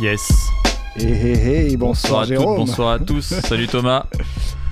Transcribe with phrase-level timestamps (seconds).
[0.00, 0.28] Yes.
[0.98, 2.56] Hé hé hé, bonsoir, à toutes, Jérôme.
[2.56, 3.24] bonsoir à tous.
[3.44, 4.04] Salut Thomas.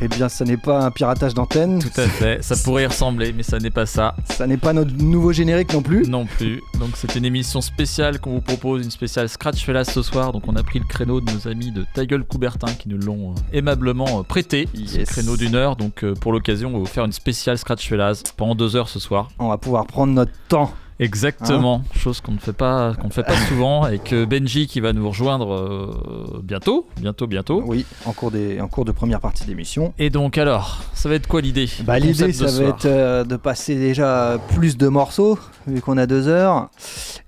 [0.03, 1.79] Eh bien, ça n'est pas un piratage d'antenne.
[1.79, 2.43] Tout à fait.
[2.43, 4.15] Ça pourrait y ressembler, mais ça n'est pas ça.
[4.27, 6.03] Ça n'est pas notre nouveau générique non plus.
[6.07, 6.61] Non plus.
[6.79, 10.33] Donc c'est une émission spéciale qu'on vous propose, une spéciale Scratch Fellas ce soir.
[10.33, 12.99] Donc on a pris le créneau de nos amis de Ta gueule Coubertin qui nous
[12.99, 14.69] l'ont euh, aimablement euh, prêté.
[14.75, 15.09] Yes.
[15.09, 15.77] créneau d'une heure.
[15.77, 18.89] Donc euh, pour l'occasion, on va vous faire une spéciale Scratch Fellas pendant deux heures
[18.89, 19.29] ce soir.
[19.39, 20.73] On va pouvoir prendre notre temps.
[21.01, 24.79] Exactement, chose qu'on ne fait pas, qu'on ne fait pas souvent, avec euh, Benji qui
[24.81, 27.63] va nous rejoindre euh, bientôt, bientôt, bientôt.
[27.67, 29.93] Oui, en cours, des, en cours de première partie d'émission.
[29.99, 33.37] Et donc alors, ça va être quoi l'idée Bah, L'idée, ça va être euh, de
[33.37, 36.69] passer déjà plus de morceaux, vu qu'on a deux heures,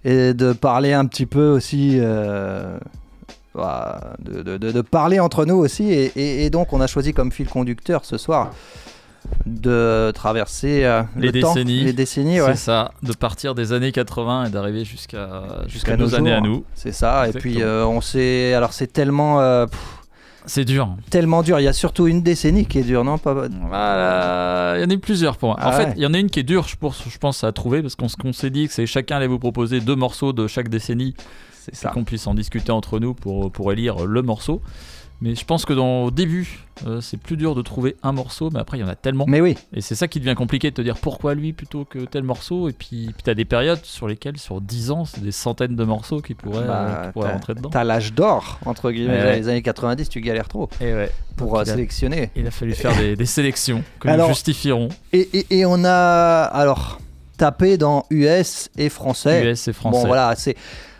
[0.04, 1.96] et de parler un petit peu aussi.
[2.00, 2.78] euh,
[3.54, 5.90] bah, de, de- de- parler entre nous aussi.
[5.90, 8.50] Et, et- et donc, on a choisi comme fil conducteur ce soir
[9.46, 11.84] de traverser euh, Les le temps, décennies.
[11.84, 12.48] les décennies, ouais.
[12.54, 15.28] C'est ça, de partir des années 80 et d'arriver jusqu'à
[15.90, 16.64] nos nos années à nous.
[16.74, 17.28] C'est ça.
[17.28, 18.54] Et puis, euh, on sait.
[18.54, 19.40] Alors, c'est tellement.
[19.40, 19.66] euh,
[20.46, 20.88] C'est dur.
[21.10, 21.58] tellement dur.
[21.60, 23.34] Il y a surtout une décennie qui est dure, non pas...
[23.34, 25.56] Voilà, il y en a eu plusieurs pour moi.
[25.60, 25.94] Ah en fait, ouais.
[25.96, 27.96] il y en a une qui est dure, je pense, je pense à trouver, parce
[27.96, 31.14] qu'on s'est dit que c'est chacun allait vous proposer deux morceaux de chaque décennie,
[31.52, 31.90] C'est ça.
[31.90, 34.62] qu'on puisse en discuter entre nous pour, pour élire le morceau.
[35.22, 38.50] Mais je pense que dans, au début, euh, c'est plus dur de trouver un morceau,
[38.52, 39.24] mais après, il y en a tellement.
[39.26, 42.00] Mais oui, Et c'est ça qui devient compliqué de te dire pourquoi lui plutôt que
[42.00, 42.68] tel morceau.
[42.68, 45.74] Et puis, puis tu as des périodes sur lesquelles, sur 10 ans, c'est des centaines
[45.74, 47.70] de morceaux qui pourraient, Bah, euh, qui pourraient t'as- rentrer dedans.
[47.70, 49.22] t'as l'âge d'or, entre guillemets.
[49.22, 49.36] Ouais.
[49.38, 51.10] Les années 90, tu galères trop Et ouais.
[51.36, 52.30] pour Donc, euh, il a- sélectionner.
[52.36, 54.88] Il a fallu faire des, des sélections que Alors- nous justifierons.
[55.14, 57.00] Et, et- et on a alors
[57.38, 59.50] tapé dans US et français.
[59.50, 59.98] US et français.
[59.98, 60.56] Bon voilà, c'est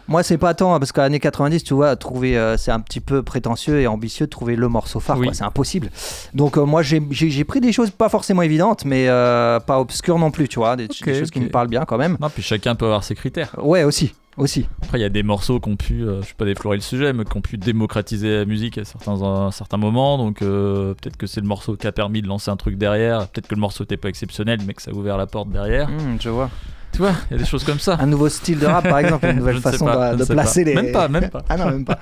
[0.09, 2.81] moi c'est pas tant hein, parce qu'à l'année 90, tu vois, trouver euh, c'est un
[2.81, 5.27] petit peu prétentieux et ambitieux de trouver le morceau phare, Oui.
[5.27, 5.91] quoi, c'est impossible.
[6.35, 9.81] Donc euh, moi j'ai- j'ai j'ai pris des choses pas forcément évidentes, mais euh, pas
[9.81, 12.17] obscures non plus, tu vois, des, choses qui me parlent bien quand même.
[12.21, 13.55] Non, puis chacun peut avoir ses critères.
[13.63, 14.67] Ouais aussi, aussi.
[14.83, 16.83] Après, il y a des morceaux qui ont pu, euh, je vais pas déflorer le
[16.83, 20.19] sujet, mais qui ont pu démocratiser la musique à certains, à certains moments.
[20.19, 23.27] Donc euh, peut-être que c'est le morceau qui a permis de lancer un truc derrière.
[23.29, 25.89] Peut-être que le morceau n'était pas exceptionnel, mais que ça a ouvert la porte derrière.
[25.89, 26.51] Hmm, je vois.
[26.97, 27.99] Tu vois, il y a des choses comme ça.
[28.01, 30.71] Un nouveau style de rap par exemple, une nouvelle façon pas, de, placer pas.
[30.71, 30.75] les.
[30.77, 31.43] Même pas, même pas.
[31.51, 31.99] Ah non, même pas.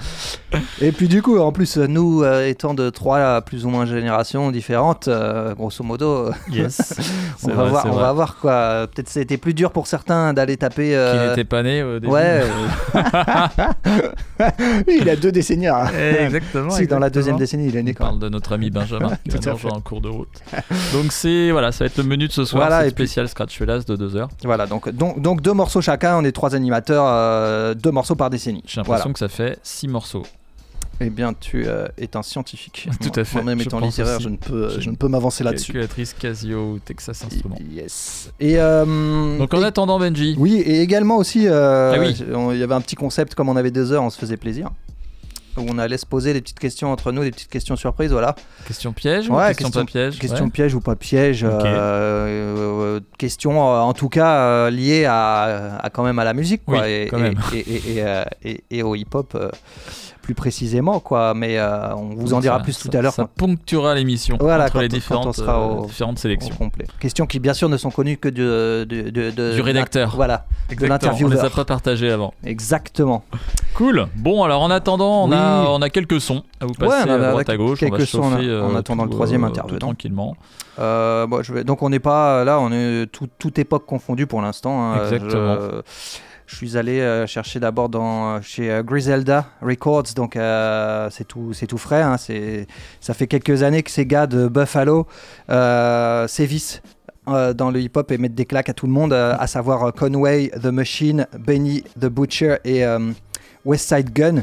[0.80, 4.52] Et puis du coup, en plus, nous euh, étant de trois plus ou moins générations
[4.52, 6.94] différentes, euh, grosso modo, euh, Yes.
[7.42, 8.02] on, va vrai, voir, on vrai.
[8.02, 8.86] va voir quoi.
[8.94, 10.90] Peut-être c'était plus dur pour certains d'aller taper.
[10.90, 12.12] Qui euh, n'était pas né au début.
[12.12, 12.42] ouais.
[14.88, 15.66] il a deux décennies.
[15.66, 15.86] hein.
[16.20, 16.70] exactement.
[16.70, 19.10] Si, dans la deuxième décennie, il est né On quand parle de notre ami Benjamin
[19.28, 20.28] qui rejoindre en cours de route.
[20.92, 23.04] Donc c'est voilà, ça va être le menu de ce soir, Voilà, c'est et puis-
[23.04, 24.28] spécial Scratch de 2 heures.
[24.44, 28.30] Voilà, donc, donc, donc deux morceaux chacun, on est trois animateurs, euh, deux morceaux par
[28.30, 28.62] décennie.
[28.66, 30.24] J'ai l'impression que ça fait 6 morceaux.
[31.00, 32.88] Eh bien, tu euh, es un scientifique.
[33.02, 35.42] Tout à fait, Moi-même je étant littéraire, je ne peux, J'ai je ne peux m'avancer
[35.42, 35.72] là-dessus.
[35.72, 37.56] Calculatrice Casio Texas Instruments.
[37.72, 38.30] Yes.
[38.38, 42.16] Et euh, Donc en et- attendant Benji, Oui, et également aussi, euh, Ah oui.
[42.52, 44.70] il y avait un petit concept, comme on avait deux heures, on se faisait plaisir.
[45.56, 48.34] Où on allait se poser des petites questions entre nous, des petites questions surprises, voilà.
[48.66, 50.50] question piège ou Ouais, question, question- pas piège Question Ouais.
[50.50, 51.44] piège ou pas piège.
[51.44, 51.50] Euh,
[52.96, 56.80] euh, question, euh, en tout cas, liée à, à quand même à la musique, quoi.
[56.82, 57.34] Oui, et, quand et- même.
[57.54, 59.36] Et, et- et, et- et au hip-hop,
[60.24, 61.34] plus précisément, quoi.
[61.34, 63.12] Mais euh, on vous en dira Ça- plus ça- tout à l'heure.
[63.12, 66.18] Ça ponctuera l'émission Voilà, entre quand les on- quand on différentes, sera euh, au- différentes
[66.18, 66.54] sélections.
[66.56, 66.86] complet.
[66.98, 70.14] Questions qui, bien sûr, ne sont connues que de, de, de- de- Du rédacteur.
[70.16, 71.32] Voilà, Exactement, on l'intervieweur.
[71.42, 72.32] les a pas partagés avant.
[72.44, 73.22] exactement.
[73.74, 74.06] Cool.
[74.16, 75.36] Bon, alors en attendant, on, Oui.
[75.36, 77.78] a, on a quelques sons à vous passer Ouais, on à on droite à gauche.
[77.82, 80.36] on va quelques sons en- chauffer, euh, en attendant le troisième tout tranquillement.
[80.78, 84.40] Bon, je vais- donc on n'est pas là, on est tout, toute époque confondue pour
[84.42, 84.92] l'instant.
[84.92, 85.02] hein.
[85.04, 85.56] Exactement.
[85.60, 85.82] Je,
[86.46, 91.52] je suis allé euh, chercher d'abord dans chez euh, Griselda Records, donc euh, c'est tout,
[91.52, 92.02] c'est tout frais.
[92.02, 92.16] hein.
[93.00, 95.06] Ça fait quelques années que ces gars de Buffalo
[95.50, 96.82] euh, sévissent.
[97.28, 99.84] euh, dans le hip-hop et mettent des claques à tout le monde, euh, à savoir
[99.84, 103.12] euh, Conway, The Machine, Benny, The Butcher et euh,
[103.64, 104.42] West Side Gun.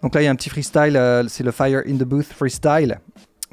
[0.00, 2.26] Donc là, il y a un petit freestyle, euh, c'est le Fire in the Booth
[2.32, 3.00] freestyle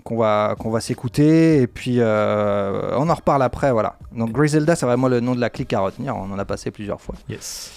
[0.03, 3.71] qu'on va, qu'on va s'écouter et puis euh, on en reparle après.
[3.71, 3.95] Voilà.
[4.15, 6.15] Donc Griselda, c'est vraiment le nom de la clique à retenir.
[6.15, 7.15] On en a passé plusieurs fois.
[7.27, 7.71] Yes.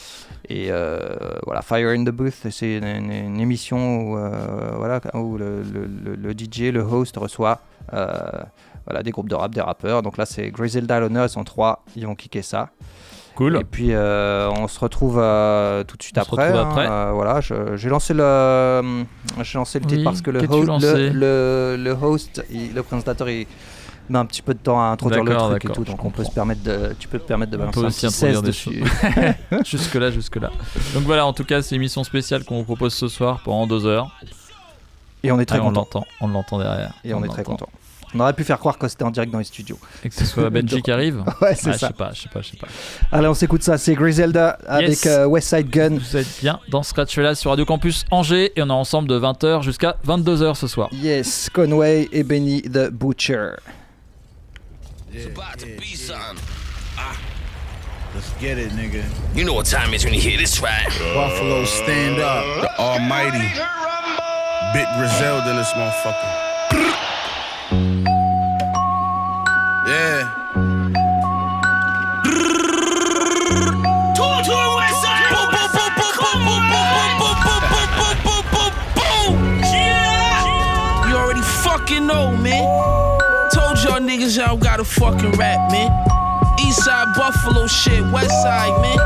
[0.52, 0.99] Et euh,
[1.47, 4.31] voilà, Fire in the Booth, c'est une, une- une émission où, euh,
[4.76, 7.61] voilà, où le, le- le- le DJ, le host reçoit
[7.93, 8.08] euh,
[8.85, 10.02] voilà, des groupes de rap, des rappeurs.
[10.02, 12.70] Donc là, c'est Griselda à l'honneur, ils sont trois, ils vont kicker ça.
[13.37, 13.58] Cool.
[13.61, 15.14] Et puis on se retrouve
[15.87, 16.49] tout de suite On se après.
[16.50, 16.67] hein.
[16.69, 16.87] après.
[16.91, 17.41] Euh, voilà,
[17.76, 19.05] j'ai lancé le,
[19.43, 23.29] j'ai lancé le titre Oui, parce que le, le, le, le host, il- le présentateur,
[23.31, 23.47] il
[24.11, 26.11] met un petit peu de temps à introduire le truc et tout, je donc on
[26.11, 28.43] peut se permettre de, tu peux te permettre de balancer un aussi petit 16 introduire
[28.43, 28.85] des dessus.
[29.65, 30.51] jusque là, jusque là.
[30.95, 33.67] Donc voilà, en tout cas, c'est une émission spéciale qu'on vous propose ce soir pendant
[33.67, 34.11] deux heures.
[35.23, 35.81] Et on est très on content.
[35.81, 36.95] l'entend, on l'entend derrière.
[37.05, 37.69] Et on, est très content.
[38.15, 39.79] On aurait pu faire croire que c'était en direct dans les studios.
[40.03, 41.89] Et que ce soit Benji qui arrive Ouais, c'est Ah, Je ça.
[41.89, 42.67] sais pas, je sais pas, je sais pas.
[43.12, 43.77] Allez, on s'écoute ça.
[43.79, 45.99] C'est Griselda avec euh, West Side Gun.
[45.99, 49.21] Vous êtes bien dans Scratch là sur Radio Campus Angers et on est ensemble de
[49.21, 50.89] 20h jusqu'à 22h ce soir.
[50.93, 53.51] Yes, Conway et Benny the Butcher.
[55.12, 56.39] It's about to be something.
[56.97, 57.21] Ah.
[58.15, 59.05] Let's get it, nigga.
[59.35, 60.87] You know what time it is when you hear this, right?
[61.15, 62.45] Buffalo stand up.
[62.62, 63.39] The Almighty.
[64.73, 66.37] Bit Griselda in this motherfucker.
[69.89, 70.31] yeah.
[81.09, 83.10] You already fucking know, man.
[84.11, 85.91] Told y'all niggas y'all gotta fucking rap, man.
[86.59, 88.99] East side Buffalo shit, west side, man.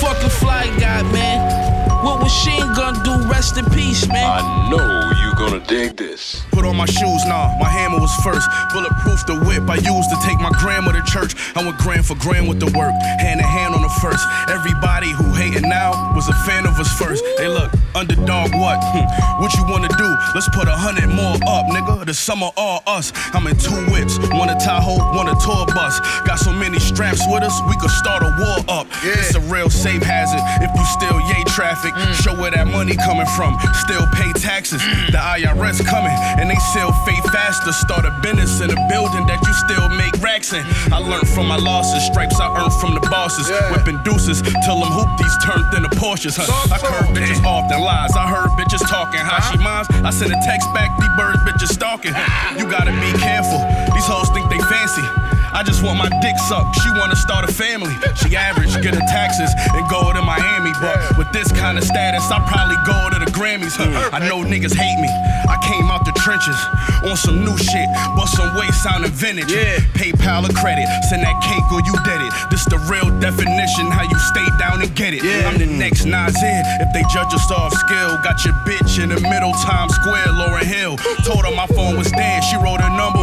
[0.00, 2.04] Fucking fly guy, man.
[2.04, 3.26] What machine gun do?
[3.28, 4.24] Rest in peace, man.
[4.24, 6.42] I know you gonna dig this.
[6.50, 8.48] Put on my shoes, nah, my hammer was first.
[8.72, 11.34] Bulletproof the whip I used to take my grandma to church.
[11.56, 14.26] I went grand for grand with the work, hand in hand on the first.
[14.48, 17.24] Everybody who hating now was a fan of us first.
[17.38, 18.78] Hey, look, underdog, what?
[18.82, 19.06] Hmm,
[19.42, 20.08] what you wanna do?
[20.34, 22.04] Let's put a hundred more up, nigga.
[22.06, 23.12] The summer all us.
[23.34, 26.00] I'm in two whips, one a Tahoe, one a tour bus.
[26.24, 28.86] Got so many straps with us, we could start a war up.
[29.02, 31.92] It's a real safe hazard if you still yay traffic.
[32.22, 33.58] Show where that money coming from.
[33.84, 34.80] Still pay taxes.
[35.12, 37.72] The IRS coming, and they sell fake faster.
[37.72, 40.64] Start a business in a building that you still make racks in.
[40.92, 43.50] I learned from my losses, stripes I earned from the bosses.
[43.70, 46.38] Whipping deuces till them hoopties turned into Porsches.
[46.38, 46.48] Huh?
[46.72, 48.14] I curve bitches off than lies.
[48.16, 49.20] I heard bitches talking.
[49.20, 49.88] How she moms?
[50.06, 50.88] I sent a text back.
[50.98, 52.14] These birds bitches stalking.
[52.56, 53.58] You gotta be careful.
[53.94, 55.31] These hoes think they fancy.
[55.52, 56.80] I just want my dick sucked.
[56.80, 57.94] She wanna start a family.
[58.16, 60.72] She average, get her taxes, and go to Miami.
[60.80, 63.76] But with this kind of status, I probably go to the Grammys.
[63.76, 64.10] Huh?
[64.12, 65.08] I know niggas hate me.
[65.48, 66.56] I came out the trenches
[67.04, 69.52] on some new shit, but some way sounding vintage.
[69.94, 72.32] PayPal or credit, send that cake or you did it.
[72.50, 75.22] This the real definition, how you stay down and get it.
[75.44, 76.62] I'm the next Nasir.
[76.80, 80.64] If they judge us off skill, got your bitch in the middle, Times Square, Lauren
[80.64, 80.96] Hill.
[81.24, 83.21] Told her my phone was dead, she wrote a number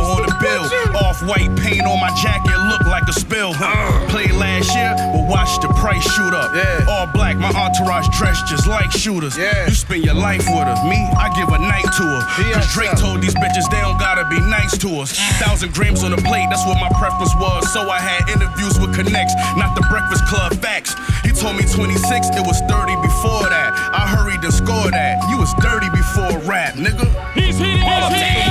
[1.00, 1.20] on the bill.
[1.20, 3.54] Off white paint on my jacket, look like a spill.
[3.54, 4.08] Huh?
[4.10, 6.52] Played last year, but watch the price shoot up.
[6.88, 9.38] All black, my entourage dressed just like shooters.
[9.38, 9.68] Yeah.
[9.68, 10.78] You spend your life with her.
[10.90, 12.22] Me, I give a night to her.
[12.54, 15.18] Cause Drake told these bitches they don't gotta be nice to us.
[15.40, 17.72] Thousand grams on the plate, that's what my preference was.
[17.74, 20.96] So I had interviews with Connects, not the Breakfast Club facts.
[21.24, 23.72] He told me 26, it was 30 before that.
[23.94, 25.18] I hurried and scored that.
[25.30, 27.08] You was dirty before rap, nigga.
[27.34, 28.49] He's hitting his Motherfucking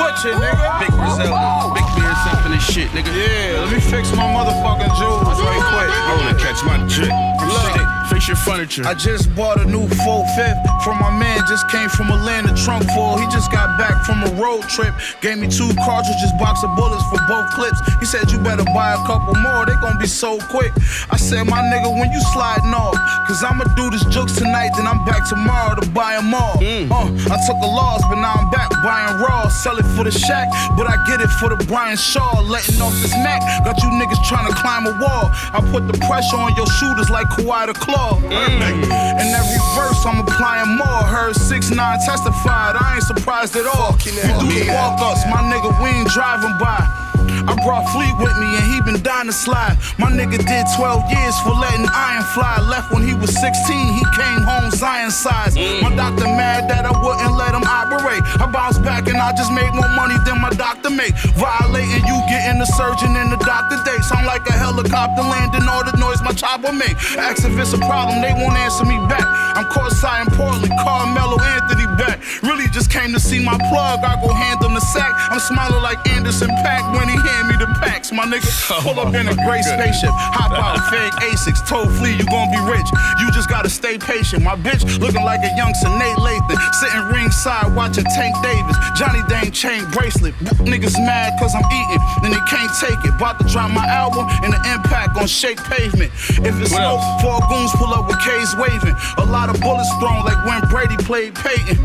[0.00, 0.68] butcher, nigga.
[0.80, 2.16] Big Griselda, big beard
[2.46, 3.12] in this shit, nigga.
[3.12, 5.90] Yeah, let me fix my motherfucking jewels right quick.
[5.92, 7.12] I wanna catch my chick.
[7.44, 8.00] Look.
[8.10, 8.82] Fix your furniture.
[8.86, 13.16] I just bought a new 4-5 from my man, just came from Atlanta, trunk full.
[13.18, 14.94] He just got back from a road trip.
[15.20, 17.78] Gave me two cartridges, box of bullets for both clips.
[18.00, 20.72] He said, You better buy a couple more, they gon' be so quick.
[21.10, 24.86] I said, My nigga, when you sliding off, cause I'ma do this jokes tonight, then
[24.86, 26.58] I'm back tomorrow to buy them all.
[26.90, 29.48] Uh, I took a loss, but now I'm back buying raw.
[29.48, 32.40] Sell it for the shack, but I get it for the Brian Shaw.
[32.40, 35.30] Letting off this Mac, got you niggas trying to climb a wall.
[35.52, 38.18] I put the pressure on your shooters like Kawhi the Claw.
[38.48, 41.02] In every verse, I'm applying more.
[41.04, 43.92] Heard 6 9 testified, I ain't surprised at all.
[44.04, 47.09] You do the walk ups, my nigga, we ain't driving by.
[47.50, 49.74] I brought Fleet with me and he been dying to slide.
[49.98, 52.62] My nigga did 12 years for letting iron fly.
[52.62, 53.50] Left when he was 16,
[53.98, 55.58] he came home Zion size.
[55.58, 55.82] Mm.
[55.82, 58.22] My doctor mad that I wouldn't let him operate.
[58.38, 61.10] I bounced back and I just made more money than my doctor make.
[61.34, 64.06] Violating you, getting the surgeon and the doctor date.
[64.06, 66.94] Sound like a helicopter landing, all the noise my chopper make.
[67.18, 69.26] Ask if it's a problem, they won't answer me back.
[69.58, 72.22] I'm courtside in Portland, Carmelo Anthony back.
[72.46, 75.10] Really just came to see my plug, I go hand him the sack.
[75.34, 78.12] I'm smiling like Anderson Pack when he hand me the packs.
[78.12, 82.12] My nigga, oh, pull up in a gray spaceship, hop out, fake Asics, toe flea,
[82.16, 82.86] you gon' be rich.
[83.20, 84.42] You just gotta stay patient.
[84.44, 88.76] My bitch looking like a young Nate Lathan, sitting ringside watching Tank Davis.
[88.96, 90.34] Johnny Dane chain bracelet.
[90.60, 93.14] Niggas mad cause I'm eating, then they can't take it.
[93.16, 96.10] About to drop my album and the impact on shake pavement.
[96.44, 97.22] If it's What smoke, else?
[97.22, 98.96] four goons pull up with K's waving.
[99.18, 101.76] A lot of bullets thrown like when Brady played Peyton.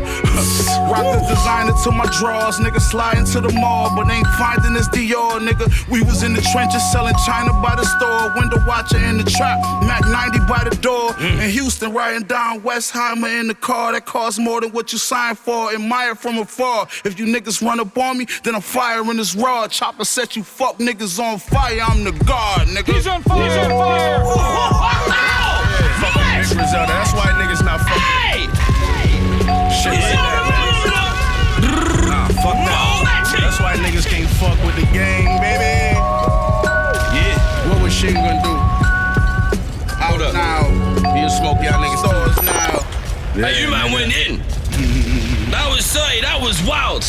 [0.90, 4.88] Rock the designer to my drawers, nigga slide into the mall, but ain't finding this
[4.88, 5.66] Dior, nigga.
[5.90, 9.60] We was in the trenches selling China by the store, window watcher in the trap,
[9.82, 11.10] Mac 90 by the door.
[11.12, 11.44] Mm.
[11.44, 15.38] In Houston, riding down Westheimer in the car that costs more than what you signed
[15.38, 15.72] for.
[15.72, 16.88] Admire from afar.
[17.04, 19.70] If you niggas run up on me, then I'm firing this rod.
[19.70, 21.80] Chopper set you fuck niggas on fire.
[21.82, 22.94] I'm the guard, nigga.
[22.94, 23.42] He's on fire.
[23.44, 24.24] He's on fire.
[26.00, 26.92] Fuck with Big Griselda.
[26.92, 28.50] That's why niggas not fucking.
[29.70, 32.08] Shit like that, man.
[32.08, 32.85] Nah, fuck that.
[33.56, 35.96] That's why niggas can't fuck with the gang, baby.
[37.16, 38.54] Yeah, what was Shane gonna do?
[39.96, 40.64] Out up now.
[41.16, 42.84] He'll smoke y'all niggas' stores now.
[43.34, 44.40] Yeah, hey, you might went in.
[45.50, 47.02] that was sorry, that was wild.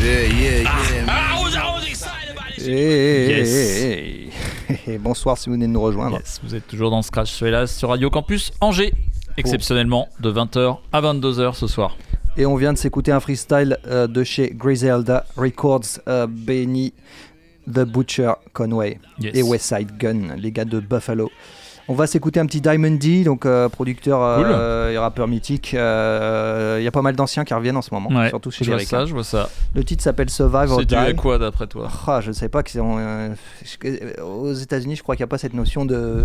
[0.00, 1.04] Yeah, yeah, yeah.
[1.08, 2.66] Ah, I, I was, I was excited about this.
[4.88, 4.98] Yes.
[5.02, 6.16] Bonsoir si vous venez de nous rejoindre.
[6.16, 8.94] Yes, vous êtes toujours dans Scratch Suelas sur Radio Campus Angers,
[9.36, 11.98] exceptionnellement de 20h à 22h ce soir.
[12.36, 16.94] Et on vient de s'écouter un freestyle euh, de chez Griselda Records, euh, Benny
[17.70, 19.34] The Butcher Conway Yes.
[19.36, 21.30] et Westside Gun, les gars de Buffalo.
[21.88, 25.74] On va s'écouter un petit Diamond D, donc euh, producteur euh, et rappeur mythique.
[25.74, 28.64] Euh, Il y a pas mal d'anciens qui reviennent en ce moment, Ouais, surtout chez
[28.64, 29.50] je les vois ça, je vois ça.
[29.74, 32.62] Le titre s'appelle Survive C'est dû à quoi d'après toi Ah, je ne sais pas
[32.62, 33.34] que euh,
[34.24, 36.24] aux États-Unis, je crois qu'il n'y a pas cette notion de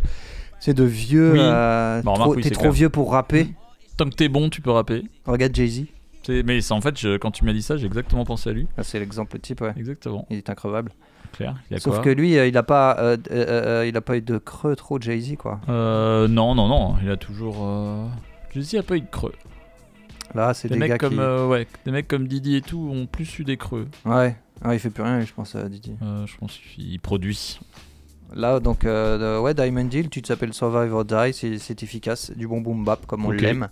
[0.59, 1.33] c'est de vieux.
[1.33, 1.39] Oui.
[1.41, 2.71] euh, Bah, oui, T'es trop clair.
[2.73, 3.49] vieux pour rapper.
[3.97, 5.03] Tant que t'es bon, tu peux rapper.
[5.25, 5.85] Regarde Jay
[6.29, 8.67] Mais en fait, je- quand tu m'as dit ça, j'ai exactement pensé à lui.
[8.77, 9.61] Ah, c'est l'exemple type.
[9.61, 9.73] Ouais.
[9.77, 10.25] Exactement.
[10.29, 10.91] Il est increvable.
[11.39, 14.17] Il a Sauf quoi que lui, euh, il n'a pas, euh, euh, il a pas
[14.17, 15.59] eu de creux trop Jay Z quoi.
[15.69, 16.95] Euh, non, non, non.
[17.03, 17.57] Il a toujours.
[17.61, 18.07] Euh...
[18.55, 19.33] Je dis, il n'y a pas eu de creux.
[20.33, 21.19] Là, c'est Des, des, mecs gars comme, qui.
[21.49, 23.87] ouais, des mecs comme Didi et tout ont plus eu des creux.
[24.05, 24.35] Ouais.
[24.63, 25.95] Ah, il fait plus rien, je pense, euh, Didi.
[26.01, 27.59] Euh, je pense qu'il produit.
[28.35, 32.47] Là, donc, euh, ouais, Diamond Deal, tu t'appelles Survive or Die, c'est c'est efficace, du
[32.47, 33.41] bon boom bap comme on Ok.
[33.41, 33.69] l'aime.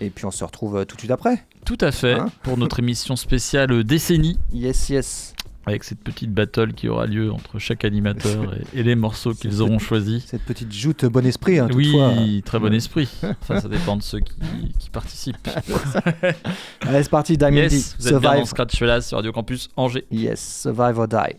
[0.00, 1.44] Et puis on se retrouve euh, tout de suite après.
[1.64, 2.14] Tout à fait.
[2.14, 4.38] Hein pour notre émission spéciale euh, décennie.
[4.52, 5.34] Yes, yes.
[5.66, 9.60] avec cette petite battle qui aura lieu entre chaque animateur et, et les morceaux qu'ils
[9.62, 10.24] auront choisis.
[10.26, 12.14] Cette petite joute bon esprit, hein, Oui, toutefois.
[12.44, 13.08] très bon esprit.
[13.42, 14.32] Enfin, ça dépend de ceux qui,
[14.78, 15.36] qui participent.
[16.80, 18.44] Allez, c'est parti, Diamond yes, vous êtes bien dans.
[18.44, 20.04] Scratch là sur Radio Campus Angers.
[20.10, 21.36] Yes, survive or die.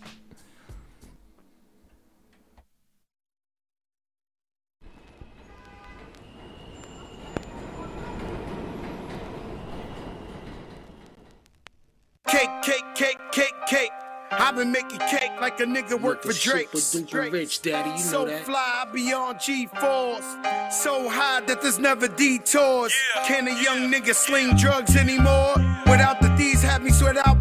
[12.63, 13.91] Cake, cake, cake, cake, cake.
[14.31, 16.69] I've been making cake like a nigga work for Drake.
[16.73, 17.89] Super duper rich, daddy.
[17.89, 20.37] You know So fly beyond G-force,
[20.71, 22.93] so high that there's never detours.
[23.25, 25.55] Can a young nigga sling drugs anymore?
[25.85, 27.32] Without the D's, have me sweat out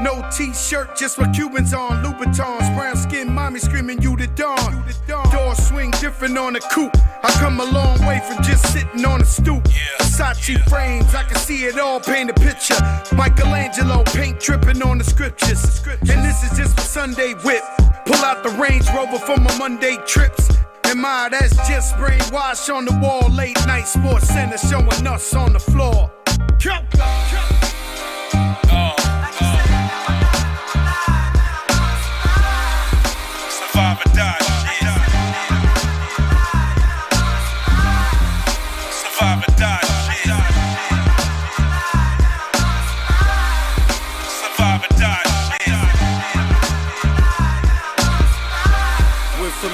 [0.00, 2.74] No T-shirt, just what Cubans on, Louboutins.
[2.76, 4.84] Brown skin, mommy screaming you the dawn.
[5.30, 6.96] Door swing different on a coupe.
[7.22, 9.64] I come a long way from just sitting on a stoop.
[9.98, 12.00] Versace frames, I can see it all.
[12.00, 12.76] Paint a picture.
[13.16, 15.82] Michelangelo paint tripping on the scriptures.
[15.86, 17.62] And this is just a Sunday whip.
[18.06, 20.48] Pull out the Range Rover for my Monday trips.
[20.84, 23.30] And my, that's just brainwash on the wall.
[23.30, 26.10] Late night sports center showing us on the floor.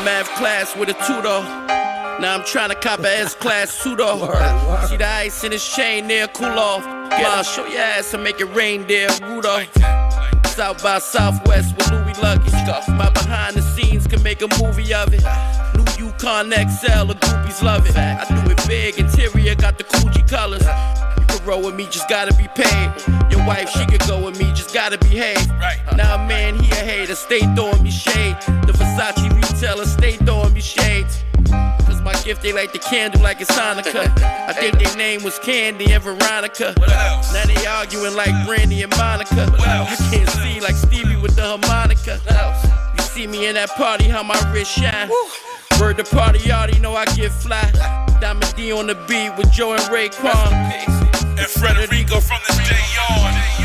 [0.09, 1.41] Math class with a tutor.
[2.19, 4.17] Now I'm trying to cop a S class pseudo.
[4.88, 6.83] See the ice in his chain there, cool off.
[7.11, 9.69] Ma, show your ass and make it rain there, Rudolph.
[10.47, 12.55] South by Southwest with Louis luggage.
[12.88, 15.25] My behind the scenes can make a movie of it.
[15.77, 17.95] New Yukon XL, the groupies love it.
[17.95, 20.67] I do it big, interior got the Coogee colors.
[21.49, 22.93] You roll with me, just gotta be paid.
[23.31, 25.49] Your wife, she could go with me, just gotta behave.
[25.97, 28.37] Now a man, he a hater, stay throwing me shade.
[28.67, 31.25] The Versace retailer, stay throwing me shades.
[31.87, 34.12] Cause my gift, they like the candle like it's Hanukkah.
[34.47, 36.75] I think their name was Candy and Veronica.
[36.87, 39.50] Now they arguing like Brandy and Monica.
[39.59, 42.21] I can't see like Stevie with the harmonica.
[42.95, 45.09] You see me in that party, how my wrist shine.
[45.81, 47.64] Word the party, you already know I get fly.
[48.21, 51.18] Diamond D on the beat with Joe and Raekwon.
[51.38, 53.58] And Frederico from this day on.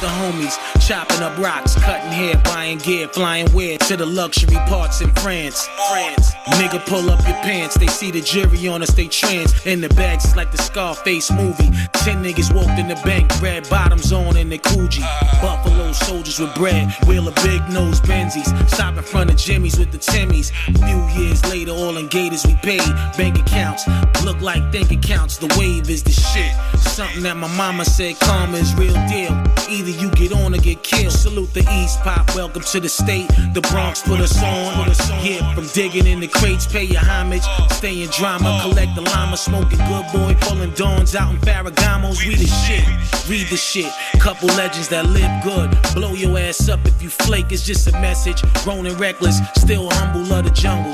[0.00, 4.56] With the homies, chopping up rocks, cutting hair, buying gear, flying weird to the luxury
[4.66, 5.66] parts in France.
[5.90, 6.32] France.
[6.58, 7.76] Nigga, pull up your pants.
[7.76, 9.54] They see the jury on us, they trans.
[9.66, 11.70] In the bags, it's like the Scarface movie.
[11.92, 15.06] Ten niggas walked in the bank, red bottoms on in the Coogee.
[15.40, 18.48] Buffalo soldiers with bread, wheel a big nose Benzies.
[18.68, 20.50] Stop in front of Jimmy's with the Timmys.
[20.68, 22.88] A few years later, all in gators we paid.
[23.16, 23.86] Bank accounts
[24.24, 25.38] look like think accounts.
[25.38, 26.52] The wave is the shit.
[26.80, 29.32] Something that my mama said, karma is real deal.
[29.68, 31.12] Either you get on or get killed.
[31.12, 33.28] Salute the East Pop, welcome to the state.
[33.54, 34.88] The Bronx put us on.
[35.24, 37.42] Yeah, from digging in the crates, pay your homage.
[37.70, 42.26] Stay in drama, collect the llama, smoking good boy, pulling dawns out in Ferragamos.
[42.26, 42.86] We the shit,
[43.28, 43.92] read the shit.
[44.20, 45.70] Couple legends that live good.
[45.94, 48.42] Blow your ass up if you flake, it's just a message.
[48.64, 50.92] Grown and reckless, still humble, love the jungle.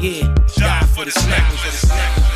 [0.00, 2.31] Yeah, die for the snack.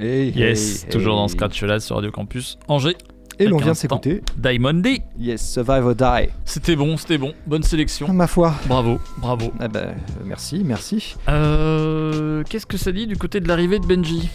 [0.00, 1.18] Hey, Yes, hey, toujours hey.
[1.20, 2.96] dans Scratch là sur Radio Campus Angers.
[3.40, 4.20] Et l'on vient s'écouter.
[4.36, 5.00] Diamond D.
[5.18, 6.28] Yes, Survive or Die.
[6.44, 7.32] C'était bon, c'était bon.
[7.46, 8.12] Bonne sélection.
[8.12, 8.52] Ma foi.
[8.66, 9.52] Bravo, bravo.
[9.60, 9.86] Ah bah,
[10.24, 11.14] merci, merci.
[11.28, 14.28] Euh, Qu'est-ce que ça dit du côté de l'arrivée de Benji?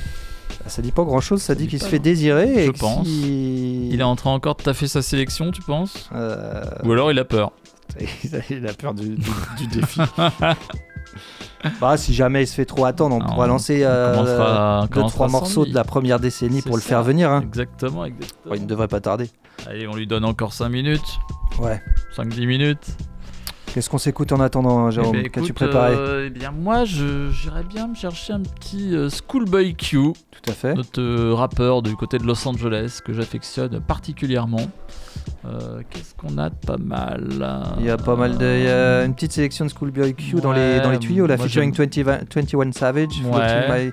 [0.65, 2.65] Ah, Ça dit pas grand chose, ça dit dit qu'il se fait désirer.
[2.65, 3.05] Je et pense.
[3.08, 6.10] Il est en train encore de taffer sa sélection, tu penses?
[6.15, 7.51] Euh, Ou alors il a peur
[8.50, 9.17] il a peur du, du-
[9.58, 10.00] du défi.
[11.79, 15.65] bah, si jamais il se fait trop attendre, on Non, pourra lancer on euh, morceaux
[15.65, 16.89] de la première décennie pour le ça.
[16.89, 17.32] faire venir.
[17.32, 17.41] hein.
[17.41, 18.51] Exactement, exactement.
[18.51, 19.29] Ouais, il ne devrait pas tarder.
[19.67, 21.20] Allez, on lui donne encore 5 minutes.
[21.60, 21.82] Ouais.
[22.17, 22.98] 5-10 minutes.
[23.73, 27.31] Qu'est-ce qu'on s'écoute en attendant, Jérôme Eh ben, Qu'as-tu préparé euh, Eh bien, moi, je-
[27.31, 30.13] j'irais bien me chercher un petit euh, Schoolboy Q, Tout
[30.47, 30.75] à fait.
[30.75, 34.69] notre euh, rappeur du côté de Los Angeles que j'affectionne particulièrement.
[35.89, 39.05] Qu'est-ce qu'on a de pas mal Il y a pas mal de.
[39.05, 42.33] Une petite sélection de Schoolboy Q dans, les, dans les tuyaux, moi, featuring j'aime- 20
[42.35, 43.91] 21 Savage, Ouais.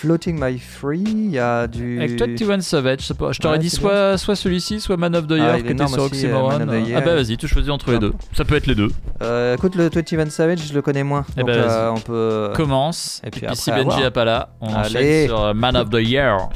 [0.00, 0.98] Floating, my, Free.
[1.04, 1.98] Il y a du.
[1.98, 5.26] Avec 21 Savage, c'est pas- je t'aurais Ouais, dit soit, soit celui-ci, soit Man of
[5.26, 6.58] the Ah, Year est que t'es sur euh, Oxymoron.
[6.58, 6.98] Man of the Year.
[7.02, 8.12] ah bah vas-y, tu choisis entre les deux.
[8.34, 8.88] Ça peut être les deux.
[9.22, 11.24] Euh, écoute, le 21 Savage, je le connais moins.
[11.36, 12.50] Eh donc ben, euh, on peut.
[12.56, 13.20] Commence.
[13.22, 15.76] et Et puis puis, après, si Benji n'est pas là, on enchaîne sur euh, Man
[15.76, 16.48] of the Year.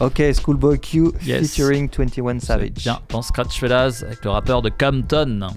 [0.00, 1.48] Ok, Schoolboy Q Yes.
[1.54, 2.70] featuring 21 Savage.
[2.74, 5.48] Bien, dans Scratch Fellas avec le rappeur de Compton.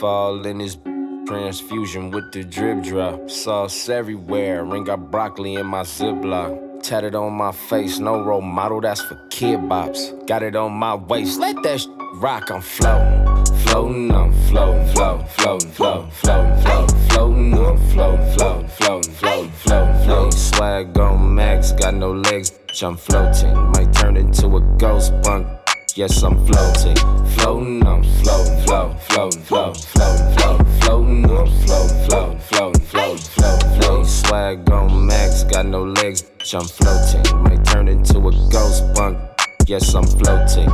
[0.00, 0.78] Fall in his
[1.26, 3.28] transfusion with the drip drop.
[3.28, 4.64] Sauce everywhere.
[4.64, 6.82] Ring got broccoli in my ziploc.
[6.82, 10.26] Tatted on my face, no role model, that's for kid bops.
[10.26, 13.44] Got it on my waist, let that sh- rock, I'm floating.
[13.56, 20.04] Floating, I'm floating, floating, floating, floating, floating, floating, floating, I'm floating, floating, floating, floating, floating,
[20.06, 20.32] floating.
[20.32, 23.54] Swag on max, got no legs, bitch, I'm floating.
[23.72, 25.59] Might turn into a ghost bunk.
[25.96, 26.96] Yes, I'm floating,
[27.34, 33.80] floating, I'm floating, floating, floating, floating, floating, floating, floating, I'm floating, floating, floating, floating, floating,
[33.80, 34.04] floating.
[34.04, 37.42] Swag on max, got no legs, bitch, I'm floating.
[37.42, 39.18] Might turn into a ghost bunk.
[39.66, 40.70] Yes, I'm floating.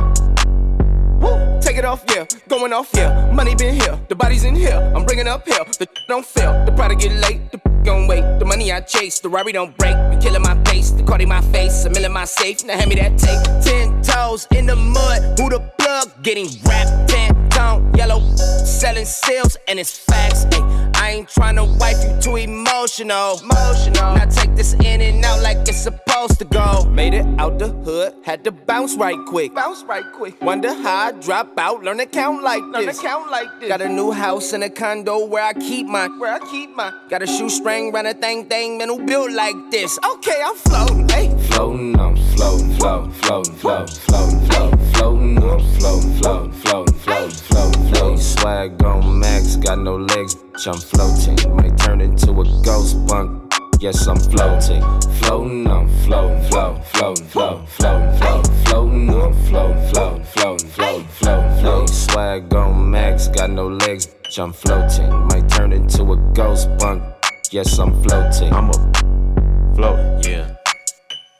[1.61, 2.25] Take it off, yeah.
[2.47, 3.31] Going off, yeah.
[3.31, 4.91] Money been here, the body's in here.
[4.95, 5.65] I'm bringing up here.
[5.79, 7.51] The don't fail, the product get late.
[7.51, 8.23] The gon' wait.
[8.37, 9.95] The money I chase, the Rari don't break.
[10.11, 12.63] The killing my pace, the card in my face, a mill in my safe.
[12.65, 13.41] Now hand me that tape.
[13.63, 16.11] Ten toes in the mud, who the plug?
[16.21, 20.45] Getting wrapped, ten tone yellow, selling sales and it's facts.
[20.51, 23.39] Ay, I ain't tryna wipe you too emotional.
[23.41, 24.15] Emotional.
[24.15, 26.85] Now take this in and out like it's supposed to go.
[26.91, 29.53] Made it out the hood, had to bounce right quick.
[29.53, 30.41] Bounce right quick.
[30.41, 32.97] Wonder how I drop out, learn to count like learn this.
[32.97, 33.69] to count like this.
[33.69, 36.93] Got a new house and a condo where I keep my where I keep my.
[37.09, 39.99] Got a shoestring round a thing thing, man who built like this.
[40.13, 41.29] Okay, I'm floating, hey.
[41.49, 47.93] Floating, I'm floating, floating, floating, floating, floating, floating, floating, I'm floating, floating, floating, floating, floating,
[47.93, 48.17] floating.
[48.17, 51.55] Swag on max, got no legs, bitch, I'm floating.
[51.55, 53.53] Might turn into a ghost bunk.
[53.79, 54.81] Yes, I'm floating,
[55.19, 61.61] floating, I'm floating, floating, floating, floating, floating, floating, floating, I'm floating, floating, floating, floating, floating,
[61.61, 61.87] floating.
[61.87, 65.11] Swag on max, got no legs, bitch, I'm floating.
[65.27, 67.03] Might turn into a ghost bunk.
[67.49, 68.51] Yes, I'm floating.
[68.51, 70.55] I'm a float, yeah.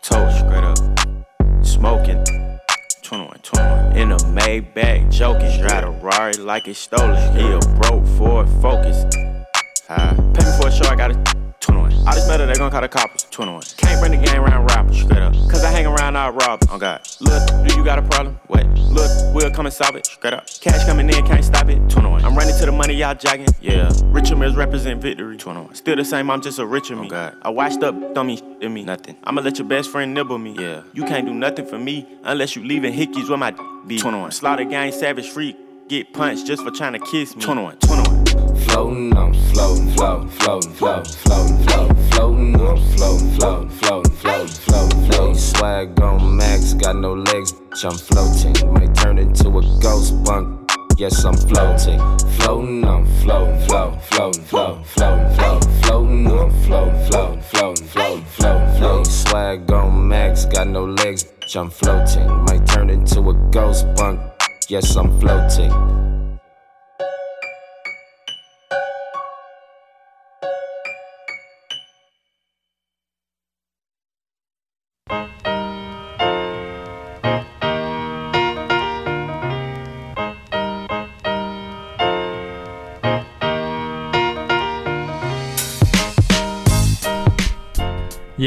[0.02, 0.78] Toast straight up.
[1.66, 2.24] Smoking.
[3.04, 3.98] 21, 21.
[3.98, 5.60] In a Maybach, joking.
[5.60, 7.16] Drive a Rari like it's stolen.
[7.36, 9.04] Yeah, broke for focus.
[9.88, 11.18] Pay me for a show, I got it.
[11.62, 11.94] 21.
[11.94, 13.24] All this metal, they gon' call the coppers.
[13.32, 13.62] 21.
[13.78, 15.00] Can't bring the gang around rappers.
[15.00, 15.34] Straight up.
[15.50, 16.60] Cause I hang around, I rob.
[16.70, 17.08] Oh God.
[17.22, 18.38] Look, do you got a problem?
[18.48, 18.66] What?
[18.78, 20.06] Look, we'll come and solve it.
[20.06, 20.46] Straight up.
[20.60, 21.78] Cash coming in, can't stop it.
[21.90, 22.26] 21.
[22.26, 23.48] I'm running to the money, y'all jogging.
[23.62, 23.90] Yeah.
[24.06, 25.38] Richer Mills represent victory.
[25.38, 25.76] 21.
[25.76, 27.08] Still the same, I'm just a richer oh, me.
[27.08, 27.38] Oh God.
[27.42, 28.84] I washed up, shit to me.
[28.84, 29.16] Nothing.
[29.24, 30.56] I'ma let your best friend nibble me.
[30.60, 30.82] Yeah.
[30.94, 34.00] You can't do nothing for me unless you leaving hickeys with my d- be.
[34.00, 34.32] 21.
[34.32, 35.56] Slaughter gang, savage freak.
[35.88, 37.42] Get punched just for trying to kiss me.
[37.42, 37.78] 21.
[37.78, 37.97] 21.
[38.78, 45.12] Floating, I'm floating, floating, floating, floating, floating, floating, floating, I'm floating, floating, floating, floating, floating,
[45.12, 45.36] floating.
[45.36, 48.74] Swag on max, got no legs, bitch, I'm floating.
[48.74, 50.72] Might turn into a ghost bunk.
[50.98, 52.00] Yes, I'm floating,
[52.38, 58.78] floating, I'm floating, floating, floating, floating, floating, floating, floating, I'm floating, floating, floating, floating, floating,
[58.78, 59.06] floating.
[59.06, 62.28] Swag on max, got no legs, bitch, I'm floating.
[62.46, 64.20] Might turn into a ghost bunk.
[64.70, 66.07] Yes, I'm floating.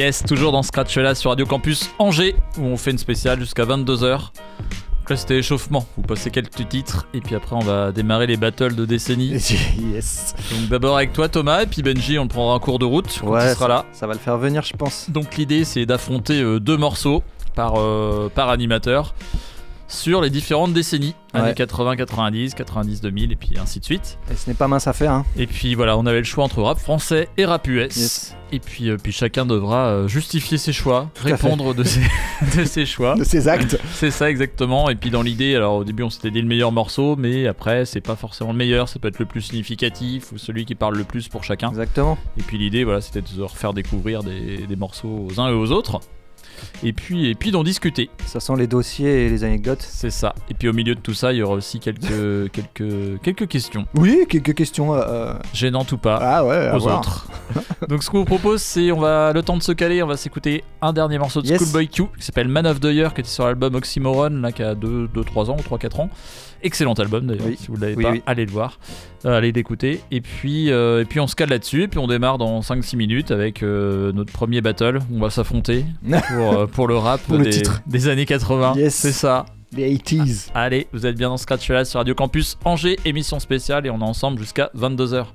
[0.00, 3.66] Yes, toujours dans Scratch là sur Radio Campus Angers, où on fait une spéciale jusqu'à
[3.66, 4.16] 22h.
[4.16, 5.86] Donc là, c'était échauffement.
[5.94, 9.28] Vous passez quelques titres, et puis après, on va démarrer les battles de décennie.
[9.92, 10.34] yes.
[10.52, 13.14] Donc d'abord avec toi, Thomas, et puis Benji, on le prendra en cours de route
[13.20, 13.84] quand Ouais, il sera là.
[13.92, 15.10] Ça va le faire venir, je pense.
[15.10, 17.22] Donc l'idée, c'est d'affronter euh, deux morceaux
[17.54, 19.12] par, euh, par animateur
[19.90, 21.40] sur les différentes décennies, Ouais.
[21.40, 24.18] années 80, 90, 90, 2000, et puis ainsi de suite.
[24.32, 25.24] Et ce n'est pas mince à faire, hein.
[25.36, 27.96] Et puis voilà, on avait le choix entre rap français et rap US.
[27.96, 28.36] Yes.
[28.52, 32.00] Et puis, euh, puis chacun devra euh, justifier ses choix, répondre de ses,
[32.56, 33.14] de ses choix.
[33.14, 33.78] De ses actes.
[33.92, 34.90] C'est ça exactement.
[34.90, 37.84] Et puis dans l'idée, alors au début on s'était dit le meilleur morceau, mais après
[37.84, 40.96] c'est pas forcément le meilleur, ça peut être le plus significatif ou celui qui parle
[40.96, 41.68] le plus pour chacun.
[41.68, 42.18] Exactement.
[42.38, 45.52] Et puis l'idée, voilà, c'était de leur faire découvrir des, des morceaux aux uns et
[45.54, 46.00] aux autres.
[46.82, 48.10] Et puis, et puis d'en discuter.
[48.26, 49.82] Ça sent les dossiers et les anecdotes.
[49.82, 50.34] C'est ça.
[50.48, 53.86] Et puis au milieu de tout ça, il y aura aussi quelques, quelques, quelques questions.
[53.94, 54.94] Oui, quelques questions.
[54.94, 56.18] euh, euh, Gênantes ou pas.
[56.20, 57.26] Ah ouais, aux autres.
[57.88, 60.16] Donc ce qu'on vous propose, c'est on va le temps de se caler, on va
[60.16, 61.58] s'écouter un dernier morceau de Yes.
[61.58, 64.62] Schoolboy Q qui s'appelle Man of the Year, qui était sur l'album Oxymoron, là qui
[64.62, 66.10] a 2-3 ans ou 3-4 ans.
[66.62, 67.56] Excellent album d'ailleurs, Oui.
[67.58, 68.22] si vous ne l'avez Oui, pas, oui.
[68.26, 68.78] allez le voir,
[69.24, 70.00] Euh, allez l'écouter.
[70.10, 72.96] Et puis, euh, et puis on se cale là-dessus, et puis on démarre dans 5-6
[72.96, 74.98] minutes avec euh, notre premier battle.
[75.14, 75.84] On va s'affronter
[76.28, 77.82] pour, pour le rap Pour le des, titre.
[77.86, 78.74] des années 80.
[78.76, 78.94] Yes.
[78.94, 79.46] C'est ça.
[79.76, 80.48] Les 80s.
[80.54, 84.00] Allez, vous êtes bien dans Scratch là sur Radio Campus Angers, émission spéciale, et on
[84.00, 85.26] est ensemble jusqu'à 22h.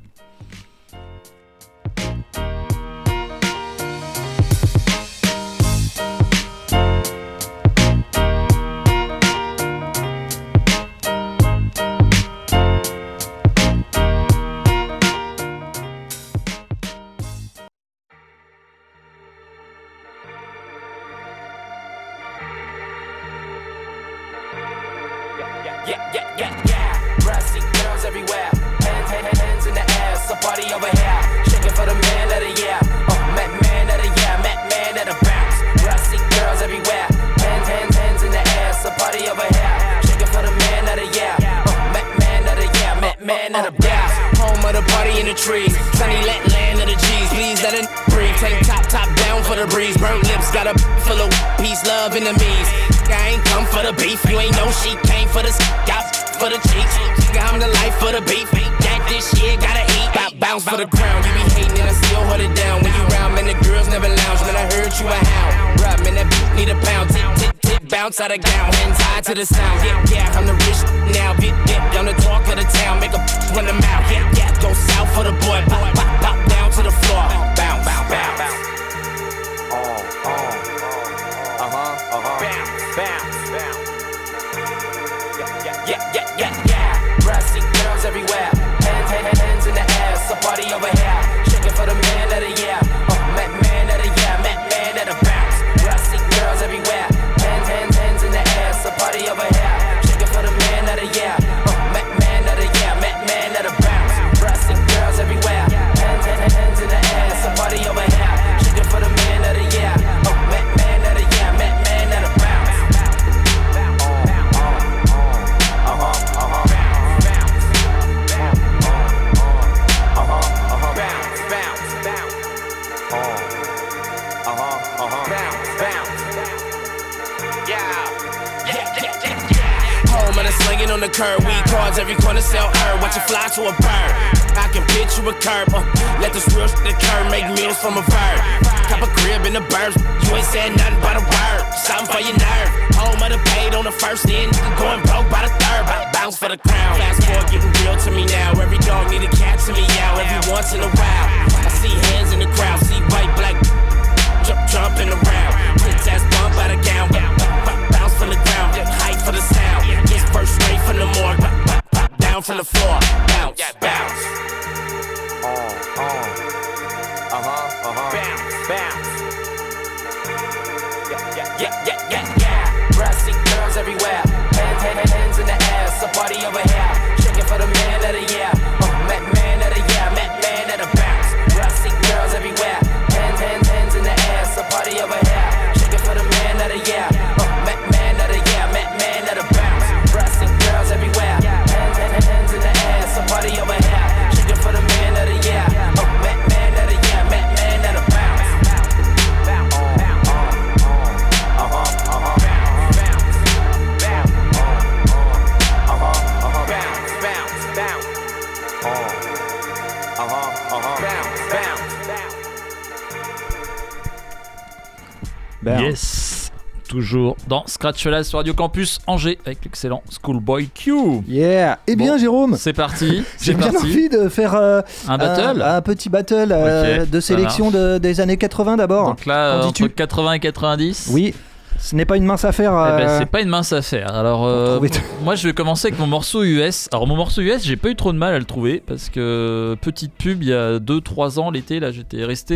[217.76, 220.94] Scratch Live sur Radio Campus Angers avec l'excellent Schoolboy Q.
[221.28, 223.22] Yeah Eh bien, Bon, Jérôme, C'est parti.
[223.42, 225.62] j'ai bien envie de faire euh, Un battle.
[225.62, 229.10] un, petit battle euh, de sélection de- des années 80 d'abord.
[229.10, 231.10] Donc là, entre 80 et 90.
[231.12, 231.34] Oui,
[231.78, 232.72] ce n'est pas une mince affaire.
[232.72, 234.16] Eh ben, euh, c'est pas une mince affaire.
[234.16, 234.80] Alors, euh,
[235.26, 236.88] moi, je vais commencer avec mon morceau US.
[236.94, 239.76] Alors, mon morceau US, j'ai pas eu trop de mal à le trouver parce que
[239.82, 242.56] petite pub, il y a 2-3 ans, l'été, là, j'étais resté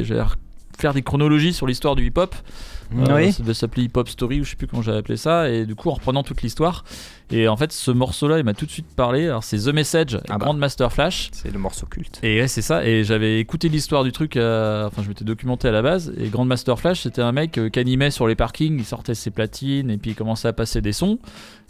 [0.00, 0.24] et j'allais
[0.78, 2.34] faire des chronologies sur l'histoire du hip-hop.
[2.96, 3.32] Euh, oui.
[3.32, 5.48] Ça devait s'appeler Hip Hop Story ou je sais plus comment j'avais appelé ça.
[5.48, 6.84] Et du coup, en reprenant toute l'histoire.
[7.32, 9.26] Et en fait, ce morceau-là, il m'a tout de suite parlé.
[9.26, 10.44] Alors, c'est The Message, Ah bah.
[10.44, 11.30] Grandmaster Flash.
[11.32, 12.20] C'est le morceau culte.
[12.22, 12.84] Et ouais, c'est ça.
[12.86, 14.32] Et j'avais écouté l'histoire du truc.
[14.36, 16.12] Enfin, je m'étais documenté à la base.
[16.18, 18.78] Et Grandmaster Flash, c'était un mec euh, qui animait sur les parkings.
[18.78, 21.18] Il sortait ses platines et puis il commençait à passer des sons.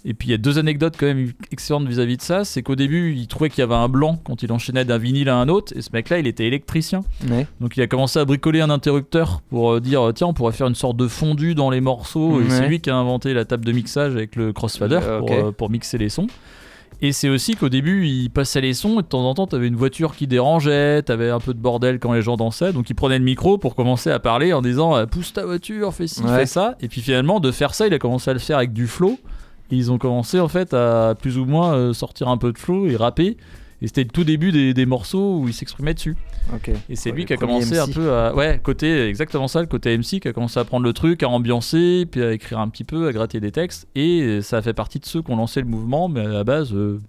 [0.05, 2.44] Et puis il y a deux anecdotes quand même excellentes vis-à-vis de ça.
[2.44, 5.29] C'est qu'au début, il trouvait qu'il y avait un blanc quand il enchaînait d'un vinyle
[5.29, 5.72] à un autre.
[5.77, 7.03] Et ce mec-là, il était électricien.
[7.31, 7.46] Ouais.
[7.61, 10.66] Donc il a commencé à bricoler un interrupteur pour euh, dire tiens, on pourrait faire
[10.66, 12.40] une sorte de fondu dans les morceaux.
[12.40, 15.31] Et c'est lui qui a inventé la table de mixage avec le crossfader Euh, pour,
[15.31, 16.27] euh, pour mixer les sons.
[17.01, 19.67] Et c'est aussi qu'au début, il passait les sons et de temps en temps, t'avais
[19.67, 22.95] une voiture qui dérangeait, t'avais un peu de bordel quand les gens dansaient, donc il
[22.95, 26.23] prenait le micro pour commencer à parler en disant euh, pousse ta voiture, fais ci,
[26.23, 26.37] Ouais.
[26.41, 26.77] fais ça.
[26.81, 29.19] Et puis finalement, de faire ça, il a commencé à le faire avec du flow.
[29.73, 32.59] Et ils ont commencé en fait à plus ou moins euh, sortir un peu de
[32.59, 33.37] flow et rapper.
[33.83, 36.16] Et c'était le tout début des, des morceaux où il s'exprimait dessus.
[36.88, 38.35] Et c'est Ouais, lui qui a commencé un peu à.
[38.35, 41.29] Ouais, côté, exactement ça, le côté MC qui a commencé à prendre le truc, à
[41.29, 43.88] ambiancer, puis à écrire un petit peu, à gratter des textes.
[43.95, 46.45] Et ça a fait partie de ceux qui ont lancé le mouvement, mais à la
[46.45, 47.01] base, euh,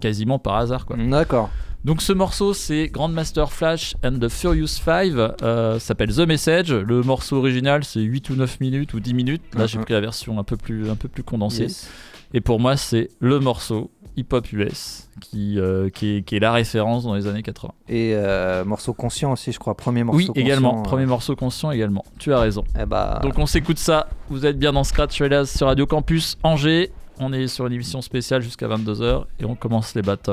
[0.00, 0.96] quasiment par hasard, quoi.
[0.96, 1.50] D'accord.
[1.84, 5.34] Donc ce morceau, c'est Grandmaster Flash and the Furious Five.
[5.42, 6.72] Euh, ça s'appelle The Message.
[6.74, 9.42] Le morceau original, c'est 8 ou 9 minutes ou 10 minutes.
[9.56, 9.84] Là, j'ai Mhm.
[9.84, 11.62] pris la version un peu plus, un peu plus condensée.
[11.62, 11.88] Yes.
[12.34, 16.52] Et pour moi, c'est le morceau hip-hop US qui, euh, qui, est, qui est la
[16.52, 17.72] référence dans les années 80.
[17.88, 19.76] Et euh, morceau conscient aussi, je crois.
[19.76, 20.42] Premier morceau Oui, conscient.
[20.42, 20.80] également.
[20.80, 22.04] euh, Premier morceau conscient également.
[22.18, 22.64] Tu as raison.
[22.80, 24.08] eh bah, Donc on s'écoute ça.
[24.28, 26.90] Vous êtes bien dans Scratch Raiders sur Radio Campus Angers.
[27.22, 30.32] On est sur une émission spéciale jusqu'à 22h et on commence les battles.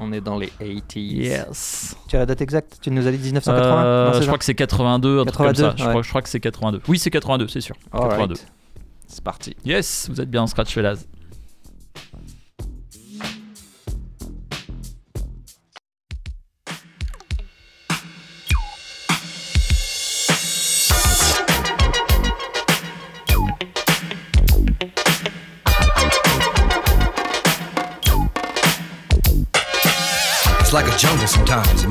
[0.00, 0.98] on est dans les 80s.
[0.98, 1.96] Yes.
[2.08, 2.78] Tu as la date exacte?
[2.82, 5.36] Tu nous as dit 1980 Euh, Non, c'est je crois que c'est 82, un truc
[5.36, 5.74] comme 82, ça.
[5.84, 6.80] Je, crois, je crois que c'est 82.
[6.88, 7.76] Oui, c'est 82, c'est sûr.
[7.92, 8.10] Alright.
[8.18, 8.34] 82.
[9.06, 9.54] C'est parti.
[9.64, 10.96] Yes, vous êtes bien en Scratch Raiders.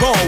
[0.00, 0.27] Go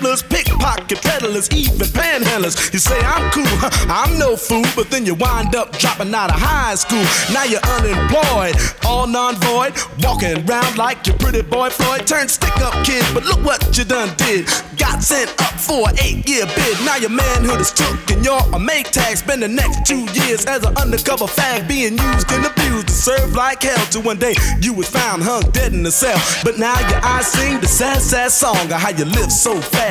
[0.01, 2.73] pickpocket peddlers, even panhandlers.
[2.73, 3.45] You say I'm cool,
[3.89, 7.03] I'm no fool, but then you wind up dropping out of high school.
[7.33, 12.07] Now you're unemployed, all non-void, walking around like your pretty boy Floyd.
[12.07, 14.47] Turned stick-up kid, but look what you done did.
[14.77, 16.77] Got sent up for an eight-year bid.
[16.85, 19.17] Now your manhood is took and you're a make tag.
[19.17, 23.35] Spend the next two years as an undercover fag, being used and abused to serve
[23.35, 23.85] like hell.
[23.91, 26.19] Till one day you was found hung dead in the cell.
[26.43, 29.90] But now your eyes sing the sad, sad song of how you live so fast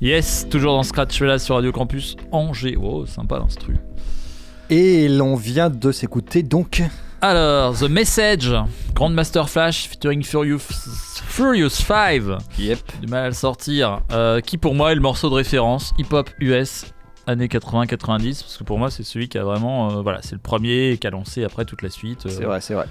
[0.00, 2.76] Yes, toujours dans Scratch là sur Radio Campus Angers.
[2.80, 3.76] Oh, sympa l'instru.
[4.68, 6.82] Et l'on vient de s'écouter donc.
[7.22, 8.52] Alors, The Message,
[8.94, 10.58] Grandmaster Flash featuring Furious,
[11.26, 12.22] Furious 5.
[12.58, 12.78] Yep.
[13.00, 14.00] Du mal à le sortir.
[14.12, 16.84] Euh, qui pour moi est le morceau de référence hip-hop US
[17.28, 20.40] années 80-90 parce que pour moi c'est celui qui a vraiment euh, voilà c'est le
[20.40, 22.24] premier qui a lancé après toute la suite.
[22.26, 22.86] euh, C'est vrai, c'est vrai.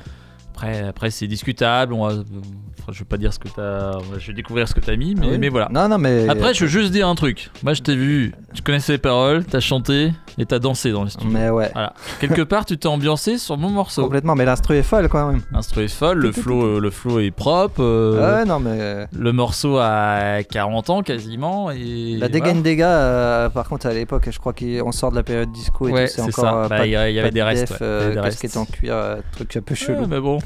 [0.55, 1.93] Après, après c'est discutable.
[1.93, 3.99] On va, enfin, je vais pas dire ce que t'as.
[4.17, 5.37] Je vais découvrir ce que t'as mis, mais, Oui.
[5.37, 5.67] mais voilà.
[5.69, 6.29] Non, non, mais.
[6.29, 7.49] Après, je veux juste dire un truc.
[7.61, 11.09] Moi, je t'ai vu, tu connaissais les paroles, t'as chanté et t'as dansé dans le
[11.09, 11.29] studio.
[11.29, 11.69] Mais ouais.
[11.73, 11.93] Voilà.
[12.21, 14.03] Quelque part, tu t'es ambiancé sur mon morceau.
[14.03, 15.41] Complètement, mais l'instru est folle quand même.
[15.51, 17.81] L'instru est folle, le flow, euh, le flow est propre.
[17.83, 19.07] euh, Ouais, non, mais.
[19.11, 23.93] Le morceau a 40 ans quasiment et La dégaine des gars, euh, par contre, à
[23.93, 26.33] l'époque, je crois qu'on sort de la période disco et Ouais, tout, c'est encore.
[26.45, 26.55] ça.
[26.55, 28.55] euh, Bah, pas il y avait des de restes, def, ouais, euh, des restes.
[28.57, 30.05] en cuir, euh, truc un peu Ouais, chelou.
[30.07, 30.39] mais bon.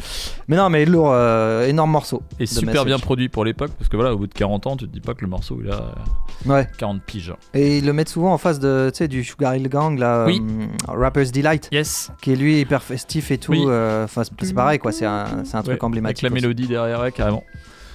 [0.47, 2.21] Mais non, mais lourd, euh, énorme morceau.
[2.39, 2.85] Et super Message.
[2.85, 5.01] bien produit pour l'époque parce que voilà, au bout de 40 ans, tu te dis
[5.01, 6.67] pas que le morceau il a euh, Ouais.
[6.77, 7.33] 40 piges.
[7.53, 10.41] Et ils le mettent souvent en face de, du Sugar Hill Gang, là, Oui.
[10.41, 12.11] euh, Rapper's Delight, Yes.
[12.21, 13.51] qui est lui hyper festif et tout.
[13.51, 13.63] Oui.
[13.67, 14.91] euh, Enfin, c'est pareil, quoi.
[14.91, 16.23] C'est un, un truc emblématique.
[16.23, 16.41] Avec la aussi.
[16.47, 17.43] mélodie derrière, ouais, carrément.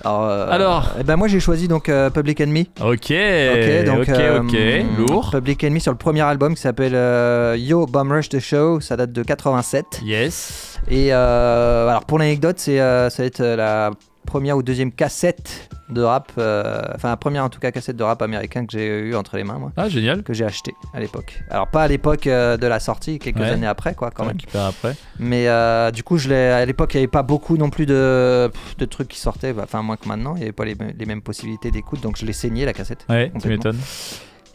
[0.04, 2.68] Alors, euh, Alors eh ben moi j'ai choisi donc euh, Public Enemy.
[2.80, 5.30] Ok, Ok, donc ok, euh, ok, lourd.
[5.30, 8.96] Public Enemy sur le premier album qui s'appelle euh, Yo Bomb Rush the Show, ça
[8.96, 10.02] date de 87.
[10.04, 10.78] Yes.
[10.90, 13.90] Et euh, alors pour l'anecdote, c'est euh, ça va être la
[14.24, 18.02] première ou deuxième cassette de rap, euh, enfin la première en tout cas cassette de
[18.02, 20.22] rap américain que j'ai eu entre les mains moi, Ah, génial.
[20.22, 21.42] que j'ai acheté à l'époque.
[21.50, 23.50] Alors pas à l'époque euh, de la sortie, quelques Ouais.
[23.50, 24.38] années après quoi quand même.
[24.54, 24.96] après.
[25.18, 27.84] Mais euh, du coup, je l'ai à l'époque, il n'y avait pas beaucoup non plus
[27.86, 28.50] de,
[28.90, 31.22] trucs qui sortaient, bah, enfin moins que maintenant, il n'y avait pas les, les mêmes
[31.22, 33.04] possibilités d'écoute, donc je l'ai saigné la cassette.
[33.08, 33.78] Ouais, tu m'étonnes.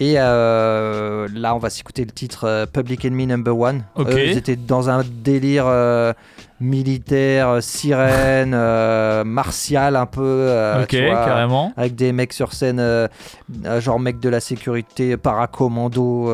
[0.02, 3.84] Et là, on va s'écouter le titre Public Enemy Number One.
[3.96, 4.10] Ok.
[4.12, 5.66] Eux, ils étaient dans un délire
[6.60, 10.22] militaire, euh, sirène, euh, martial un peu.
[10.24, 11.74] euh, ok, vois, carrément.
[11.78, 13.08] Avec des mecs sur scène, euh,
[13.80, 16.26] genre mec de la sécurité, paracommando.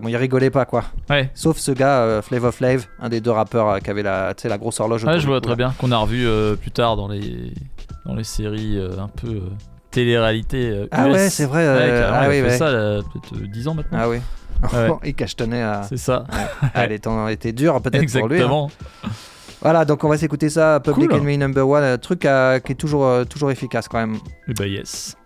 [0.00, 0.84] bon, ils rigolaient pas quoi.
[1.08, 1.30] Ouais.
[1.34, 5.04] Sauf ce gars, Flavor Flav, un des deux rappeurs qui avait la, la grosse horloge.
[5.04, 5.56] Ouais, autour je vois très là.
[5.56, 5.74] bien.
[5.78, 6.26] Qu'on a revu
[6.60, 7.52] plus tard dans les,
[8.06, 9.40] dans les séries un peu
[9.90, 10.86] télé-réalité.
[10.90, 11.12] Ah US.
[11.14, 12.56] ouais, c'est vrai, Ouais, ah il a oui, ouais.
[12.56, 13.98] ça peut-être euh, 10 ans maintenant.
[14.00, 14.18] Ah oui.
[14.72, 14.88] Ouais.
[15.04, 15.82] il cachetonnait à.
[15.88, 16.24] C'est ça.
[16.74, 18.40] Ah, les temps étaient durs peut-être pour lui.
[18.42, 18.66] hein.
[19.62, 21.18] Voilà, donc on va s'écouter ça, Public Cool.
[21.20, 24.16] Enemy Number One, un truc euh, qui est toujours, euh, toujours efficace quand même.
[24.48, 25.16] Et bah yes.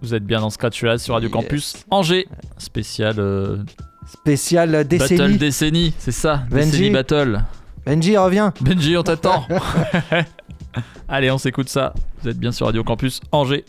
[0.00, 1.32] Vous êtes bien dans Scratch là sur Radio Yes.
[1.34, 2.28] Campus Angers.
[2.56, 3.58] Spécial euh,
[4.06, 5.36] Spécial euh, Battle décennie.
[5.38, 6.44] décennie, c'est ça.
[6.50, 6.70] Benji.
[6.70, 7.44] Décennie Battle.
[7.84, 8.54] Benji, reviens.
[8.60, 9.44] Benji, on t'attend.
[11.08, 11.92] Allez, on s'écoute ça.
[12.22, 13.64] Vous êtes bien sur Radio Campus Angers.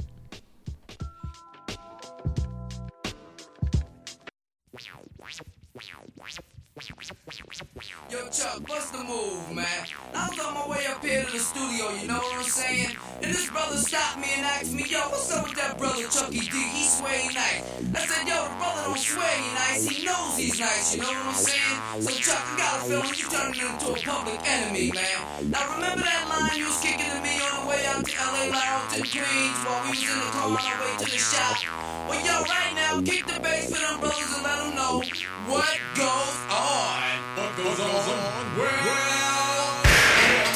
[8.32, 9.66] Chuck, what's the move, man?
[10.14, 12.94] I was on my way up here to the studio, you know what I'm saying?
[13.26, 16.46] And this brother stopped me and asked me, yo, what's up with that brother Chucky
[16.46, 16.54] D?
[16.54, 17.66] He sway nice.
[17.90, 19.90] I said, yo, the brother don't sway nice.
[19.90, 22.06] He knows he's nice, you know what I'm saying?
[22.06, 25.50] So, Chuck, I got a feeling you turning into a public enemy, man.
[25.50, 28.54] Now, remember that line you was kicking to me on the way out to LA
[28.54, 31.58] Lounge in Queens while we was in the car on our way to the shop?
[32.06, 35.02] Well, yo, right now, kick the bass for them brothers and let them know
[35.50, 37.18] what goes on.
[37.34, 38.19] What goes on?
[38.20, 39.84] Well,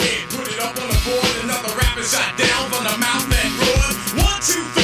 [0.04, 1.44] hey, put it up on the board.
[1.48, 3.96] Another rapper shot down from the mouth that roared.
[4.20, 4.83] One, two, three,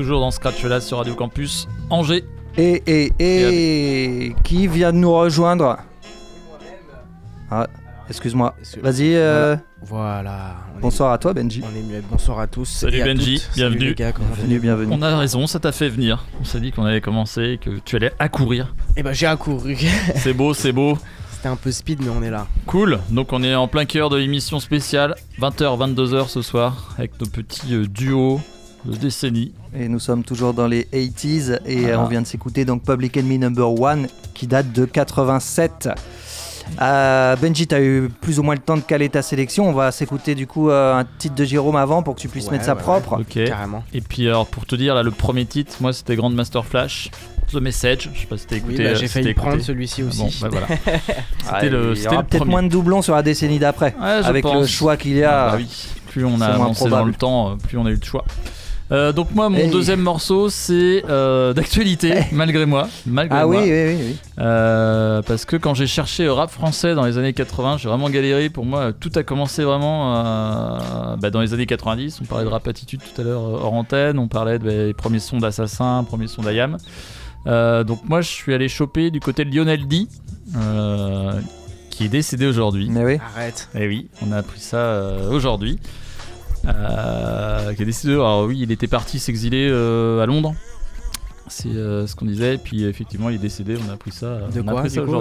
[0.00, 2.24] toujours dans Scratch là sur Radio Campus Angers.
[2.56, 5.76] Et, et, et, qui vient de nous rejoindre
[7.50, 7.66] Ah,
[8.08, 8.54] excuse-moi.
[8.82, 9.14] Vas-y.
[9.14, 10.56] euh, Voilà.
[10.78, 11.62] est- Bonsoir à toi, Benji.
[11.62, 12.02] On est muet.
[12.10, 12.64] Bonsoir à tous.
[12.64, 13.54] Salut et à Benji, toutes.
[13.56, 13.94] Bienvenue.
[13.94, 14.92] gars, Bienvenue, bienvenue.
[14.94, 16.24] On a raison, ça t'a fait venir.
[16.40, 18.74] On s'est dit qu'on allait commencer, que tu allais accourir.
[18.96, 19.76] Eh ben j'ai accouru.
[20.16, 20.96] C'est beau, c'est beau.
[21.30, 22.46] C'était un peu speed, mais on est là.
[22.66, 27.18] Cool, donc on est en plein cœur de l'émission spéciale, 20h, 22h ce soir, avec
[27.20, 28.40] nos petits euh, duos
[28.86, 29.52] de décennie.
[29.78, 31.94] Et nous sommes toujours dans les 80s et Voilà.
[31.94, 34.02] euh, on vient de s'écouter donc Public Enemy Number 1
[34.34, 35.88] qui date de 87.
[36.80, 39.68] Euh, Benji, tu as eu plus ou moins le temps de caler ta sélection.
[39.68, 42.46] On va s'écouter du coup euh, un titre de Jérôme avant pour que tu puisses
[42.46, 43.20] Ouais, mettre sa ouais, propre.
[43.20, 43.44] Ok.
[43.44, 43.82] Carrément.
[43.94, 47.10] Et puis alors pour te dire là le premier titre, moi c'était Grandmaster Flash,
[47.52, 48.10] The Message.
[48.14, 48.84] Je sais pas si t'as Oui, écouté.
[48.84, 50.18] bah, euh, j'ai si failli prendre celui-ci Ah aussi.
[50.20, 50.66] Bon, bah voilà.
[51.48, 53.94] Ah, C'était le, il y aura peut-être moins de doublons sur la décennie d'après.
[54.00, 55.46] Ouais, avec le choix qu'il y a.
[55.46, 55.68] Ah bah oui.
[56.08, 58.24] Plus on a avancé dans le temps, plus on a eu de choix.
[58.92, 59.70] Euh, donc moi mon Hey.
[59.70, 63.64] deuxième morceau c'est euh, d'actualité malgré moi malgré Ah oui, moi.
[63.64, 64.16] oui, oui, oui.
[64.40, 68.10] Euh, parce que quand j'ai cherché le rap français dans les années 80, j'ai vraiment
[68.10, 68.50] galéré.
[68.50, 72.20] Pour moi, tout a commencé vraiment euh, bah, dans les années 90.
[72.22, 74.18] On parlait de rap attitude tout à l'heure hors antenne.
[74.18, 76.76] On parlait des bah, premiers sons d'Assassin, premiers sons d'Ayam.
[77.46, 80.06] Euh, donc moi, je suis allé choper du côté de Lionel D,
[80.56, 81.32] euh,
[81.90, 82.88] qui est décédé aujourd'hui.
[82.90, 83.18] Mais oui.
[83.36, 83.68] Arrête.
[83.74, 85.78] Et oui, on a appris ça euh, aujourd'hui.
[86.66, 88.14] Euh, qui est décédé.
[88.14, 90.54] Alors oui, il était parti s'exiler euh, à Londres.
[91.50, 92.54] C'est euh, ce qu'on disait.
[92.54, 93.76] Et puis effectivement, il est décédé.
[93.86, 94.38] On a appris ça.
[94.54, 95.12] De quoi ça coup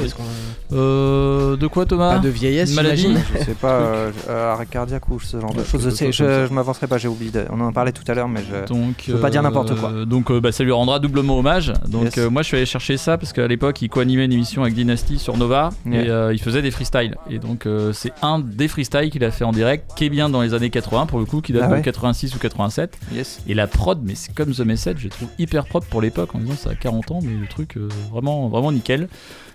[0.72, 2.16] Euh, de quoi Thomas?
[2.16, 3.08] Pas de vieillesse, maladie
[3.40, 4.12] Je sais pas, euh,
[4.54, 5.90] arrêt cardiaque ou ce genre de choses.
[5.90, 7.32] Je, je, je m'avancerai pas, j'ai oublié.
[7.32, 8.68] de- On en parlait tout à l'heure, mais je.
[8.72, 9.92] Donc, Je veux pas dire n'importe quoi.
[9.92, 11.74] euh, Donc, euh, bah, ça lui rendra doublement hommage.
[11.88, 12.18] Donc, Yes.
[12.20, 14.76] euh, moi, je suis allé chercher ça parce qu'à l'époque, il co-animait une émission avec
[14.76, 16.02] Dynasty sur Nova Yeah.
[16.04, 17.16] et euh, il faisait des freestyles.
[17.30, 20.30] Et donc, euh, c'est un des freestyles qu'il a fait en direct qui est bien
[20.30, 22.98] dans les années 80 pour le coup, qui date Ah de ouais 86 ou 87.
[23.14, 23.42] Yes.
[23.48, 26.40] Et la prod, mais c'est comme The Message, je trouve hyper propre pour l'époque en
[26.40, 29.08] disant ça a 40 ans, mais le truc euh, vraiment, vraiment nickel.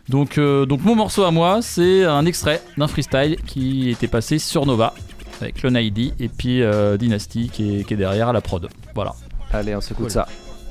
[0.09, 4.39] Donc, euh, donc mon morceau à moi, c'est un extrait d'un freestyle qui était passé
[4.39, 4.95] sur Nova
[5.41, 8.69] avec Lon ID et puis euh, Dynasty qui est, qui est derrière à la prod.
[8.95, 9.15] Voilà.
[9.53, 10.11] Allez, on s'écoute Cool.
[10.11, 10.27] ça.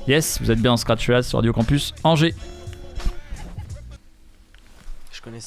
[0.06, 2.34] Yes, vous êtes bien en Scratch sur Radio Campus Angers.
[5.12, 5.38] Je connais.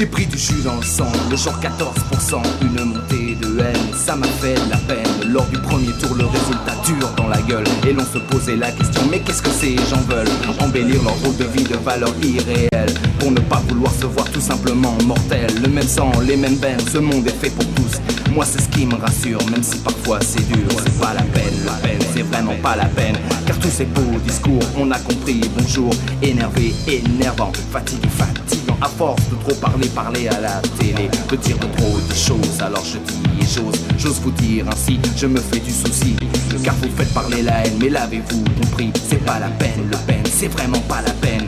[0.00, 4.16] J'ai pris du jus dans le sang, le genre 14%, une montée de haine, ça
[4.16, 5.30] m'a fait la peine.
[5.30, 7.66] Lors du premier tour, le résultat dure dans la gueule.
[7.86, 10.26] Et l'on se posait la question, mais qu'est-ce que ces gens veulent?
[10.58, 14.40] Embellir leur rôle de vie de valeur irréelle, pour ne pas vouloir se voir tout
[14.40, 15.52] simplement mortel.
[15.62, 17.89] Le même sang, les mêmes veines, ce monde est fait pour tous.
[18.32, 20.66] Moi, c'est ce qui me rassure, même si parfois c'est dur.
[20.84, 23.16] C'est pas la peine, la peine, c'est vraiment pas la peine.
[23.46, 25.90] Car tous ces beaux discours, on a compris, bonjour,
[26.22, 31.56] énervé, énervant, fatigué, fatigant, à force de trop parler, parler à la télé, de dire
[31.58, 35.40] de trop de choses, alors je dis et j'ose, j'ose vous dire ainsi, je me
[35.40, 36.16] fais du souci,
[36.62, 40.24] car vous faites parler la haine, mais l'avez-vous compris, c'est pas la peine, le peine,
[40.30, 41.46] c'est vraiment pas la peine.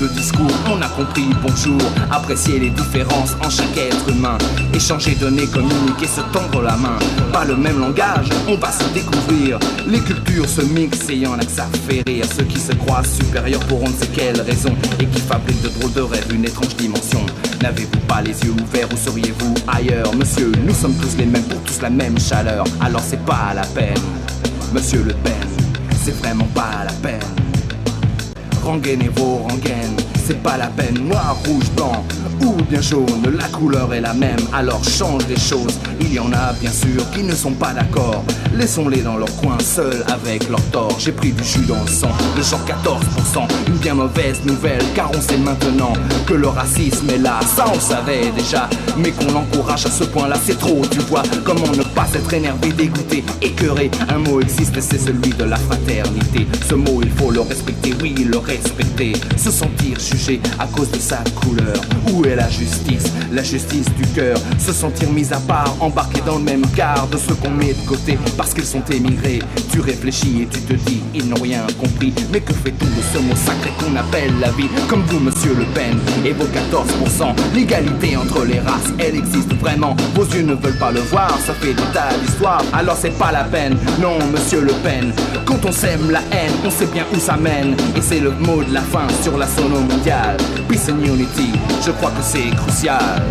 [0.00, 1.80] De discours, on a compris, bonjour,
[2.10, 4.36] apprécier les différences en chaque être humain,
[4.74, 6.98] échanger, donner, communiquer, se tendre la main,
[7.32, 11.34] pas le même langage, on va se découvrir, les cultures se mixent et y en
[11.34, 15.20] a que ceux qui se croient supérieurs pour on ne sait quelle raison, et qui
[15.20, 17.24] fabriquent de drôles de rêves une étrange dimension.
[17.62, 21.62] N'avez-vous pas les yeux ouverts ou seriez-vous ailleurs, monsieur Nous sommes tous les mêmes pour
[21.62, 23.94] tous la même chaleur, alors c'est pas la peine,
[24.72, 25.48] monsieur Le Pen,
[26.04, 27.43] c'est vraiment pas la peine.
[28.64, 29.96] Rengaine vos rengaines,
[30.26, 32.02] c'est pas la peine, noir, rouge, blanc
[32.44, 35.74] ou bien jaune, la couleur est la même, alors change les choses.
[36.00, 39.56] Il y en a bien sûr qui ne sont pas d'accord, laissons-les dans leur coin,
[39.60, 40.96] seuls avec leur tort.
[40.98, 45.10] J'ai pris du jus dans le sang, le genre 14%, une bien mauvaise nouvelle, car
[45.14, 45.92] on sait maintenant
[46.26, 50.36] que le racisme est là, ça on savait déjà, mais qu'on l'encourage à ce point-là,
[50.42, 51.22] c'est trop, tu vois.
[51.44, 56.46] Comment ne pas être énervé, dégoûté, écœuré Un mot existe, c'est celui de la fraternité.
[56.68, 59.12] Ce mot, il faut le respecter, oui, le respecter.
[59.36, 63.12] Se sentir jugé à cause de sa couleur ou Où est la justice?
[63.32, 64.36] La justice du cœur.
[64.58, 67.86] Se sentir mis à part, embarqué dans le même quart de ceux qu'on met de
[67.86, 69.40] côté parce qu'ils sont émigrés.
[69.72, 72.12] Tu réfléchis et tu te dis, ils n'ont rien compris.
[72.32, 74.68] Mais que fait-on de ce mot sacré qu'on appelle la vie?
[74.88, 77.34] Comme vous, monsieur Le Pen, et vos 14%.
[77.54, 79.96] L'égalité entre les races, elle existe vraiment.
[80.14, 82.62] Vos yeux ne veulent pas le voir, ça fait tas d'histoires.
[82.72, 85.12] Alors c'est pas la peine, non, monsieur Le Pen.
[85.44, 87.76] Quand on sème la haine, on sait bien où ça mène.
[87.96, 90.36] Et c'est le mot de la fin sur la sono mondiale.
[90.68, 91.52] Peace and unity,
[91.84, 93.22] je crois que c'est crucial.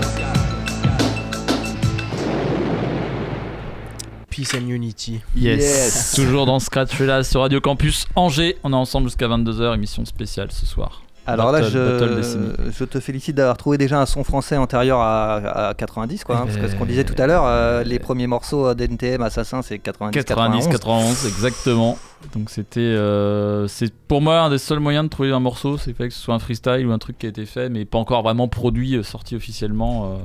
[4.30, 5.22] Peace and Unity.
[5.36, 6.14] Yes.
[6.16, 8.58] Toujours dans Scratch là sur Radio Campus Angers.
[8.64, 11.03] On est ensemble jusqu'à 22h, émission spéciale ce soir.
[11.26, 15.70] Alors là, Battle- je, je te félicite d'avoir trouvé déjà un son français antérieur à,
[15.70, 16.38] à 90, quoi.
[16.38, 16.90] hein, parce que ce qu'on Eh.
[16.90, 20.68] disait tout à l'heure, euh, les premiers morceaux d'NTM Assassin, c'est 90, 90, 91.
[20.68, 21.98] 91, exactement.
[22.36, 25.94] Donc c'était, euh, c'est pour moi un des seuls moyens de trouver un morceau, c'est
[25.94, 27.98] fait que ce soit un freestyle ou un truc qui a été fait, mais pas
[28.00, 30.06] encore vraiment produit, euh, sorti officiellement.
[30.06, 30.18] euh.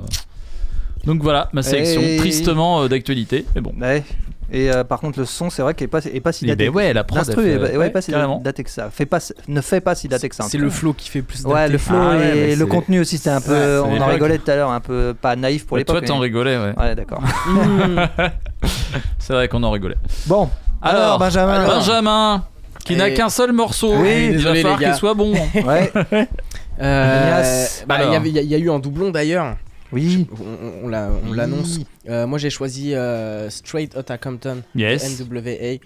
[1.04, 3.72] Donc voilà, ma sélection, tristement d'actualité, mais bon.
[4.50, 6.66] Et euh, par contre, le son, c'est vrai qu'il est pas, est pas si daté.
[6.70, 8.70] ben ouais, la prod, L'instru elle est fait- pas- ouais, ouais, pas si daté que
[8.70, 8.88] ça.
[8.90, 10.44] Fait pas, ne fait pas si daté que ça.
[10.48, 11.72] C'est le flow qui fait plus Ouais, daté.
[11.72, 13.52] le flow Ah ouais, et le contenu aussi, c'était un peu.
[13.80, 15.98] Ouais, on en rigolait tout à l'heure, un peu pas naïf pour Ouais, l'époque.
[15.98, 16.72] toi, t'en mais- rigolais, ouais.
[16.78, 17.22] Ouais, d'accord.
[19.18, 19.96] c'est vrai qu'on en rigolait.
[20.26, 20.48] Bon,
[20.82, 21.66] alors, Benjamin.
[21.66, 22.44] Benjamin,
[22.84, 23.92] qui n'a qu'un seul morceau.
[23.96, 25.32] Oui, il va falloir qu'il soit bon.
[25.64, 25.92] Ouais.
[26.80, 29.56] Euh, bah, il y a eu un doublon d'ailleurs.
[29.92, 30.26] Oui.
[30.32, 31.36] On, on- on l'a- on Oui.
[31.36, 31.80] l'annonce.
[32.08, 35.20] Euh, moi j'ai choisi euh, Straight Outta Compton Yes.
[35.20, 35.78] NWA.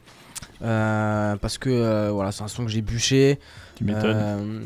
[0.63, 3.39] euh, parce que euh, voilà, c'est un son que j'ai bûché.
[3.77, 4.03] Tu m'étonnes.
[4.17, 4.61] Euh,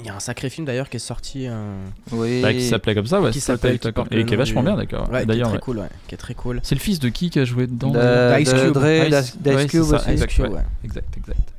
[0.00, 1.46] Il y a un sacré film d'ailleurs qui est sorti.
[1.48, 1.74] euh,
[2.12, 2.42] Oui.
[2.42, 3.30] Bah, qui s'appelait comme ça, ouais.
[3.30, 5.08] qui s'appelle qui Et qui est vachement du- bien, d'accord.
[5.10, 5.62] Ouais, qui est D'ailleurs, très ouais.
[5.62, 6.60] cool, ouais, qui est très cool.
[6.62, 8.72] C'est le fils de qui qui a joué dedans De- Ice de Cube.
[8.74, 10.56] Dre, Ice- d'Ice d'Ice ouais, Cube.
[10.84, 11.52] Exact, exact.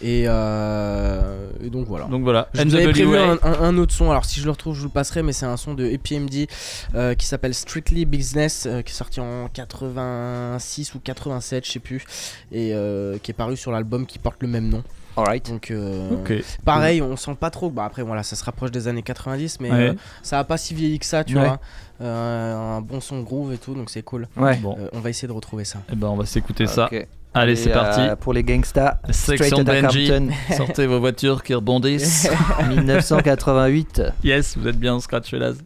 [0.00, 2.04] Et, euh, et donc voilà.
[2.06, 4.52] Donc voilà, Je vous avais prévu un, un- un autre son, alors si je le
[4.52, 6.46] retrouve, je vous le passerai, mais c'est un son de EPMD
[6.94, 11.78] euh, qui s'appelle Strictly Business, euh, qui est sorti en 86 ou 87, je sais
[11.80, 12.04] plus,
[12.52, 14.82] et euh, qui est paru sur l'album qui porte le même nom.
[15.16, 15.50] Alright.
[15.50, 16.32] Donc, euh, Ok.
[16.64, 17.70] pareil, on sent pas trop.
[17.70, 19.76] Bah, après, voilà, ça se rapproche des années 90, mais Ouais.
[19.88, 21.44] euh, ça a pas si vieilli que ça, tu Ouais.
[21.44, 21.58] vois.
[22.00, 24.28] Euh, un bon son groove et tout, donc c'est cool.
[24.36, 24.54] Ouais.
[24.58, 25.80] Bon, Euh, on va essayer de retrouver ça.
[25.92, 26.88] eh ben on va s'écouter ça.
[27.34, 28.00] Allez, c'est parti.
[28.00, 30.08] euh, pour les gangsters, Section Straight Outta Benji.
[30.08, 32.28] Compton, Sortez vos voitures qui rebondissent.
[32.68, 34.02] 1988.
[34.24, 35.56] yes, vous êtes bien Scratch Las.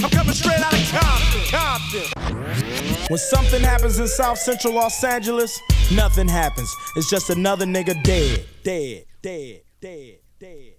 [0.00, 1.42] I'm coming straight out of Compton.
[1.50, 3.06] Compton.
[3.08, 5.58] When something happens in South Central Los Angeles,
[5.94, 6.74] nothing happens.
[6.96, 10.71] It's just another nigga dead, dead, dead, dead, dead.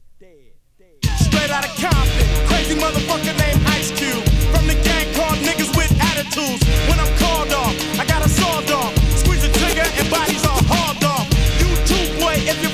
[1.43, 4.23] Straight out of Compton, crazy motherfucker named Ice Cube.
[4.55, 6.63] From the gang called niggas with attitudes.
[6.87, 8.95] When I'm called off, I got a sawed off.
[9.11, 11.27] Squeeze the trigger and bodies are hauled off.
[11.59, 12.69] You too, boy, if you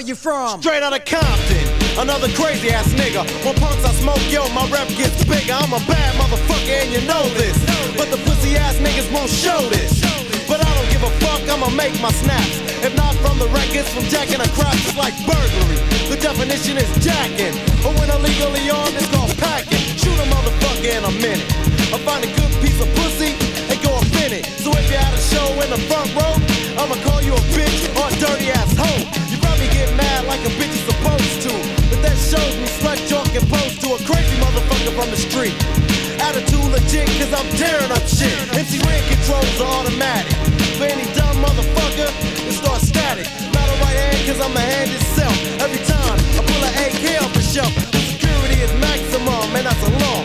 [0.00, 0.62] where you from.
[0.62, 3.22] Straight out of Compton, another crazy ass nigga.
[35.00, 35.56] From the street.
[36.20, 38.36] Attitude legit, cause I'm tearing up shit.
[38.52, 40.36] MC Ren controls are automatic.
[40.76, 42.12] For any dumb motherfucker,
[42.44, 45.32] it's cause I'm a hand itself.
[45.64, 49.80] Every time I pull an AK off the shelf, the security is maximum, and that's
[49.88, 50.20] a law.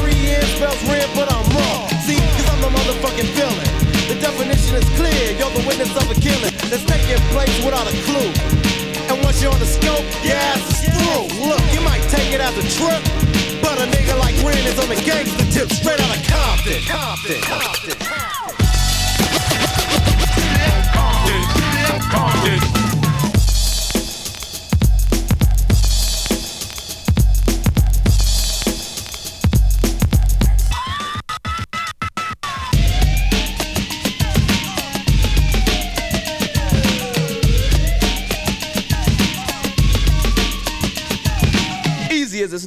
[0.00, 1.84] R-E-N spells red, but I'm wrong.
[2.08, 3.68] See, cause I'm the motherfucking villain.
[4.08, 7.94] The definition is clear, you're the witness of a killing that's taking place without a
[8.08, 8.32] clue.
[9.12, 11.28] And once you're on the scope, your ass through.
[11.44, 13.02] Look, you might take it as a trip,
[13.64, 16.82] but a nigga like Ren is on the gangster tip, straight out of Compton.
[16.84, 17.40] Compton.
[17.40, 18.44] Compton.
[21.24, 22.83] Easy as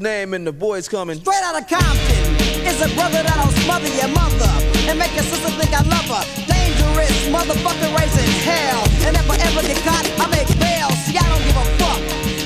[0.02, 1.20] name and the boys coming.
[1.20, 2.26] Straight out of Compton
[2.66, 4.52] is a brother that'll smother your mother
[4.90, 6.24] and make your sister think I love her.
[6.46, 8.84] Dangerous motherfucker raising hell.
[9.08, 10.90] And if I ever get caught, I make bail.
[11.08, 12.02] See, I don't give a fuck.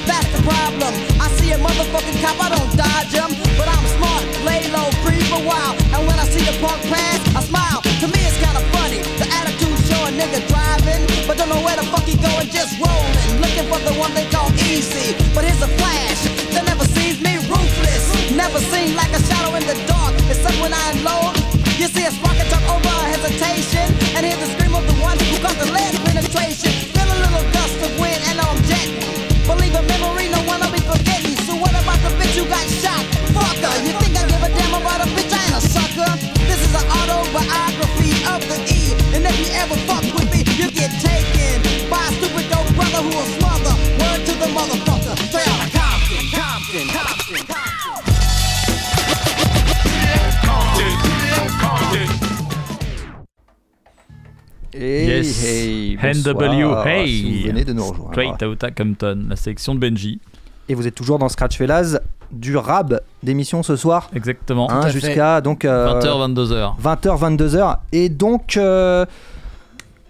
[0.05, 0.91] That's the problem.
[1.19, 3.31] I see a motherfucking cop, I don't dodge him.
[3.57, 5.73] But I'm smart, lay low, breathe a while.
[5.97, 7.81] And when I see the punk pass, I smile.
[8.01, 9.01] To me, it's kinda funny.
[9.19, 12.79] The attitude show a nigga driving, but don't know where the fuck he going, just
[12.79, 13.41] rolling.
[13.43, 15.17] Looking for the one they call easy.
[15.33, 16.30] But here's a flash
[18.41, 21.37] Never seen like a shadow in the dark, except when I unload.
[21.77, 22.30] You see a spark
[56.01, 57.07] NW, hey.
[57.07, 58.11] si vous venez de nous rejoindre.
[58.11, 60.19] Straight Outta Compton, la sélection de Benji.
[60.69, 61.99] Et vous êtes toujours dans Scratch Fellas
[62.31, 64.09] du rab d'émission ce soir.
[64.15, 64.71] Exactement.
[64.71, 66.81] Hein, jusqu'à donc euh, 20h, 22h.
[66.81, 67.77] 20h, 22h.
[67.91, 69.05] Et donc, euh,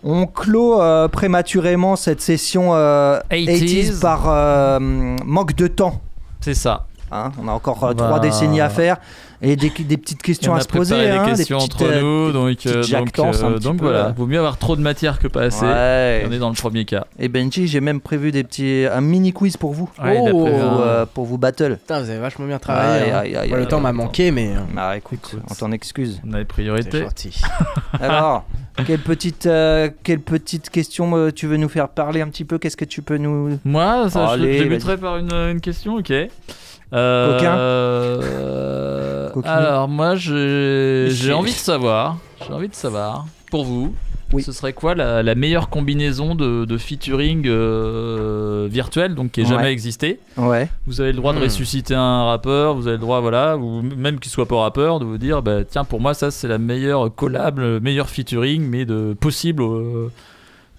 [0.03, 3.47] on clôt euh, prématurément cette session euh, 80s.
[3.47, 6.01] 80s par euh, manque de temps.
[6.39, 6.87] C'est ça.
[7.13, 8.97] Hein, on a encore euh, va- trois décennies à faire
[9.41, 10.95] et des, des petites Et questions on à a se poser.
[10.95, 13.77] préparé hein, des des questions petites, entre euh, nous, des donc, euh, donc, euh, donc
[13.79, 14.13] peu, voilà, là.
[14.15, 15.65] vaut mieux avoir trop de matière que pas assez.
[15.65, 16.23] Ouais.
[16.27, 17.05] On est dans le premier cas.
[17.19, 19.89] Et Benji, j'ai même prévu des petits, un mini quiz pour vous.
[20.01, 21.77] Ouais, a pour, prévu un- euh, pour vous battle.
[21.77, 23.11] Putain, vous avez vachement bien travaillé.
[23.11, 23.23] Hein.
[23.57, 24.49] le temps m'a manqué, mais.
[24.55, 26.21] euh, Ah, écoute, on t'en excuse.
[26.25, 27.03] On a les priorités.
[27.99, 28.45] Alors,
[28.85, 32.57] quelle petite, euh, quelle petite question euh, tu veux nous faire parler un petit peu?
[32.57, 33.59] Qu'est-ce que tu peux nous.
[33.65, 34.69] Moi, ça, je- Allez, je vas-y.
[34.69, 36.13] débuterai par une, une question, ok.
[36.93, 39.29] Euh, Coquin euh.
[39.45, 43.93] Alors, moi, j'ai envie de savoir, j'ai envie de savoir, pour vous,
[44.39, 49.45] ce serait quoi la, la meilleure combinaison de, de featuring euh, virtuel, donc qui ait
[49.45, 49.71] jamais Ouais.
[49.73, 50.19] existé?
[50.37, 50.69] Ouais.
[50.87, 51.43] Vous avez le droit de Hmm.
[51.43, 55.05] ressusciter un rappeur, vous avez le droit, voilà, ou même qu'il soit pas rappeur, de
[55.05, 58.85] vous dire, bah, tiens, pour moi, ça, c'est la meilleure collab, le meilleur featuring, mais
[58.85, 60.07] de possible, euh,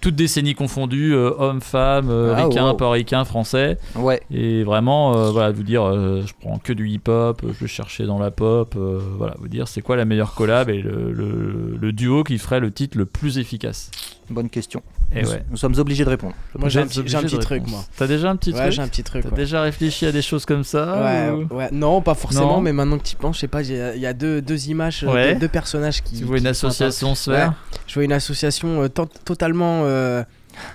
[0.03, 2.73] toutes décennies confondues, euh, hommes, femmes, euh, Ah, ricains, wow.
[2.75, 3.77] pas ricains, français.
[3.95, 4.21] Ouais.
[4.31, 8.05] Et vraiment, euh, voilà, vous dire, euh, je prends que du hip-hop, je vais chercher
[8.05, 8.75] dans la pop,
[9.17, 12.59] voilà, vous dire, c'est quoi la meilleure collab et le, le- le duo qui ferait
[12.59, 13.89] le titre le plus efficace?
[14.29, 14.81] Bonne question.
[15.15, 15.43] Et nous, ouais.
[15.51, 16.33] nous sommes obligés de répondre.
[16.57, 17.83] Moi, j'ai un petit, j'ai un truc, moi.
[17.97, 19.23] T'as déjà un petit Ouais, truc j'ai un petit truc.
[19.23, 19.35] T'as ouais.
[19.35, 21.69] déjà réfléchi à des choses comme ça Ouais, ou- ouais.
[21.71, 24.05] Non, pas forcément, Non mais maintenant que tu y penses, je sais pas, il y
[24.07, 25.33] a deux, deux images, euh, Ouais.
[25.33, 26.17] deux, deux personnages qui.
[26.17, 27.53] Tu vois une qui association se faire Ouais.
[27.87, 30.23] Je vois une association euh, to- totalement euh,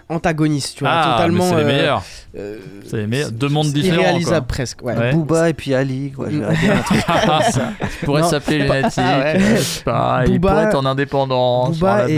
[0.08, 0.92] antagoniste, tu vois.
[0.92, 1.44] Ah, totalement.
[1.44, 2.02] mais c'est les meilleurs.
[2.36, 3.30] euh, C'est les meilleurs.
[3.32, 4.00] Deux mondes différents.
[4.02, 4.54] irréalisable quoi.
[4.54, 5.12] presque, ouais.
[5.12, 6.28] Booba et puis Ali, quoi.
[6.30, 7.72] j'aurais bien un truc comme ça.
[7.98, 8.98] Tu pourrais Non, s'appeler Lunatic.
[9.04, 9.40] Ah ouais.
[9.56, 11.66] je sais pas, il Booba- pourrait être en indépendant.
[11.66, 12.08] un Booba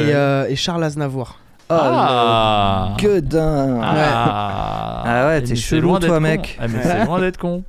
[0.49, 1.39] et Charles Aznavour.
[1.71, 2.95] Oh, Ah.
[2.99, 3.81] le gueudin.
[3.83, 6.21] Ah, Ah ouais, Et t'es chelou, toi, con.
[6.21, 6.59] mec.
[6.61, 7.63] Ah, mais c'est loin d'être con.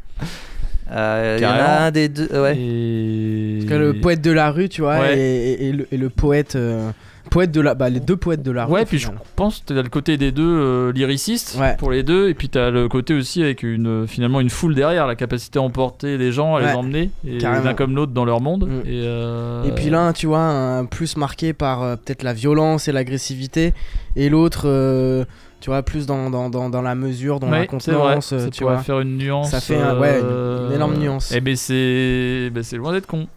[0.92, 2.28] Euh, Il y en a un des deux.
[2.34, 2.58] Ouais.
[2.58, 3.60] Et...
[3.62, 5.18] Parce que le poète de la rue, tu vois, Ouais.
[5.18, 6.56] et, et- et le, et le poète.
[6.56, 6.92] euh,
[7.32, 7.74] poète de la.
[7.74, 8.70] Bah, les deux poètes de la.
[8.70, 11.76] Ouais, puis je pense que t'as le côté des deux euh, lyricistes Ouais.
[11.80, 15.08] pour les deux, et puis t'as le côté aussi avec une finalement une foule derrière,
[15.08, 18.42] la capacité à emporter les gens, à les emmener, et l'un comme l'autre dans leur
[18.42, 18.68] monde.
[18.68, 18.82] Mm.
[18.88, 22.88] Et, euh, Et puis l'un, tu vois, un plus marqué par euh, peut-être la violence
[22.88, 23.74] et l'agressivité,
[24.16, 25.26] et l'autre, euh,
[25.62, 28.50] tu vois, plus dans, dans, dans, dans la mesure, dans la Ouais, contenance, euh, ça
[28.50, 28.80] tu vois.
[28.80, 29.52] faire une nuance.
[29.52, 31.32] Ça fait ouais, une- euh, une énorme nuance.
[31.32, 33.28] Et ben c'est ben c'est loin d'être con.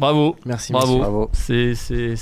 [0.00, 0.36] Bravo.
[0.46, 1.30] Merci, Bravo.
[1.32, 1.74] C'est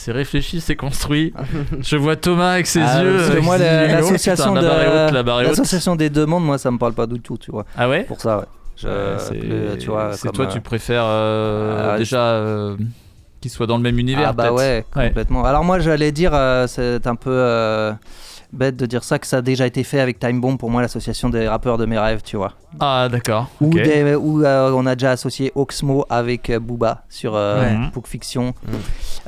[0.08, 1.32] réfléchi, c'est construit.
[1.80, 3.20] Je vois Thomas avec ses Ah, yeux.
[3.20, 7.06] avec moi, la- l'association de- la l'association des deux mondes, moi, ça me parle pas
[7.06, 7.64] du tout, tu vois.
[7.76, 8.44] Ah ouais Pour ça, ouais.
[8.84, 12.76] Ouais, c'est- plus, tu toi, euh, tu préfères euh, ah, déjà euh,
[13.40, 14.28] qu'ils soient dans le même univers.
[14.28, 15.44] Ah bah ouais, complètement.
[15.44, 17.92] Alors moi j'allais dire, euh, c'est un peu euh,
[18.52, 20.80] bête de dire ça, que ça a déjà été fait avec Time Bomb, pour moi,
[20.82, 22.54] l'association des rappeurs de mes rêves, tu vois.
[22.80, 23.48] Ah, d'accord.
[23.60, 23.74] Ou, ok.
[23.82, 28.02] des- ou, euh, on a déjà associé Oxmo avec euh, Booba sur euh, Ouais.
[28.06, 28.54] Fiction.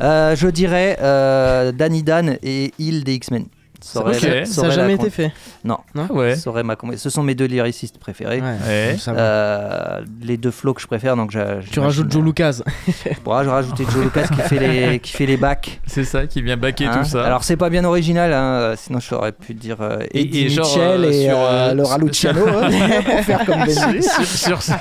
[0.00, 3.46] Euh, je dirais euh, Danny Dan et Hill des X-Men.
[3.82, 4.22] Ça- aurait ok.
[4.22, 5.32] la- Ça a aurait jamais été fait
[5.64, 5.78] Non.
[5.94, 6.36] Non Ouais.
[6.36, 8.40] Ça aurait ma Ce sont mes deux lyricistes préférés.
[8.40, 8.56] Ouais.
[8.66, 8.96] Ouais.
[9.08, 11.36] Euh, les deux flows que je préfère, donc
[11.70, 12.60] Tu rajoutes Joe Lucas.
[13.24, 15.80] Bon, je rajouté Joe Lucas qui fait les, qui fait les bacs.
[15.86, 17.24] C'est ça qui vient baquer Hein tout ça.
[17.24, 20.66] Alors c'est pas bien original, hein, sinon j'aurais pu dire euh, Et- Eddie et genre,
[20.66, 22.68] Mitchell euh, et sur, euh, euh, Laura sur- Luciano hein,
[23.04, 24.02] pour faire comme Benji.
[24.02, 24.76] sur, sur,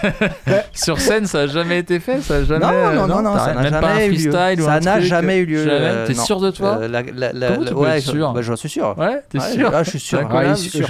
[0.73, 2.65] sur scène, ça a jamais été fait, ça a jamais.
[2.65, 4.31] Non, non, non, non, ça n'a jamais eu lieu.
[4.31, 5.69] Ça n'a jamais eu lieu.
[6.07, 6.79] T'es sûr de toi
[7.73, 8.88] Ouais, être sûr j'en suis sûr.
[8.97, 10.19] Ouais, t'es Ouais, sûr ah, je suis sûr.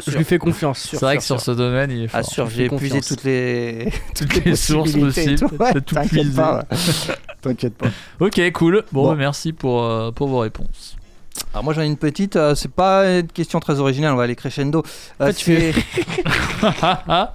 [0.06, 0.88] Je- je lui fais confiance.
[0.91, 1.54] C'est vrai que sur sûr.
[1.54, 2.20] ce domaine, il est fort.
[2.22, 5.47] Ah sûr, j'ai épuisé toutes les Toutes les sources possibles.
[5.58, 6.36] T'as tout T'inquiète puisé.
[6.36, 6.64] pas.
[7.41, 7.88] T'inquiète pas.
[8.20, 8.84] Ok, cool.
[8.91, 9.10] Bon, Bon.
[9.10, 10.97] bah, merci pour, euh, pour vos réponses.
[11.52, 14.24] Alors moi j'en ai une petite, euh, c'est pas une question très originale, on va
[14.24, 14.84] aller crescendo.
[15.20, 15.74] Euh, Toi, tu c'est-
[16.84, 17.34] Ah,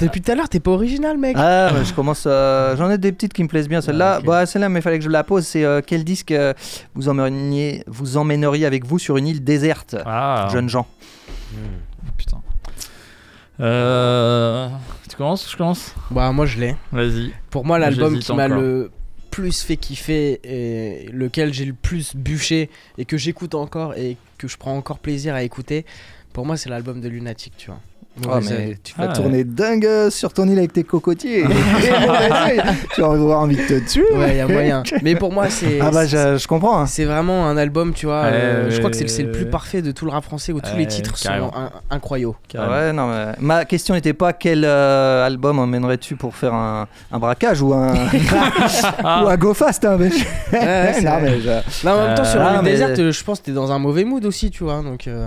[0.00, 1.36] depuis tout à l'heure, t'es pas original, mec.
[1.38, 2.24] Ah, ouais, je commence.
[2.26, 3.80] euh, J'en ai des petites qui me plaisent bien.
[3.80, 5.46] Celle-là, Ah, bah, celle-là, mais il fallait que je la pose.
[5.46, 6.52] C'est euh, quel disque euh,
[6.94, 10.86] vous emmèneriez, vous emmèneriez avec vous sur une île déserte, Ah, jeunes gens
[12.16, 12.38] putain.
[13.60, 14.68] Euh,
[15.08, 15.94] tu commences ou je commence?
[16.10, 16.76] Bah, moi, je l'ai.
[16.92, 17.32] Vas-y.
[17.50, 18.90] Pour moi, l'album qui m'a le
[19.30, 24.48] plus fait kiffer et lequel j'ai le plus bûché et que j'écoute encore et que
[24.48, 25.84] je prends encore plaisir à écouter,
[26.32, 27.80] pour moi, c'est l'album de Lunatic, tu vois.
[28.28, 28.76] Oh, mais œil.
[28.82, 31.44] tu vas Ah, tourner dingue euh, sur ton île avec tes cocotiers.
[32.94, 34.04] tu vas avoir envie de te tuer.
[34.14, 34.82] Ouais, y a moyen.
[35.02, 35.78] Mais pour moi, c'est.
[35.80, 36.80] Ah bah, je, je comprends.
[36.80, 36.86] hein.
[36.86, 38.24] C'est vraiment un album, tu vois.
[38.24, 40.76] Euh, je crois que c'est le, plus parfait de tout le rap français où tous
[40.76, 41.50] les titres carrément.
[41.52, 42.34] sont in- incroyables.
[42.48, 42.72] Carrément.
[42.74, 47.18] Ouais, non, mais ma question n'était pas quel euh, album emmènerais-tu pour faire un, un
[47.18, 47.94] braquage ou un
[49.24, 49.84] ou un go fast.
[49.84, 50.08] Hein, mais...
[50.08, 53.24] ouais, c'est non, mais je- Non, en même temps, sur Ah, le mais- désert, je
[53.24, 54.82] pense que t'es dans un mauvais mood aussi, tu vois.
[54.82, 55.26] Donc, euh,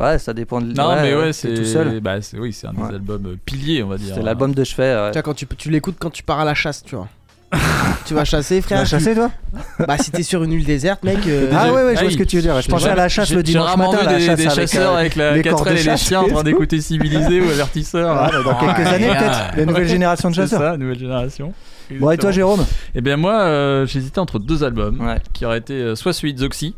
[0.00, 0.72] Ouais, ça dépend de.
[0.72, 1.52] Non, mais ouais, c'est.
[1.54, 2.00] tout seul.
[2.00, 2.88] Bah, c'est oui, c'est un des Ouais.
[2.94, 4.14] albums euh, piliers, on va dire.
[4.14, 4.94] C'est l'album de chevet.
[4.94, 5.08] ouais.
[5.10, 7.08] tu vois, quand tu, tu l'écoutes quand tu pars à la chasse, tu vois.
[8.06, 8.78] tu vas chasser, Tu frère.
[8.78, 9.30] vas tu- chasser toi
[9.86, 11.18] Bah, si t'es sur une île déserte, mec.
[11.26, 12.56] euh, Ah ouais, ouais, je Ah vois ce que tu veux dire.
[12.56, 14.24] Je J'ai pensais à la chasse j'ai- le dimanche J'ai rarement matin, vu la des,
[14.26, 17.50] chasse des avec, chasseurs euh, avec la et les chiens en train d'écouter civilisé ou
[17.50, 18.16] avertisseur.
[18.16, 19.16] Ah, dans quelques Ouais, années, ah.
[19.18, 19.56] peut-être.
[19.58, 20.60] La nouvelle génération de C'est chasseurs.
[20.60, 21.52] ça, nouvelle génération.
[22.00, 22.30] Bon, et toi.
[22.30, 22.64] Jérôme
[22.94, 25.18] Eh bien moi, euh, j'hésitais entre deux albums Ouais.
[25.34, 26.74] qui auraient été euh, soit celui de Zoxy,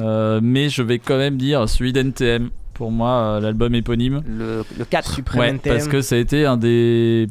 [0.00, 2.50] mais je vais quand même dire celui d'NTM.
[2.74, 4.22] Pour moi, euh, l'album éponyme.
[4.26, 5.14] Le, le 4.
[5.14, 5.74] Supreme Ouais, NTM.
[5.76, 7.28] parce que ça a été un des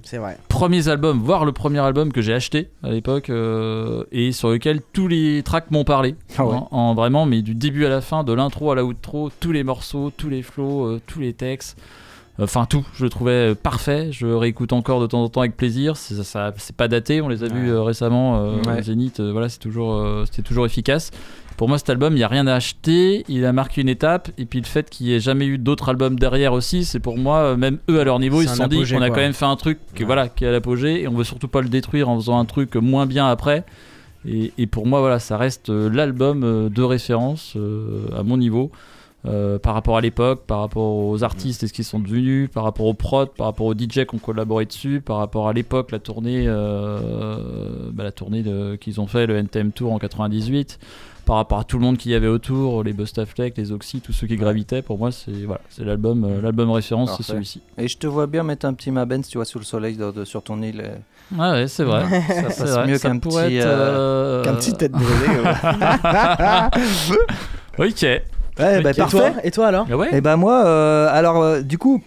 [0.49, 4.81] premiers albums, voire le premier album que j'ai acheté à l'époque euh, et sur lequel
[4.93, 6.15] tous les tracks m'ont parlé.
[6.37, 6.53] Ah ouais.
[6.55, 9.51] en, en vraiment, mais du début à la fin, de l'intro à la outro, tous
[9.51, 11.75] les morceaux, tous les flows, euh, tous les textes.
[12.39, 14.07] Enfin tout, je le trouvais euh, parfait.
[14.11, 15.95] Je réécoute encore de temps en temps avec plaisir.
[15.97, 17.21] C'est ça, ça- c'est pas daté.
[17.21, 18.41] On les a vus euh, récemment.
[18.41, 18.81] euh, Ouais.
[18.81, 21.11] Zénith, voilà, c'est toujours, c'était toujours efficace.
[21.57, 23.23] Pour moi, cet album, il y a rien à acheter.
[23.27, 24.31] Il a marqué une étape.
[24.39, 27.17] Et puis le fait qu'il n'y ait jamais eu d'autres albums derrière aussi, c'est pour
[27.17, 29.15] moi, même eux à leur niveau, ils se sont dit, apogée, on a quoi.
[29.17, 31.47] quand même fait un truc, qui, voilà, qui est à l'apogée, et on veut surtout
[31.49, 33.63] pas le détruire en faisant un truc moins bien après.
[34.27, 38.71] Et, et pour moi, voilà, ça reste l'album de référence euh, à mon niveau.
[39.25, 42.63] Euh, par rapport à l'époque, par rapport aux artistes et ce qu'ils sont devenus, par
[42.63, 45.91] rapport aux prods, par rapport aux DJ qui ont collaboré dessus, par rapport à l'époque,
[45.91, 50.79] la tournée, euh, bah, la tournée de- qu'ils ont fait, le NTM Tour en 98,
[51.25, 54.11] par rapport à tout le monde qu'il y avait autour, les Bustafleck, les Oxy, tous
[54.11, 57.61] ceux qui gravitaient, pour moi c'est voilà, c'est l'album euh, l'album référence, c'est celui-ci.
[57.77, 60.11] Et je te vois bien mettre un petit Mabens, tu vois, sous le soleil de-
[60.11, 60.83] de- sur ton île.
[61.39, 62.03] Ah ouais, c'est vrai.
[62.27, 65.39] Ça C'est passe vrai, mieux ça qu'un petit, être, qu'un petit tête brûlée.
[65.43, 65.53] ouais.
[67.87, 68.05] Ok.
[68.59, 68.97] Ouais, bah, Ok.
[68.97, 69.41] Et toi, parfait.
[69.43, 72.01] et toi alors ouais Et bah moi, euh, alors euh, du coup,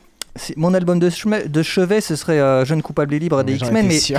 [0.56, 4.14] mon album de, chevet, ce serait euh, Jeune coupable et libre des X-Men, mais, si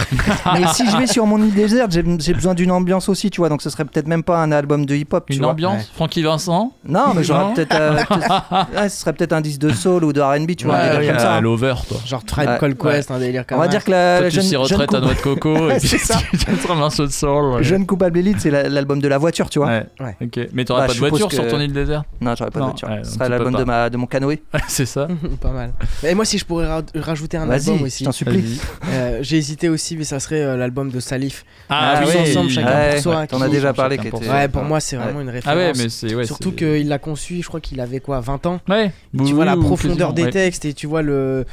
[0.89, 3.69] je vais sur mon île déserte, j'ai besoin d'une ambiance aussi, tu vois, donc ce
[3.69, 5.51] serait peut-être même pas un album de hip-hop, tu Une vois.
[5.51, 5.87] ambiance, Ouais.
[5.93, 6.71] Francky Vincent.
[6.87, 7.95] Non, mais j'aurais peut-être, euh,
[8.81, 10.95] ouais, ce serait peut-être un disque de soul ou de R&B, tu vois, un Ouais,
[10.97, 11.33] délire comme ouais, ça.
[11.33, 11.41] à hein.
[11.41, 11.97] l'over, toi.
[12.05, 12.57] Genre Tribe Ouais.
[12.59, 13.71] Called Quest, un délire comme On va ça.
[13.71, 15.77] dire que la, Toi, la tu jeune, s'y jeune retraites à noix de coco et
[15.79, 16.17] puis C'est ça.
[16.31, 17.61] tu te un morceau de soul.
[17.61, 19.67] Jeune coupable élite, c'est la- l'album de la voiture, tu vois.
[19.67, 19.85] Ouais.
[19.99, 20.15] Ouais.
[20.21, 20.39] Ok.
[20.53, 22.87] Mais t'auras Bah, pas de voiture sur ton île désert Non, j'aurais pas de voiture.
[23.03, 23.59] Ce serait tu l'album pas.
[23.59, 24.41] de, ma, de mon canoë.
[24.67, 25.07] C'est ça.
[25.41, 25.73] pas mal.
[26.07, 28.03] Et moi, si je pourrais ra- rajouter un album je aussi.
[28.03, 28.39] t'en supplie.
[28.41, 28.59] Vas-y.
[28.93, 31.45] Euh, J'ai hésité aussi, mais ça serait euh, l'album de Salif.
[31.69, 32.17] Ah, Tous oui.
[32.31, 33.15] ensemble, chacun Ouais, pour soi.
[33.19, 33.95] ouais, T'en as déjà parlé.
[33.95, 34.11] était-.
[34.29, 35.03] Ouais, pour moi, c'est Ouais.
[35.03, 35.57] vraiment une Ah référence.
[35.57, 38.59] ouais, mais c'est ouais, Surtout qu'il l'a conçu, je crois qu'il avait quoi, 20 ans?
[38.69, 38.91] Ouais.
[39.25, 40.29] tu vois la profondeur des ouais.
[40.31, 41.45] textes et tu vois le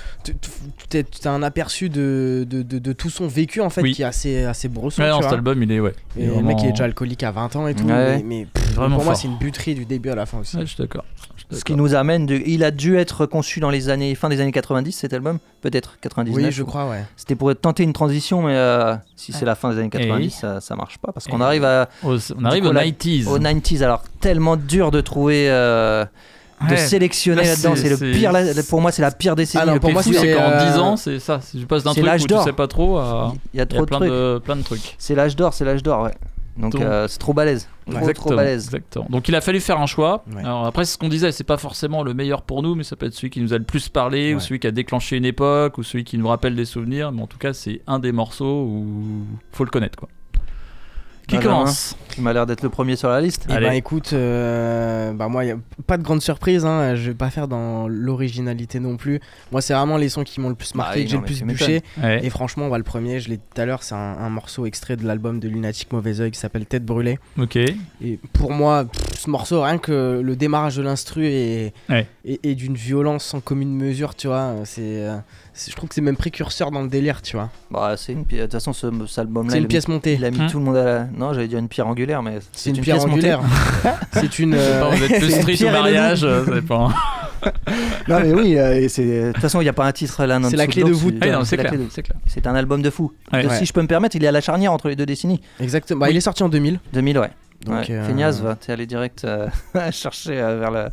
[0.90, 3.92] tu as un aperçu de, de, de, de tout son vécu en fait Oui.
[3.92, 5.92] qui est assez assez brosson Ouais, non, cet album, il est ouais.
[6.16, 8.18] il et est le mec il est déjà alcoolique à 20 ans et tout Ouais.
[8.18, 10.56] mais, mais pff, Vraiment pour moi c'est une buterie du début à la fin aussi
[10.56, 11.04] Ouais, je suis d'accord.
[11.52, 12.40] Je Ce qui nous amène, de...
[12.46, 15.98] il a dû être conçu dans les années fin des années 90 cet album, peut-être
[16.00, 16.44] 99.
[16.44, 19.70] oui je crois ouais C'était pour tenter une transition, mais euh, si c'est la fin
[19.72, 22.44] des années 90, Et- ça, ça marche pas parce Et- qu'on arrive à Au- On
[22.44, 23.28] arrive coup, aux la- 90s.
[23.28, 23.82] aux 90s.
[23.82, 26.04] Alors tellement dur de trouver euh,
[26.68, 26.76] de Ouais.
[26.76, 27.74] sélectionner Là, là-dedans.
[27.76, 28.30] c'est- le pire.
[28.32, 29.64] là, Pour moi, c'est la pire décennie.
[29.68, 31.40] Ah le pour moi, c'est qu'en euh, 10 ans, c'est ça.
[31.42, 33.34] Si tu passes d'un c'est truc l'âge où tu sais pas trop à.
[33.52, 34.10] Il y a trop de plein trucs.
[34.10, 34.94] de plein de trucs.
[34.98, 36.12] C'est l'âge d'or, c'est l'âge d'or, ouais.
[36.56, 37.68] Donc Donc- euh, c'est trop balèze.
[37.86, 38.64] Trop, trop Exactement, balèze.
[38.66, 39.06] exactement.
[39.08, 40.24] Donc il a fallu faire un choix.
[40.38, 42.94] Alors après, c'est ce qu'on disait, c'est pas forcément le meilleur pour nous, mais ça
[42.94, 45.24] peut être celui qui nous a le plus parlé, ou celui qui a déclenché une
[45.24, 47.10] époque, ou celui qui nous rappelle des souvenirs.
[47.10, 50.08] Mais en tout cas, c'est un des morceaux où faut le connaître, quoi.
[51.28, 53.46] Qui Benjamin, commence Qui m'a l'air d'être le premier sur la liste.
[53.48, 55.56] Et bah écoute, euh, bah moi y a
[55.86, 59.20] pas de grande surprise, hein, je vais pas faire dans l'originalité non plus.
[59.50, 61.22] Moi c'est vraiment les sons qui m'ont le plus marqué, Bah oui, que j'ai non,
[61.22, 61.72] le mais plus tu bûché.
[61.96, 62.04] m'étonnes.
[62.04, 62.26] Ouais.
[62.26, 64.66] Et franchement, bah, le premier, je l'ai dit tout à l'heure, c'est un, un morceau
[64.66, 67.18] extrait de l'album de Lunatic Mauvais Oeil qui s'appelle Tête brûlée.
[67.38, 67.56] Ok.
[67.56, 72.06] Et pour moi, pff, ce morceau, rien que le démarrage de l'instru est, Ouais.
[72.24, 74.54] est, est d'une violence sans commune mesure, tu vois.
[74.64, 75.16] C'est, euh,
[75.54, 77.50] c'est- je trouve que c'est même précurseur dans le délire, tu vois.
[77.70, 78.40] Bah, c'est une pièce.
[78.40, 79.50] De toute façon, ce, cet album-là.
[79.52, 80.14] C'est une il a pièce mis- montée.
[80.14, 80.48] Il a mis Hmm.
[80.48, 81.06] tout le monde à la.
[81.16, 83.40] Non, j'allais dire une pierre angulaire, mais C'est une, pierre angulaire.
[84.12, 84.54] c'est une.
[84.54, 86.90] Je sais pas, vous êtes plus C'est street ou le mariage, euh, ça dépend.
[88.08, 88.80] Non, mais oui, euh.
[88.80, 91.16] De toute façon, il n'y a pas un titre en C'est la clé de voûte.
[91.20, 92.16] c'est- Ah non, c'est la clair, clé de- c'est clair.
[92.26, 93.12] C'est un album de fou.
[93.32, 93.42] Ouais.
[93.42, 93.58] De- Ouais.
[93.58, 95.40] Si je peux me permettre, il est à la charnière entre les deux décennies.
[95.58, 95.98] Exactement.
[96.00, 96.12] Bah, Oui.
[96.14, 96.78] Il est sorti en 2000.
[96.92, 97.30] 2000, ouais.
[97.66, 97.86] Donc, ouais.
[97.90, 99.48] euh, Feignasse va, t'es allé direct euh,
[99.90, 100.90] chercher euh, vers la.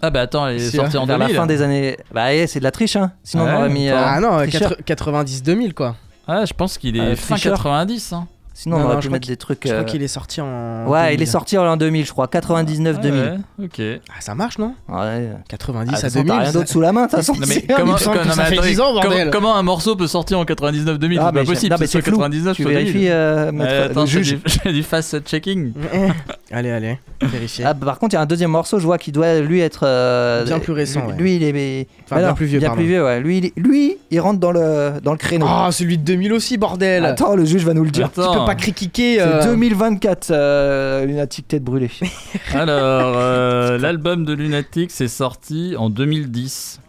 [0.00, 1.34] Ah bah attends, elle est C'est sortie en vers 2000.
[1.34, 1.96] la fin des années.
[2.12, 3.12] Bah, eh, c'est de la triche, hein.
[3.22, 3.88] Sinon, on aurait mis.
[3.90, 4.74] euh, ah non, tricheur.
[4.86, 5.96] 90-2000 quoi.
[6.26, 7.56] Ah, je pense qu'il est Euh, fin tricheur.
[7.56, 8.12] 90.
[8.14, 8.26] Hein.
[8.54, 9.60] Sinon, Non, on aurait non, pu mettre des trucs.
[9.64, 10.86] Je crois euh, qu'il est sorti en.
[10.86, 11.14] Ouais, 2000.
[11.14, 12.26] il est sorti en 2000, je crois.
[12.26, 13.10] 99-2000.
[13.12, 13.80] Ouais, ok.
[14.10, 14.74] Ah, ça marche, non?
[14.88, 15.30] Ouais.
[15.48, 16.28] 90 Ah, à toute façon, 2000.
[16.32, 17.32] t'as rien d'autre sous la main, de toute façon.
[17.32, 19.30] Non, mais c'est- comment, non, ça fait attendez, 10 ans, comment- bordel.
[19.30, 22.02] comment un morceau peut sortir en 99-2000 Ah, C'est mais pas possible, non, mais c'est
[22.02, 22.16] flou.
[22.18, 22.84] 99 Tu soit 2000.
[22.92, 25.72] vérifies, euh, attends, j'ai du- j'ai du fast checking.
[26.52, 27.64] allez, allez, vérifiez.
[27.64, 29.80] Ah, par contre, il y a un deuxième morceau, je vois qu'il doit lui être.
[29.86, 31.16] euh, Bien plus récent, Lui, ouais.
[31.16, 31.86] lui, il est.
[32.04, 32.82] Enfin, Ah bien non, plus vieux, Bien pardon.
[32.82, 33.20] plus vieux, ouais.
[33.20, 35.46] Lui, il, lui, il rentre dans le, dans le créneau.
[35.48, 37.04] Ah, celui de 2000 aussi, bordel.
[37.06, 38.10] Attends, le juge va nous le dire.
[38.46, 39.16] Pas critiquer.
[39.16, 41.90] C'est euh, 2024, euh, Lunatic Tête Brûlée.
[42.54, 46.80] Alors, euh, l'album de Lunatic, c'est sorti en 2010.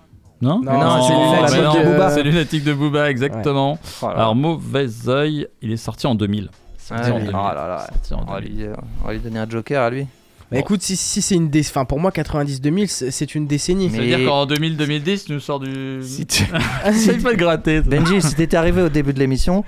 [0.41, 0.62] Non?
[0.62, 2.10] Non, non, c'est Lunatic non, de Booba.
[2.12, 3.80] C'est Lunatic de Booba, exactement.
[4.01, 4.08] Oh.
[4.08, 6.49] Alors, Mauvais Oeil, il est sorti en 2000.
[6.78, 7.20] Sorti Ah, en oui.
[7.22, 7.32] 2000.
[7.34, 7.88] Oh là là.
[7.89, 8.56] Sorti en On va, 2000.
[8.58, 8.74] lui, euh,
[9.04, 10.06] on va lui donner un joker à lui.
[10.51, 11.72] Bah écoute, si, si c'est une décennie.
[11.78, 13.89] Enfin, pour moi, 90-2000, c'est c'est une décennie.
[13.89, 16.01] Ça veut dire qu'en 2000-2010, tu nous sors du.
[16.04, 16.43] Si tu-
[16.86, 17.82] Essaye pas de gratter.
[17.82, 19.64] Benji, si t'étais arrivé au début de l'émission,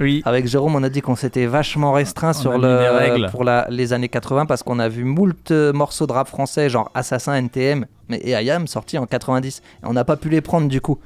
[0.00, 0.22] Oui.
[0.24, 3.28] avec Jérôme, on a dit qu'on s'était vachement restreint sur le, règles.
[3.30, 6.68] pour la, les années 80 parce qu'on a vu moult euh, morceaux de rap français,
[6.68, 9.62] genre Assassin, NTM mais, et IAM sortis en 90.
[9.82, 10.98] Et on n'a pas pu les prendre du coup.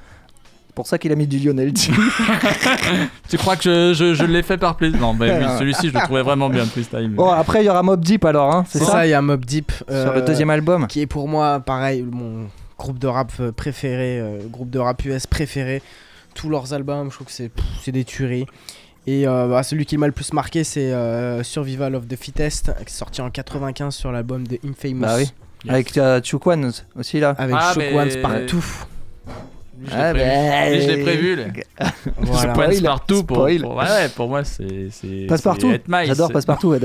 [0.74, 1.72] C'est pour ça qu'il a mis du Lionel.
[3.28, 5.00] Tu crois que je, je, je l'ai fait par plaisir?
[5.00, 7.10] Non, mais oui, celui-ci, je le trouvais vraiment bien, freestyle.
[7.10, 9.44] bon, après, il y aura Mob Deep alors, hein, c'est ça, il y a Mob
[9.44, 9.70] Deep.
[9.70, 10.88] Sur euh, le deuxième album.
[10.88, 15.04] Qui est pour moi, pareil, mon groupe de rap euh, préféré, euh, groupe de rap
[15.04, 15.80] US préféré.
[16.34, 18.46] Tous leurs albums, je trouve que c'est des tueries.
[19.06, 22.72] Et euh, bah, celui qui m'a le plus marqué, c'est euh, Survival of the Fittest,
[22.78, 25.00] qui est sorti en 90 sur l'album de Infamous.
[25.00, 25.30] Bah oui.
[25.68, 27.34] Avec euh, Chukwan aussi là.
[27.38, 28.64] Avec Ah, mais- Ones partout.
[29.78, 30.24] Lui, je l'ai Ah, prévu.
[30.24, 31.36] bah, Lui, je l'ai prévu.
[32.16, 32.52] Voilà.
[32.52, 32.82] Pense Spoil.
[32.82, 35.26] partout pour, Ouais, ouais, pour moi, c'est.
[35.28, 35.72] Passe-partout.
[36.04, 36.68] J'adore Passe-partout.
[36.70, 36.80] ouais,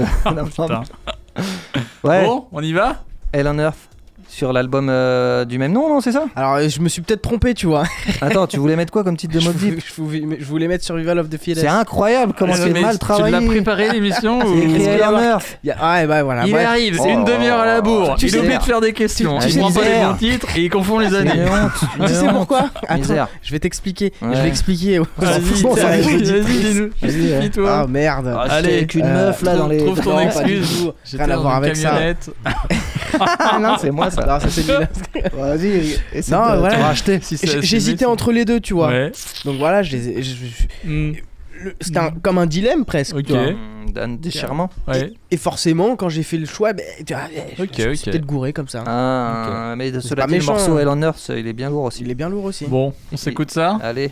[2.04, 2.26] ouais.
[2.26, 3.04] Bon, on y va?
[3.32, 3.90] Hell on Earth.
[4.32, 6.26] Sur l'album euh, du même nom, non, c'est ça?
[6.36, 7.84] Alors, euh, je me suis peut-être trompé, tu vois.
[8.22, 10.86] Attends, tu voulais mettre quoi comme titre de je, Mob je voulais- je voulais mettre
[10.86, 11.62] Survival of the Fittest.
[11.62, 13.32] C'est incroyable comment Euh, c'est mais mal Tu travaillé.
[13.32, 14.84] l'as préparé l'émission ou C'est écrit.
[14.84, 16.46] Il y a- Ah, ouais, bah voilà.
[16.46, 16.68] Il bref.
[16.68, 18.16] arrive, Oh, une demi-heure à la bourre.
[18.20, 19.40] tu Il sais- oublie de faire des questions.
[19.40, 21.32] tu Il sais- prend pas les bons titres et il confond les C'est années.
[21.36, 22.34] une honte, une Tu sais honte.
[22.34, 22.70] pourquoi?
[22.88, 23.28] Attends, Misère.
[23.42, 24.14] je vais t'expliquer.
[24.22, 24.30] Ouais.
[24.36, 25.00] Je vais expliquer.
[25.18, 25.42] Vas-y,
[25.76, 26.90] ça dis-nous.
[27.02, 27.80] Justifie-toi.
[27.84, 28.32] Ah merde.
[28.38, 29.78] Ah, Allez, j'étais avec une euh, meuf là dans les.
[29.84, 30.92] Trouve ton excuse.
[31.04, 31.90] J'étais Rien à voir avec ça.
[31.90, 32.30] camionnette.
[33.20, 34.19] Ah non, c'est moi ça.
[34.26, 34.62] Non, ça c'est.
[35.34, 36.96] Vas-y, essaie Non, de voilà.
[37.22, 38.88] Si ça- J'hésitais ça- entre les deux, tu vois.
[38.90, 39.12] Ouais.
[39.46, 41.14] Donc voilà, je les ai- je- Hmm.
[41.82, 43.16] C'était un- comme un dilemme presque.
[43.16, 43.26] Ok.
[43.26, 43.48] tu vois.
[43.48, 44.70] Hum, Dan déchirement.
[44.88, 45.12] Ouais.
[45.30, 47.24] Et forcément, quand j'ai fait le choix, tu vois,
[47.58, 48.12] je- Ok, je me suis ok.
[48.14, 48.84] peut-être gouré comme ça.
[48.88, 50.80] Ah, mais de cela dit, le morceau hein.
[50.80, 52.04] Hell on Earth, il est bien lourd aussi.
[52.04, 52.66] Il est bien lourd aussi.
[52.66, 53.78] Bon, on s'écoute ça.
[53.82, 54.12] Allez.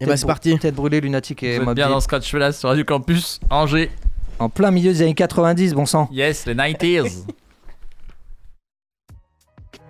[0.00, 0.56] Et bah c'est parti.
[0.58, 3.90] Tête brûlée, lunatique et Vous êtes bien dans Scratch Flash sur Radio Campus Angers.
[4.38, 6.08] En plein milieu des années 90, bon sang.
[6.12, 7.24] Yes, les 90s.«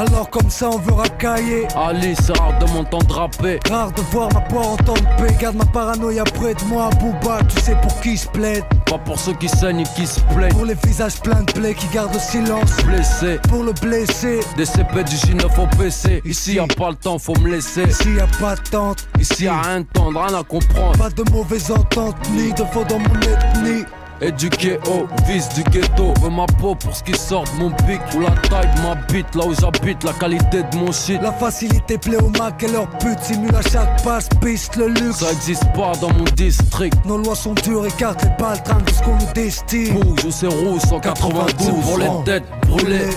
[0.00, 1.68] Alors comme ça on veut racailler.
[1.76, 3.60] Allez, c'est rare de m'entendre draper.
[3.68, 6.88] Rare de voir ma poire en temps de paix Garde ma paranoïa près de moi
[6.98, 7.40] Booba.
[7.46, 8.64] Tu sais pour qui je plaide.
[8.86, 10.54] Pas pour ceux qui saignent et qui se plaignent.
[10.54, 12.74] Pour les visages pleins de blé qui gardent le silence.
[12.86, 14.40] Blessé, Pour le blessé.
[14.56, 16.22] Des CP du J9 au PC.
[16.24, 17.84] Ici y a pas le temps, faut me laisser.
[17.84, 19.06] Ici y a pas de tente.
[19.18, 20.96] Ici y a rien de tendre, rien à comprendre.
[20.98, 23.84] Pas de mauvaise entente Ni de faux dans mon ethnie
[24.22, 26.12] Éduqué au vice du ghetto.
[26.20, 28.00] Veux ma peau pour ce qui sort de mon pic.
[28.14, 31.20] Ou la taille de ma bite, là où j'habite, la qualité de mon shit.
[31.22, 35.20] La facilité plaît aux Mac et leur pute simule à chaque passe, piste le luxe.
[35.20, 36.94] Ça existe pas dans mon district.
[37.06, 39.98] Nos lois sont dures, écarte les balles, de ce qu'on nous destine.
[39.98, 43.08] Bouge ou c'est rouge, 192 pour les têtes brûlées.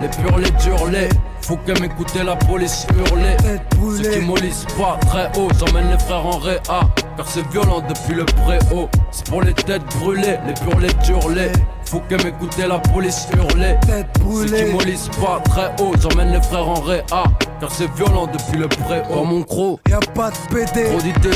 [0.00, 1.08] Les durs, les.
[1.46, 3.36] Faut que m'écouter la police hurler.
[4.02, 6.80] Ceux qui mollissent pas très haut, j'emmène les frères en réa.
[7.16, 8.88] Car c'est violent depuis le préau.
[9.12, 11.52] C'est pour les têtes brûlées, les purs, les.
[11.86, 13.76] Faut que m'écouter la police hurler.
[13.86, 17.24] Ceux qui mollissent pas très haut, j'emmène les frères en réa.
[17.60, 19.02] Car c'est violent depuis le préau.
[19.08, 20.90] Dans mon croc, y'a pas de PD.
[20.90, 21.28] Trop d'ITT,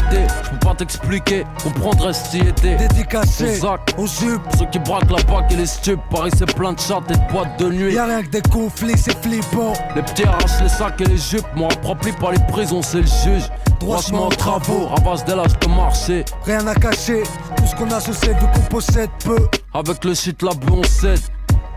[0.44, 1.44] j'peux pas t'expliquer.
[1.62, 2.76] Comprendre si était.
[2.76, 4.42] Dédicacé Aux sacs, aux jupes.
[4.59, 6.01] Ceux qui braquent la bac et les stupes.
[6.11, 7.94] Paris c'est plein de chattes et de boîtes de nuit.
[7.94, 9.72] Y'a rien que des conflits, c'est flippant.
[9.94, 11.46] Les petits arrachent les sacs et les jupes.
[11.55, 13.48] Moi, rempli par les prisons, c'est le juge.
[13.78, 16.24] Droitement en travaux, à base de l'âge de marcher.
[16.44, 17.22] Rien à cacher,
[17.57, 19.48] tout ce qu'on a se sait vu qu'on possède peu.
[19.72, 21.20] Avec le shit, la on cède.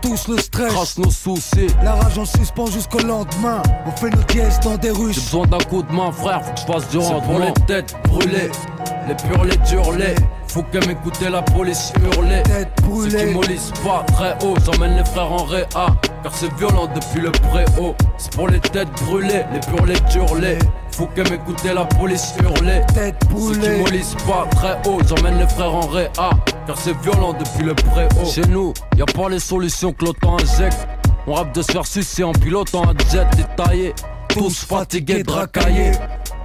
[0.02, 1.66] Tous le stress, Crasse nos soucis.
[1.82, 3.62] la rage en suspens jusqu'au lendemain.
[3.86, 5.16] On fait nos dièses dans des J'ai ruches.
[5.16, 7.20] besoin d'un coup de main, frère, faut que je fasse du rendement.
[7.22, 8.50] pour les têtes brûlées,
[9.08, 10.14] les durs, les.
[10.48, 12.42] Faut que m'écouter la police hurler.
[12.44, 13.26] Tête Ceux brûlée.
[13.28, 15.66] qui mollissent pas très haut, j'emmène les frères en réa.
[16.22, 17.94] Car c'est violent depuis le préau.
[18.18, 19.42] C'est pour les têtes brûlées,
[19.86, 20.58] les durs, les.
[20.96, 22.82] Faut que m'écouter la police hurler.
[22.94, 26.30] Tête Ceux qui mollissent pas très haut, j'emmène les frères en réa.
[26.68, 28.24] Car c'est violent depuis le préau.
[28.24, 30.86] Chez nous, y a pas les solutions que l'OTAN injecte.
[31.26, 33.92] On rappe de se faire sucer en pilotant un jet détaillé.
[34.28, 35.92] Tous fatigués, dracaillés.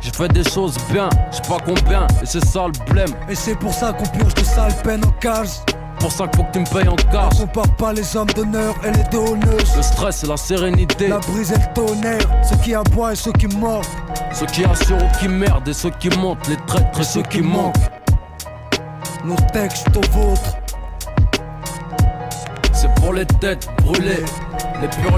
[0.02, 3.14] J'ai fait des choses bien, j'sais pas combien, et c'est ça le blême.
[3.30, 5.50] Et c'est pour ça qu'on purge de sales peines en cage.
[6.00, 7.34] Pour ça qu'il faut que tu me payes en cash.
[7.34, 9.76] On compare pas les hommes d'honneur et les donneuses.
[9.76, 11.08] Le stress et la sérénité.
[11.10, 13.86] La brise et le tonnerre, ceux qui aboient et ceux qui mordent.
[14.34, 17.42] Ceux qui assurent ou qui merdent et ceux qui montent, les traîtres et ceux qui
[17.42, 17.76] manquent.
[19.26, 20.58] Nos textes aux vôtres.
[22.72, 24.24] C'est pour les têtes brûlées,
[24.82, 25.18] les purs,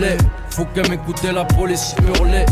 [0.00, 0.16] les.
[0.50, 2.44] Faut que m'écouter la police hurler.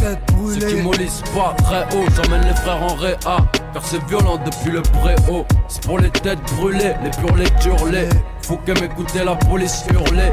[0.54, 3.38] Ceux qui mollissent pas très haut, j'emmène les frères en réa.
[3.72, 5.44] Car c'est violent depuis le préau.
[5.68, 8.08] C'est pour les têtes brûlées, les purs, les.
[8.42, 10.30] Faut que m'écouter la police hurler.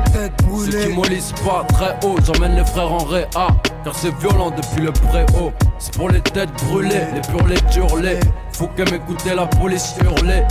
[0.65, 3.47] Ceux qui mollissent pas très haut, j'emmène les frères en réa.
[3.83, 5.51] Car c'est violent depuis le préau.
[5.79, 8.19] C'est pour les têtes brûlées, les purs, les.
[8.51, 10.43] Faut que m'écouter la police hurler.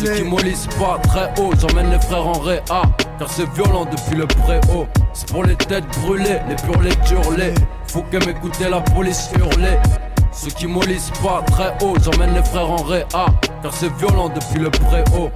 [0.00, 2.82] Ceux qui mollissent pas très haut, j'emmène les frères en réa.
[3.18, 4.88] Car c'est violent depuis le préau.
[5.14, 6.56] C'est pour les têtes brûlées, les
[7.06, 7.54] durs, les.
[7.86, 9.78] Faut que m'écouter la police hurler.
[10.32, 13.26] Ceux qui mollissent pas très haut, j'emmène les frères en réa.
[13.62, 15.30] Car c'est violent depuis le préau.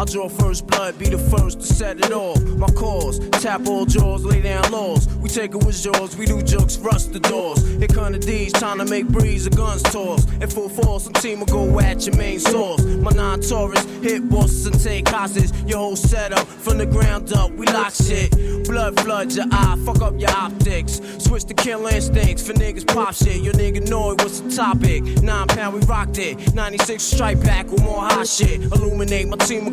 [0.00, 2.42] I'll draw first blood, be the first to set it off.
[2.56, 5.06] My cause, tap all jaws, lay down laws.
[5.16, 7.62] We take it with yours, we do jokes, rust the doors.
[7.76, 10.24] Here come the D's, trying to make breeze, the guns toss.
[10.40, 12.82] In full force, some team will go at your main source.
[12.82, 15.52] My non Taurus, hit bosses and take hostages.
[15.66, 18.30] Your whole setup, from the ground up, we lock shit.
[18.64, 21.02] Blood floods your eye, fuck up your optics.
[21.18, 23.42] Switch to kill instincts for niggas pop shit.
[23.42, 25.02] Your nigga know it, what's the topic?
[25.22, 26.54] Nine pound, we rocked it.
[26.54, 28.62] 96 strike back with more hot shit.
[28.62, 29.72] Illuminate my team will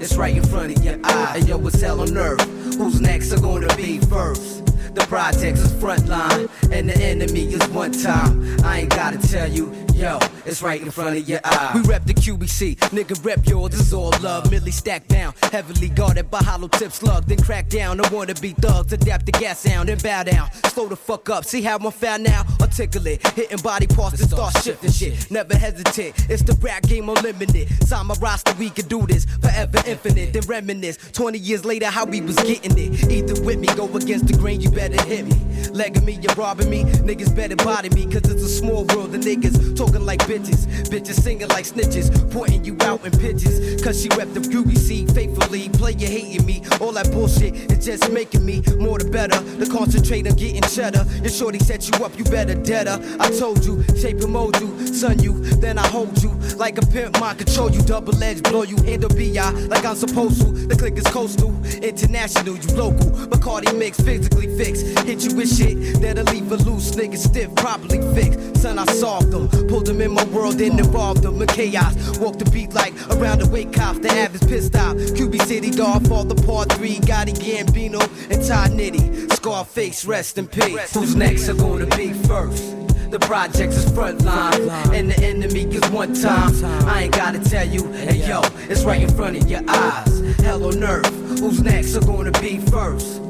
[0.00, 1.38] It's right in front of your eye.
[1.38, 2.40] Hey yo, it's hell on earth.
[2.78, 4.64] Who's next are gonna be first?
[4.94, 8.64] The projects is frontline, and the enemy is one time.
[8.64, 11.72] I ain't gotta tell you, yo, it's right in front of your eye.
[11.74, 14.50] We rep the QBC, nigga rep yours, this is all love.
[14.50, 17.26] Millie stacked down, heavily guarded by hollow tips, slug.
[17.26, 20.50] Then crack down, I wanna be thugs, adapt the gas sound, and bow down.
[20.70, 22.44] Slow the fuck up, see how I'm found now?
[22.60, 25.30] Articulate, hitting body parts to start shifting shit.
[25.30, 27.68] Never hesitate, it's the rap game unlimited.
[27.86, 30.32] Sign my roster, we can do this forever infinite.
[30.32, 33.10] Then reminisce, 20 years later, how we was getting it.
[33.10, 35.34] Either with me, go against the grain, you better hit me.
[35.72, 36.84] Legging me, you're robbing me.
[36.84, 39.12] Niggas better body me, cause it's a small world.
[39.12, 40.66] The niggas talking like bitches.
[40.88, 42.08] Bitches singing like snitches.
[42.30, 43.82] Pointing you out in pitches.
[43.82, 45.68] Cause she wept the groovy seed faithfully.
[45.70, 46.62] Play you hating me.
[46.80, 49.38] All that bullshit is just making me more the better.
[49.40, 51.04] The concentrate on getting cheddar.
[51.22, 52.98] Your shorty set you up, you better deader.
[53.18, 56.30] I told you, shape and mold you, son you, then I hold you.
[56.56, 60.40] Like a pimp, my control you, double edge, blow you, handle BI like I'm supposed
[60.42, 60.52] to.
[60.52, 63.10] The click is coastal, international, you local.
[63.30, 64.86] Bacardi mix, physically fixed.
[65.00, 68.56] Hit you with shit that'll leave a loose nigga stiff, properly fixed.
[68.60, 72.18] Son, I solved them, pulled them in my world and involved them in chaos.
[72.18, 74.96] Walk the beat like around the wake cops, the average pissed off.
[74.96, 79.32] QB City, dog, fall the part three, Gotti Gambino and Todd Nitty.
[79.32, 80.94] Scarface, rest in peace.
[80.94, 82.76] Who's next are gonna be first?
[83.10, 86.52] The projects is frontline, and the enemy is one time.
[86.86, 90.36] I ain't gotta tell you, hey yo, it's right in front of your eyes.
[90.38, 93.29] Hell on earth, who's next are gonna be first?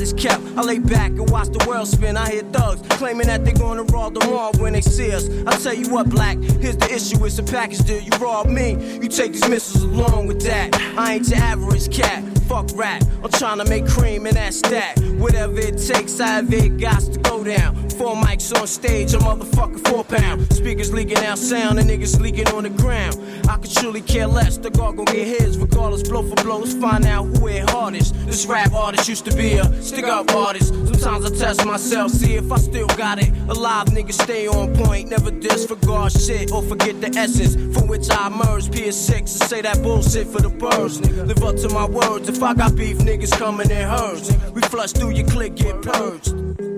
[0.00, 0.42] is kept.
[0.56, 2.16] I lay back and watch the world spin.
[2.16, 5.28] I hear thugs claiming that they're gonna rob the mall when they see us.
[5.46, 7.24] I tell you what, black, here's the issue.
[7.24, 8.00] It's a package deal.
[8.00, 8.72] You rob me,
[9.02, 10.74] you take these missiles along with that.
[10.96, 12.24] I ain't your average cat.
[12.48, 13.02] Fuck rap.
[13.22, 14.98] I'm trying to make cream and that's that.
[15.18, 17.88] Whatever it takes, I have it got to go down.
[17.90, 20.50] Four mics on stage, a motherfucker four pound.
[20.52, 23.18] Speakers leaking out sound, and niggas leaking on the ground.
[23.48, 24.56] I could truly care less.
[24.56, 26.58] The guard gon' get his, regardless, blow for blow.
[26.58, 28.14] Let's find out who hit hardest.
[28.26, 30.74] This rap artist used to be a stick up artist.
[30.74, 33.30] Sometimes I test myself, see if I still got it.
[33.48, 38.26] Alive niggas stay on point, never disregard shit or forget the essence from which I
[38.26, 38.72] emerged.
[38.72, 41.00] PS6 and say that bullshit for the birds.
[41.00, 42.28] Live up to my words.
[42.28, 44.30] If I got beef, niggas coming in herds.
[44.52, 46.77] We flush through your click, get purged.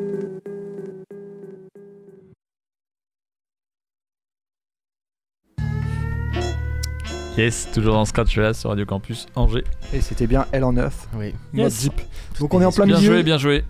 [7.38, 9.64] Yes, toujours dans Scratch là sur Radio Campus Angers.
[9.94, 11.08] Et c'était bien Elle en 9.
[11.16, 11.34] Oui.
[11.54, 11.82] Yes.
[11.82, 12.00] Jeep.
[12.38, 13.64] Donc on est en plein bien milieu joué, bien joué.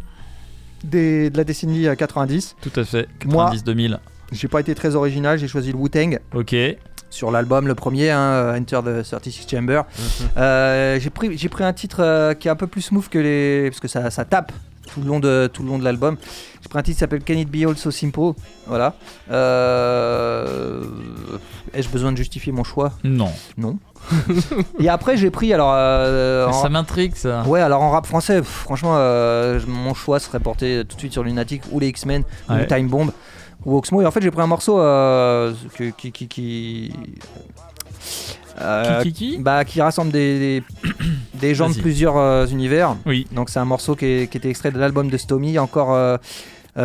[0.83, 2.57] des- de la décennie euh, 90.
[2.61, 3.07] Tout à fait.
[3.27, 3.99] Moi, 90-2000.
[4.33, 6.19] J'ai pas été très original, j'ai choisi le Wu-Tang.
[6.35, 6.55] Ok.
[7.11, 9.83] Sur l'album, le premier, hein, Enter the 36 Chamber.
[10.37, 11.29] Euh, j'ai pris,
[11.65, 13.69] un titre euh, qui est un peu plus smooth que les.
[13.71, 14.53] Parce que ça, ça tape
[14.95, 16.17] tout le long de, tout le long de l'album.
[16.63, 18.33] J'ai pris un titre qui s'appelle Can It Be All So Simple.
[18.67, 18.95] Voilà.
[19.31, 20.83] Euh,
[21.73, 22.93] Ai-je besoin de justifier mon choix?
[23.05, 23.31] Non.
[23.57, 23.79] Non.
[24.81, 25.73] Et après, j'ai pris alors.
[25.75, 27.43] euh, Ça en- m'intrigue ça.
[27.47, 31.13] Ouais, alors en rap français, pff, franchement, euh, mon choix serait porté tout de suite
[31.13, 32.63] sur Lunatic ou les X-Men Ouais.
[32.63, 33.11] ou Time Bomb
[33.65, 34.01] ou Oxmo.
[34.03, 36.13] Et en fait, j'ai pris un morceau euh, que- qui.
[36.13, 36.93] qui, qui
[38.61, 40.91] euh, Qui, qui, qui bah, qui rassemble des, des,
[41.35, 42.97] des gens de plusieurs euh, univers.
[43.07, 43.27] Oui.
[43.33, 45.59] Donc c'est un morceau qui, est- qui était extrait de l'album de Stomy.
[45.59, 46.17] Encore euh,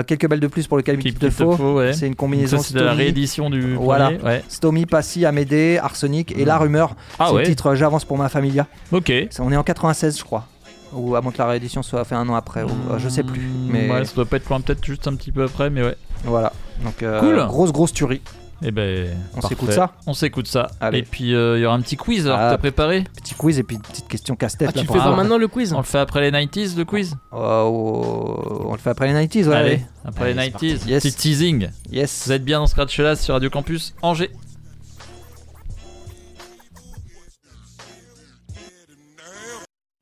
[0.07, 1.51] quelques belles de plus pour le Keep faut.
[1.55, 1.93] Faux, ouais.
[1.93, 4.05] C'est une combinaison c'est de la réédition du Voilà.
[4.11, 4.43] premier, ouais.
[4.47, 6.95] Stomy, Passy, Amédée, Arsenic et La Rumeur.
[7.19, 7.41] Ah c'est ouais.
[7.43, 8.67] le titre J'avance pour ma familia.
[8.91, 9.11] Ok.
[9.29, 10.47] Ça, On est en 96, je crois.
[10.93, 12.63] Ou à moins que la réédition soit fait un an après.
[12.63, 13.41] ou, euh, je sais plus.
[13.69, 15.95] Mais Ouais, ça doit pas être loin, peut-être juste un petit peu après, mais ouais.
[16.23, 16.53] voilà.
[16.83, 17.45] Donc euh, Cool.
[17.47, 18.21] grosse grosse tuerie.
[18.63, 19.09] Et ben.
[19.35, 20.67] On s'écoute ça On s'écoute ça.
[20.79, 20.99] Allez.
[20.99, 23.35] Et puis euh, il y aura un petit quiz alors Ah, que t'as préparé Petit
[23.35, 24.69] quiz et puis une petite question casse-tête.
[24.69, 25.15] Ah, tu fais pas voir.
[25.17, 28.89] maintenant le quiz On le fait après les 90s le quiz Euh, on le fait
[28.91, 29.55] après les 90s, ouais.
[29.55, 29.85] Allez, allez.
[30.05, 30.73] après Allez, les c'est parti.
[30.75, 30.87] 90s.
[30.87, 31.03] Yes.
[31.03, 31.69] Petit teasing.
[31.91, 32.23] Yes.
[32.25, 34.31] Vous êtes bien dans Scratch là sur Radio Campus Angers.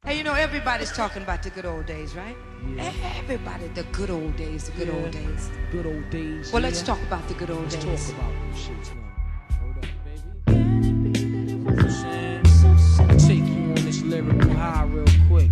[0.06, 2.36] Hey, you know, everybody's talking about the good old days, right?
[2.78, 5.50] Everybody, the good old days, the good old days.
[5.72, 6.52] Good old days.
[6.52, 8.10] Well, let's talk about the good old Let's days.
[8.12, 9.02] talk about them shits now.
[9.62, 11.20] Hold up, baby.
[11.20, 13.18] You know what I'm?
[13.18, 15.52] Take you on this lyrical high real quick.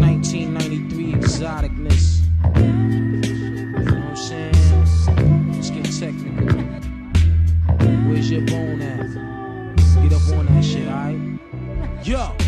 [0.00, 2.22] 1993 exoticness.
[2.56, 2.62] You
[3.70, 5.52] know what I'm saying?
[5.52, 6.58] Let's get technical.
[8.08, 9.11] Where's your bone at?
[12.04, 12.41] Yo.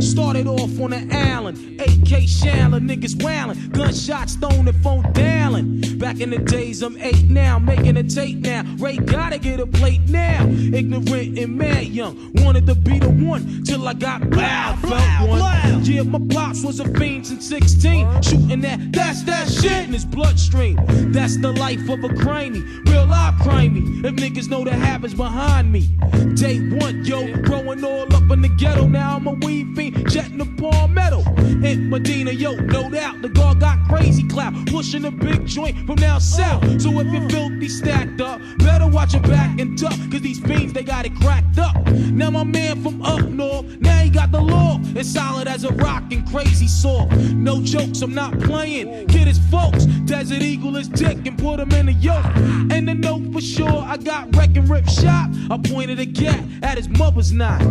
[0.00, 3.70] Started off on the island, AK Chandler, niggas wailing.
[3.70, 5.98] Gunshots thrown and phone dialing.
[5.98, 8.62] Back in the days, I'm eight now, making a tape now.
[8.78, 10.46] Ray gotta get a plate now.
[10.46, 14.78] Ignorant and mad young, wanted to be the one till I got loud.
[14.80, 15.84] Felt one.
[15.84, 18.92] Yeah, my pops was a fiend since 16, shooting that.
[18.92, 20.76] That's that shit in his bloodstream.
[21.12, 24.04] That's the life of a crimey, real life crimey.
[24.04, 25.88] If niggas know the habits behind me.
[26.34, 28.86] Day one, yo, growing all up in the ghetto.
[28.86, 31.22] Now I'm a weed fiend, jetting the palmetto.
[31.64, 35.96] In Medina, yo, no doubt the guard got crazy clout, pushing a big joint from
[35.96, 36.62] down south.
[36.80, 40.72] So if you're filthy stacked up, better watch your back and duck, cause these beans,
[40.72, 41.74] they got it cracked up.
[41.86, 44.78] Now my man from up north, now he got the law.
[44.94, 47.12] It's solid as a rock and crazy soft.
[47.32, 49.06] No jokes, I'm not playing.
[49.08, 52.24] Kid is folks, Desert Eagle is dick and put him in a yoke.
[52.70, 55.30] And the note for sure, I got wreck and rip shot.
[55.50, 57.62] I pointed a gat at his mother's knot.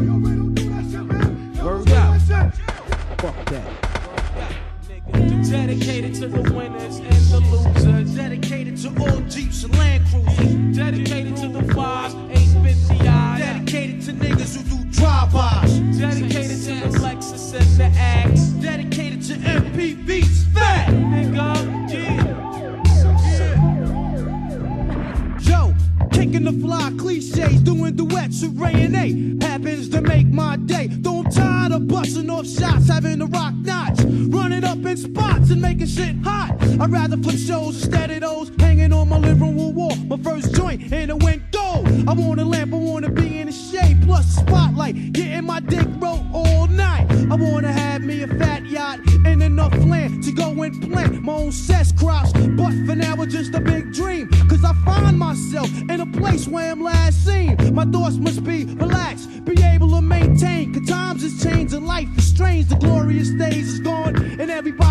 [1.64, 2.07] Word out.
[2.52, 3.88] Fuck that.
[5.50, 8.16] Dedicated to the winners and the losers.
[8.16, 10.78] Dedicated to all Jeeps and Land Cruisers.
[10.78, 13.40] Dedicated to the fives, 850 eyes.
[13.40, 15.80] Dedicated to niggas who do drive-bys.
[15.98, 18.42] Dedicated to the Lexus and the Axe.
[18.62, 20.54] Dedicated to MPVs.
[20.54, 20.90] Fat.
[20.90, 22.27] Nigga, yeah.
[26.28, 29.46] Kicking the fly cliches, doing duets with Ray and A.
[29.46, 30.88] Happens to make my day.
[30.88, 35.50] Though I'm tired of busting off shots, having to rock knots, running up in spots
[35.50, 36.58] and making shit hot.
[36.80, 39.96] I'd rather flip shows instead of those hanging on my living room wall.
[39.96, 41.88] My first joint in went gold.
[42.08, 45.88] I want a lamp, I wanna be in the shade, plus spotlight, getting my dick
[46.00, 47.08] wrote all night.
[47.32, 51.34] I wanna have me a fat yacht and enough land to go and plant my
[51.34, 52.32] own cess crops.
[52.34, 54.30] But for now, it's just a big dream.
[54.50, 56.06] Cause I find myself in a
[56.38, 57.74] place where I'm last seen.
[57.74, 60.74] My thoughts must be relaxed, be able to maintain.
[60.74, 62.68] Cause times is changing, life is strange.
[62.68, 64.87] The glorious days is gone, and everybody's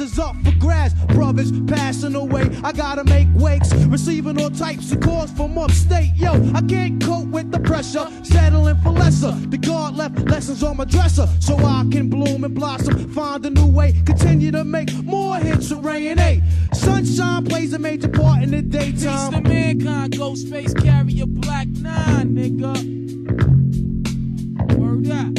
[0.00, 0.94] is up for grabs.
[1.14, 3.72] Brothers passing away, I gotta make wakes.
[3.86, 6.14] Receiving all types of calls from upstate.
[6.14, 9.32] Yo, I can't cope with the pressure, settling for lesser.
[9.48, 13.12] The guard left lessons on my dresser, so I can bloom and blossom.
[13.12, 16.42] Find a new way, continue to make more hits with Ray and A.
[16.72, 19.32] Sunshine plays a major part in the Peace daytime.
[19.32, 22.98] to mankind, ghost space, carry a black nine, nigga.
[24.76, 25.37] Word up.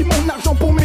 [0.00, 0.81] Main, je blanchis mon argent pour mes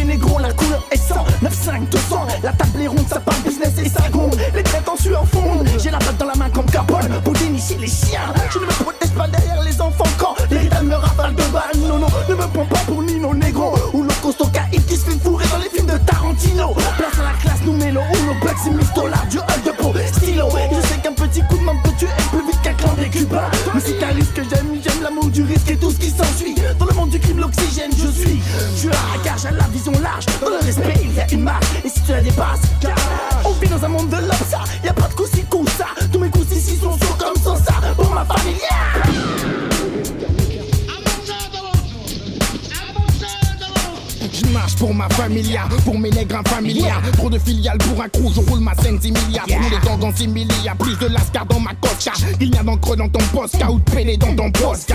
[53.56, 54.94] de pélé dans ton poste.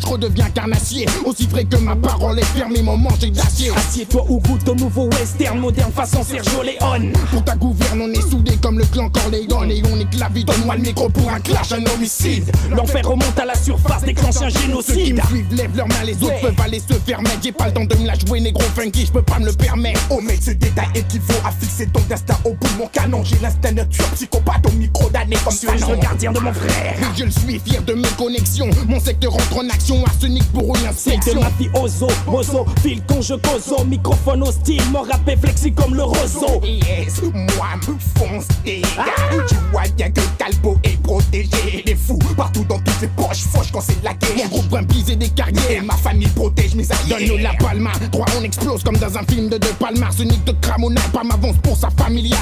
[0.00, 1.06] Carnage, redeviens carnassier.
[1.24, 3.70] Aussi vrai que ma parole est fermée, mon manger d'acier.
[3.76, 7.12] Assieds-toi au goût de nouveau western, moderne façon Sergio Leone.
[7.30, 10.44] Pour ta gouverne, on est soudés comme le clan Corleone et on est clavier.
[10.44, 12.50] Donne-moi le micro pour un clash, un homicide.
[12.70, 15.16] L'enfer remonte à la surface, déclenche un Ceux qui génocide.
[15.16, 16.40] me suivent lèvent leurs mains, les autres Ouais.
[16.42, 17.38] peuvent aller se faire mettre.
[17.42, 19.52] J'ai pas le temps de me la jouer, négro funky, je peux pas me le
[19.52, 20.00] permettre.
[20.10, 23.38] Oh mais ce détail équivaut à fixer ton destin au bout de mon canon J'ai
[23.42, 25.92] l'instinct de tueur psychopathe au micro d'année comme Suis-je Fanon.
[25.92, 28.70] le gardien de mon frère je le suis, fier de mes connexions.
[28.88, 34.42] Mon secteur entre en action, arsenic pour une C'est de mafioso, bozo, fil je Microphone
[34.42, 39.44] hostile, mon rap est flexi comme le roseau Yes, moi me fonce des gars.
[39.48, 41.82] Tu vois bien que Talbot est protégé.
[41.86, 44.48] Les fous partout dans toutes les poches, fauche quand c'est la guerre.
[44.50, 45.82] Mon groupe brisé des carrières.
[45.84, 47.28] Ma famille protège mes alliés.
[47.28, 47.92] Donne-nous la palma.
[48.12, 50.06] Trois, on explose comme dans un film de De Palma.
[50.06, 52.36] Arsenic de Cramona, pas m'avance pour sa familia.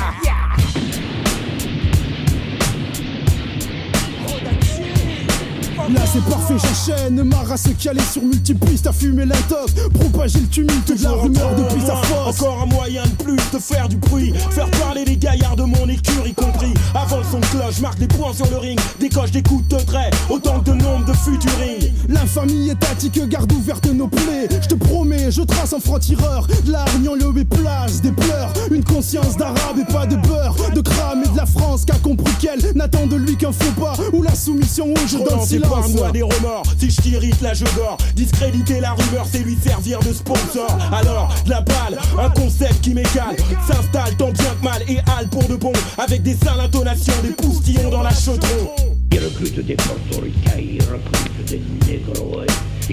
[5.94, 10.46] Là c'est parfait, j'enchaîne ma race qui allait sur multipistes à fumer l'intox, propager le
[10.46, 12.40] tumulte de la rumeur depuis sa force.
[12.40, 15.88] Encore un moyen de plus de faire du bruit Faire parler les gaillards de mon
[15.88, 19.42] écurie compris Avant le son de cloche, marque des points sur le ring Décoche des
[19.42, 24.48] coups de trait, autant que de nombre de futurings L'infamie étatique garde ouverte nos plaies.
[24.62, 26.46] Je te promets, je trace un franc-tireur.
[26.64, 28.52] De la le place, des pleurs.
[28.70, 30.56] Une conscience d'arabe et pas de beurre.
[30.74, 33.72] De crame et de la France qui a compris qu'elle n'attend de lui qu'un faux
[33.78, 33.94] pas.
[34.12, 35.77] Ou la soumission au dans le silence.
[35.88, 37.96] Moi des remords, si je t'irrite là je dors.
[38.14, 40.76] Discréditer la rumeur c'est lui servir de sponsor.
[40.92, 43.36] Alors de la balle, un concept qui m'écale
[43.66, 45.72] S'installe tant bien que mal et hale pour de bon.
[45.98, 48.70] Avec des sales intonations, des poustillons dans la chaudron.
[49.12, 52.42] Ils recrutent des portoricains, ils recrutent des négros,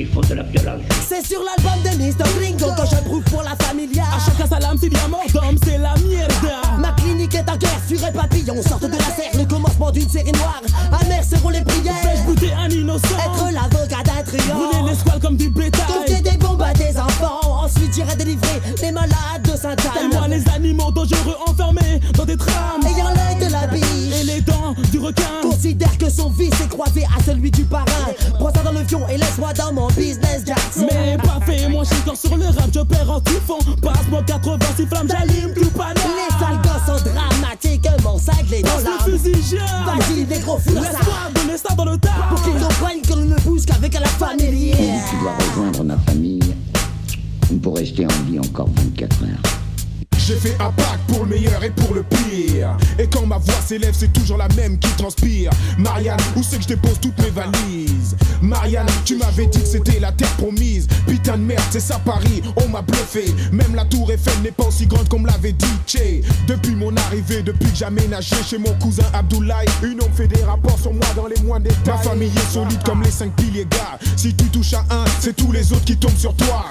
[0.03, 0.81] font de la violence.
[1.07, 2.29] C'est sur l'album de Mr.
[2.37, 5.77] Gringo que je prouve pour la familia À chacun sa lame, c'est diamant d'homme, c'est
[5.77, 9.91] la mierda Ma clinique est en guerre, fureur papillon, sorte de la serre, le commencement
[9.91, 10.61] d'une série noire.
[11.01, 11.95] Amères seront les prières.
[12.01, 13.07] Fais-je goûter un innocent?
[13.07, 14.71] Être l'avocat d'un triomphe.
[14.71, 17.63] Brûler les squales comme du bétail Confier des bombes à des enfants.
[17.63, 20.09] Ensuite j'irai délivrer les malades de Sainte-Anne.
[20.11, 24.41] Telle-moi les animaux dangereux enfermés dans des trames Ayant l'œil de la biche Et les
[24.41, 27.85] dents du requin Considère que son vice est croisé à celui du parrain.
[28.39, 30.87] Prends ça dans le fion et laisse-moi dans mon business, Jackson.
[30.91, 34.85] Mais pas fait, moi je suis sur le rap, je perds en typhon Passe-moi 86
[34.87, 38.93] flammes, j'allume tout panneau Les sales gosses sont dramatiquement cinglés dans Passe l'âme.
[39.07, 40.73] le fusil, Vas-y, négro, fous.
[40.73, 44.05] Laisse-moi donner ça dans le tas Pour qu'ils comprennent que l'on ne bouge qu'avec la
[44.07, 45.03] familière.
[45.09, 46.39] Tu dois rejoindre ma famille
[47.61, 49.64] pour rester en vie encore 24 heures.
[50.27, 52.75] J'ai fait un pacte pour le meilleur et pour le pire.
[52.97, 55.51] Et quand ma voix s'élève, c'est toujours la même qui transpire.
[55.77, 58.15] Marianne, où c'est que je dépose toutes mes valises?
[58.41, 60.87] Marianne, tu m'avais dit que c'était la terre promise.
[61.05, 63.25] Putain de merde, c'est ça Paris, on m'a bluffé.
[63.51, 65.65] Même la tour Eiffel n'est pas aussi grande qu'on me l'avait dit.
[65.85, 66.23] Tché.
[66.47, 70.79] Depuis mon arrivée, depuis que aménagé chez mon cousin Abdoulaye, une homme fait des rapports
[70.79, 71.93] sur moi dans les moindres détails.
[71.97, 73.99] Ma famille est solide comme les cinq piliers, gars.
[74.15, 76.65] Si tu touches à un, c'est tous les autres qui tombent sur toi.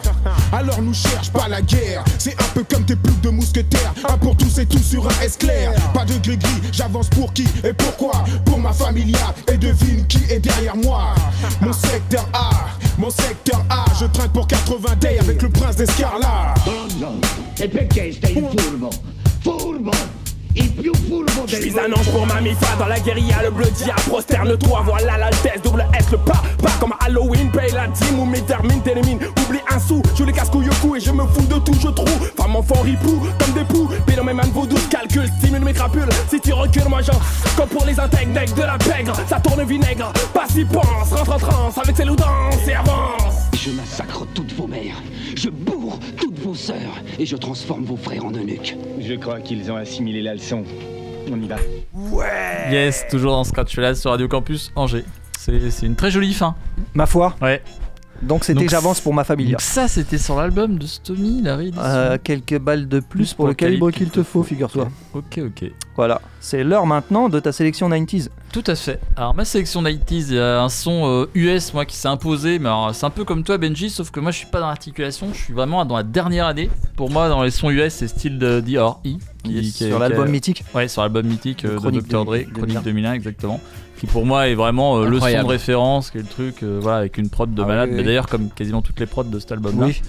[0.53, 2.03] Alors nous cherche pas la guerre.
[2.19, 3.93] C'est un peu comme tes ploucs de mousquetaires.
[4.09, 5.73] Un pour tous et tout sur un S clair.
[5.93, 8.25] Pas de gris-gris, j'avance pour qui et pourquoi?
[8.45, 11.15] Pour ma familia et devine qui est derrière moi.
[11.61, 12.51] Mon secteur A,
[12.99, 13.85] mon secteur A.
[14.01, 15.77] Je trinque pour 80 days avec le prince.
[17.61, 18.91] E perché stai furbo?
[19.43, 20.24] Furbo!
[20.57, 25.19] Je suis un ange pour ma mifa dans la guérilla, le bleu dia prosterne-toi, voilà
[25.19, 29.61] l'altesse, double S, le pas, pas comme Halloween, paye la dîme ou m'étermine, t'élimine, oublie
[29.71, 32.31] un sou, je les casse-couilles au cou et je me fous de tout, je trouve,
[32.37, 35.65] femme enfant ripou, comme des poux, puis dans mes mains de vaudou, je calcule, stimule
[35.65, 37.19] mes crapules, si tu recules, moi j'en,
[37.57, 41.39] comme pour les intègres, de la pègre, ça tourne vinaigre, pas si pense, rentre en
[41.39, 43.35] transe, avec ses loups danse et avance.
[43.55, 45.03] Je massacre toutes vos mères,
[45.37, 48.77] je bourre toutes vos sœurs et je transforme vos frères en eunuques.
[49.01, 50.63] Je crois qu'ils ont assimilé la leçon.
[51.31, 51.57] On y va.
[52.71, 55.05] Yes, toujours dans Scratch Là sur Radio Campus Angers.
[55.37, 56.55] C'est c'est une très jolie fin.
[56.95, 57.35] Ma foi.
[57.43, 57.61] Ouais.
[58.23, 59.51] Donc c'était j'avance pour ma famille.
[59.51, 61.83] Donc ça, c'était sur l'album de Stomy, la réédition.
[61.85, 64.89] Euh, quelques balles de plus pour le calibre qu'il te faut, figure-toi.
[65.13, 65.71] Ok, ok.
[65.97, 68.29] Voilà, c'est l'heure maintenant de ta sélection 90s.
[68.53, 68.99] Tout à fait.
[69.17, 72.59] Alors ma sélection 90s, il y a un son euh, US moi qui s'est imposé,
[72.59, 75.29] mais c'est un peu comme toi Benji, sauf que moi je suis pas dans l'articulation,
[75.33, 76.71] je suis vraiment dans la dernière année.
[76.97, 78.63] Pour moi dans les sons US c'est style de
[79.47, 80.65] Yes, qui est- sur l'album mythique.
[80.75, 82.25] Ouais, sur l'album mythique euh, de Chronique Dr.
[82.25, 83.61] Dre, 2000, Chronique 2001 exactement.
[83.99, 86.79] Qui pour moi est vraiment euh, le son de référence, qui est le truc, euh,
[86.83, 87.89] voilà, avec une prod de Ah malade.
[87.91, 88.07] oui, mais oui.
[88.07, 89.87] d'ailleurs comme quasiment toutes les prods de cet album-là.
[89.87, 90.03] Oui.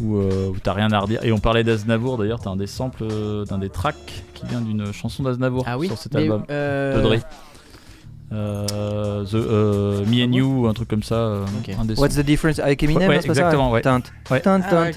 [0.00, 1.18] Où, euh, où t'as rien à redire.
[1.24, 3.96] Et on parlait d'Aznavour d'ailleurs, t'as un des samples euh, d'un des tracks
[4.34, 7.14] qui vient d'une chanson d'Aznavour Ah oui sur cet Mais, album euh, de Dre.
[8.30, 11.16] Euh, the, euh, Me and You, un truc comme ça.
[11.78, 13.80] un des What's the difference avec Eminem Ouais, c'est pas ça exactement, ouais.
[13.80, 14.02] Tint.
[14.30, 14.40] Ouais.
[14.40, 14.90] Tint, Ah.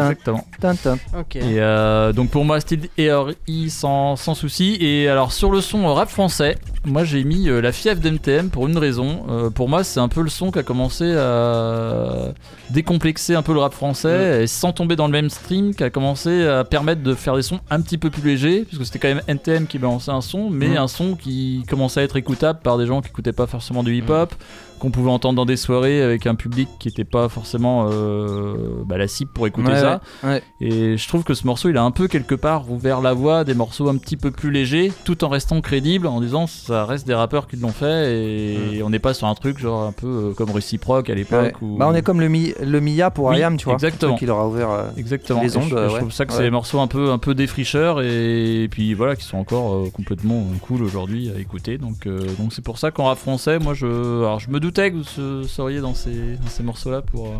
[0.00, 0.46] Exactement.
[0.60, 0.98] Tintin.
[1.18, 1.36] Ok.
[1.36, 4.76] Et euh, donc pour moi, style ERI sans, sans souci.
[4.80, 8.66] Et alors sur le son rap français, moi j'ai mis euh, la fièvre d'MTM pour
[8.66, 9.24] une raison.
[9.28, 12.32] Euh, pour moi, c'est un peu le son qui a commencé à
[12.70, 16.46] décomplexer un peu le rap français et sans tomber dans le mainstream, qui a commencé
[16.46, 19.22] à permettre de faire des sons un petit peu plus légers, puisque c'était quand même
[19.28, 20.76] NTM qui balançait un son, mais Mm.
[20.78, 23.94] un son qui commençait à être écoutable par des gens qui écoutaient pas forcément du
[23.94, 24.34] hip-hop.
[24.78, 28.98] Qu'on pouvait entendre dans des soirées avec un public qui n'était pas forcément euh, bah,
[28.98, 30.00] la cible pour écouter Ouais, ça.
[30.24, 30.42] ouais.
[30.60, 33.38] Et je trouve que ce morceau, il a un peu quelque part ouvert la voie
[33.40, 36.84] à des morceaux un petit peu plus légers, tout en restant crédible, en disant ça
[36.84, 39.92] reste des rappeurs qui l'ont fait et on n'est pas sur un truc genre un
[39.92, 41.54] peu euh, comme Réciproque à l'époque.
[41.62, 43.74] Ou- Bah, on est comme le, Mi- le Mia pour Oui, Ayam, tu vois.
[43.74, 44.16] exactement.
[44.16, 45.40] Qui leur a ouvert euh, Exactement.
[45.42, 45.68] les Et ondes.
[45.70, 49.16] je, trouve ça que c'est des morceaux un peu, un peu défricheurs et, puis voilà,
[49.16, 51.78] qui sont encore euh, complètement cool aujourd'hui à écouter.
[51.78, 54.96] Donc donc c'est pour ça qu'en rap français, moi je, alors je me doutais que
[54.96, 57.26] vous se- seriez dans ces, dans ces morceaux-là pour.
[57.26, 57.30] euh,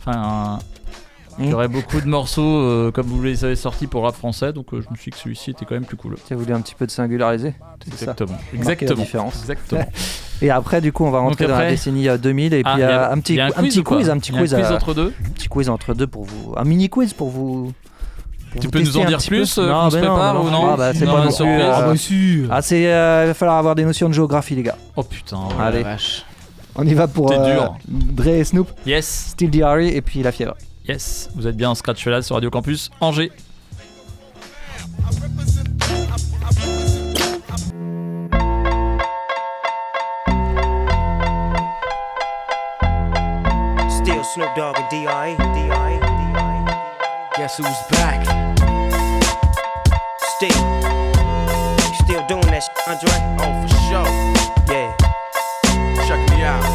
[0.00, 0.58] Enfin.
[1.38, 4.52] Il y aurait beaucoup de morceaux euh, comme vous les avez sortis pour rap français,
[4.52, 6.16] donc euh, je me suis dit que celui-ci était quand même plus cool.
[6.26, 8.36] Tu as voulu un petit peu de singulariser ça Exactement.
[8.52, 9.02] La Exactement.
[9.02, 9.40] différence.
[9.40, 9.86] Exactement.
[10.42, 12.82] Et après, du coup, on va rentrer dans la décennie euh, 2000 et Ah, puis
[12.82, 14.92] a- un petit, a un un quiz petit quiz, un petit un quiz, quiz entre
[14.92, 17.72] deux un petit quiz entre deux pour vous, un mini quiz pour vous.
[18.60, 20.76] Tu peux nous en dire plus, euh, Non, ben non, prépare non, ou non Ah
[20.76, 21.36] bah c'est Non, pas la non plus.
[21.36, 21.60] surprise.
[21.62, 22.42] euh, Ah bah si.
[22.50, 24.76] Ah c'est, euh, il va falloir avoir des notions de géographie les gars.
[24.96, 25.40] Oh putain.
[25.60, 25.82] Allez.
[25.82, 26.24] vache.
[26.74, 27.74] On y va pour T'es euh, dur.
[27.88, 28.68] Dre et Snoop.
[28.86, 29.28] Yes.
[29.32, 30.54] Still DRE et puis la fièvre.
[30.88, 33.30] Yes, vous êtes bien en scratch là sur Radio Campus Angers.
[43.88, 45.36] Still Snoop Dogg and D.I.
[45.36, 45.92] D.I.
[46.00, 47.36] D.I.
[47.36, 48.11] Guess who's back?
[50.42, 50.50] Still.
[50.50, 53.14] You still doing that shit, Andre?
[53.38, 54.08] Oh, for sure.
[54.74, 54.90] Yeah.
[56.08, 56.66] Check me out.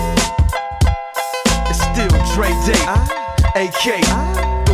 [1.68, 2.86] It's still Dre Day,
[3.60, 4.47] AK.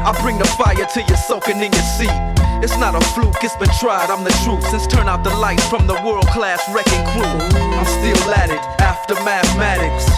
[0.00, 2.16] I bring the fire till you're soaking in your seat.
[2.64, 4.64] It's not a fluke, it's been tried, I'm the truth.
[4.68, 8.60] Since turn out the lights from the world class wrecking crew, I'm still at it
[8.80, 10.08] after mathematics.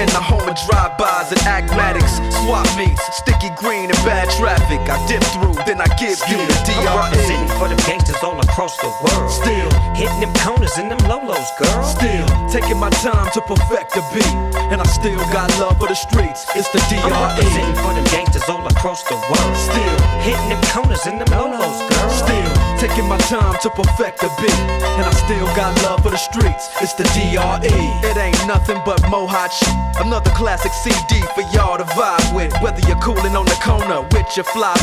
[0.00, 4.80] In the home of drive-bys and acmatics, swap meets, sticky green and bad traffic.
[4.88, 7.55] I dip through, then I give you the DRE.
[7.58, 9.30] For them gangsters all across the world.
[9.30, 11.82] Still hitting them corners and them lolos, girl.
[11.82, 14.34] Still taking my time to perfect the beat,
[14.72, 16.46] and I still got love for the streets.
[16.54, 17.16] It's the I'm DRE.
[17.16, 19.56] representing for them gangsters all across the world.
[19.56, 22.10] Still hitting them corners and them lolos, girl.
[22.10, 24.60] Still taking my time to perfect the beat,
[25.00, 26.68] and I still got love for the streets.
[26.80, 27.76] It's the DRE.
[28.04, 29.74] It ain't nothing but mohawk shit.
[30.04, 32.52] Another classic CD for y'all to vibe with.
[32.60, 34.76] Whether you're cooling on the corner with your fly,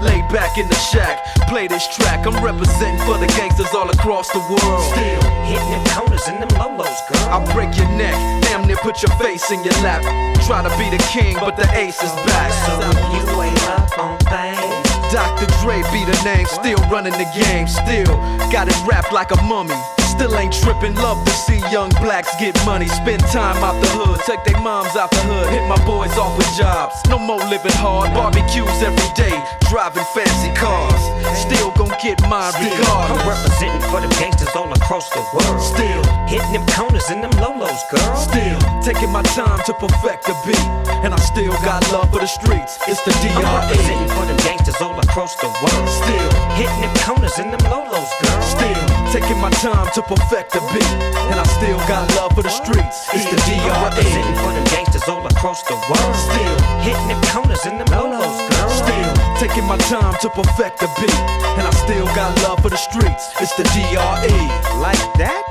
[0.00, 2.13] lay back in the shack, play this track.
[2.22, 4.82] I'm representing for the gangsters all across the world.
[4.94, 7.26] Still hitting the corners and them lolos, girl.
[7.34, 8.14] I'll break your neck,
[8.44, 10.02] damn near put your face in your lap.
[10.46, 12.52] Try to be the king, but the ace is back.
[12.64, 12.74] So
[13.12, 14.84] you ain't up on things.
[15.12, 15.46] Dr.
[15.62, 18.16] Dre be the name, still running the game, still
[18.50, 19.78] got it wrapped like a mummy.
[20.14, 22.86] Still ain't tripping, love to see young blacks get money.
[22.86, 26.36] Spend time out the hood, take their moms out the hood, hit my boys off
[26.38, 26.94] with jobs.
[27.08, 29.34] No more living hard, barbecues every day,
[29.70, 31.13] driving fancy cars.
[31.34, 33.10] Still gon' get my regard.
[33.10, 35.60] I'm representing for the gangsters all across the world.
[35.60, 38.16] Still hitting them corners and them lolos, girl.
[38.16, 40.66] Still taking my time to perfect the beat,
[41.04, 42.78] and I still got love for the streets.
[42.88, 43.44] It's the I'm DRE.
[43.44, 45.88] representing for them gangsters all across the world.
[45.88, 48.42] Still hitting them corners and them lolos, girl.
[48.42, 50.90] Still taking my time to perfect the beat,
[51.30, 53.06] and I still got love for the streets.
[53.14, 53.70] It's the DRE.
[53.86, 56.16] representing for them gangsters all across the world.
[56.18, 58.70] Still hitting them corners and them lolos, girl.
[58.74, 61.14] Still taking my time to perfect the beat,
[61.54, 63.30] and I still got love for the streets.
[63.38, 64.34] It's the DRE.
[64.82, 65.46] Like that?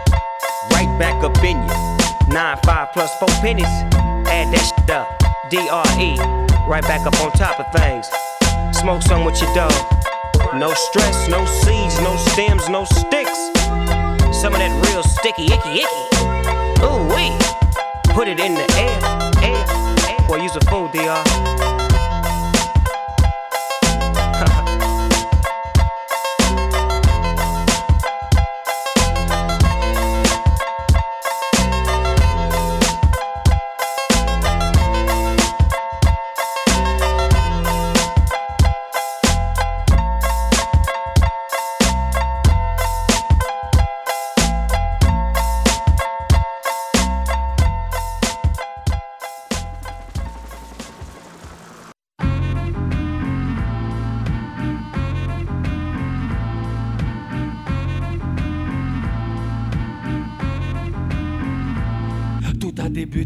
[0.76, 2.36] Right back up in you.
[2.36, 3.74] Nine, five plus four pennies.
[4.28, 5.08] Add that shit up.
[5.48, 6.12] DRE.
[6.68, 8.12] Right back up on top of things.
[8.76, 9.72] Smoke some with your dog.
[10.56, 13.50] No stress, no seeds, no stems, no sticks.
[14.40, 16.86] Some of that real sticky, icky, icky.
[16.86, 17.34] Ooh, wee.
[18.14, 19.00] Put it in the air,
[19.42, 19.66] air,
[20.10, 20.28] air.
[20.28, 21.73] Boy, use a fool, DR.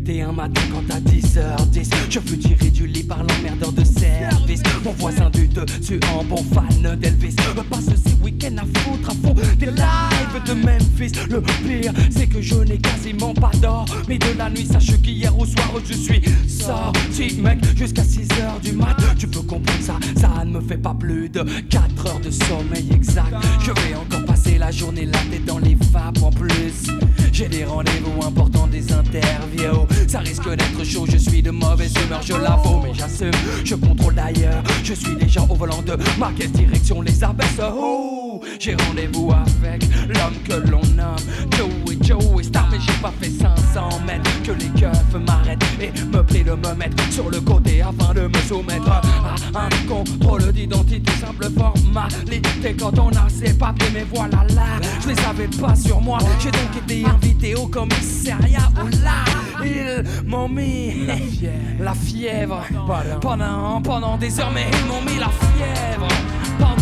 [0.10, 4.62] un matin quand à 10h10 Je fus tiré du lit par l'emmerdeur de service.
[4.86, 7.36] Mon voisin du dessus en bon fan d'Elvis.
[7.70, 11.12] Passe ces week-ends à foutre à fond des lives de Memphis.
[11.30, 14.66] Le pire c'est que je n'ai quasiment pas d'or Mais de la nuit.
[14.66, 18.96] Sache qu'hier au soir je suis sorti mec Jusqu'à 6h du mat.
[19.18, 22.88] Tu peux comprendre ça, ça ne me fait pas plus de 4 heures de sommeil
[22.94, 23.36] exact.
[23.60, 26.88] Je vais encore passer la journée là dans les vapes en plus
[27.38, 29.86] J'ai des rendez-vous importants, des interviews.
[30.08, 33.30] Ça risque d'être chaud, je suis de mauvaise humeur, je l'avoue Mais j'assume,
[33.64, 38.42] je contrôle d'ailleurs Je suis déjà au volant de ma caisse direction les abaisse Oh,
[38.60, 41.18] j'ai rendez-vous avec l'homme que l'on nomme
[42.02, 46.22] Joey Joey Star Mais j'ai pas fait 500 mètres Que les keufs m'arrêtent et me
[46.24, 49.02] prient de me mettre sur le côté Afin de me soumettre à
[49.56, 52.76] un contrôle d'identité Simple formalité.
[52.80, 56.20] Quand on a ses papiers Mais voilà là, je les avais pas sur moi.
[56.40, 59.24] J'ai donc été invité au commissariat où là
[59.64, 61.08] ils m'ont mis
[61.80, 62.62] la fièvre.
[63.22, 66.08] Pendant, pendant des heures Mais ils m'ont mis la fièvre.
[66.60, 66.77] Pendant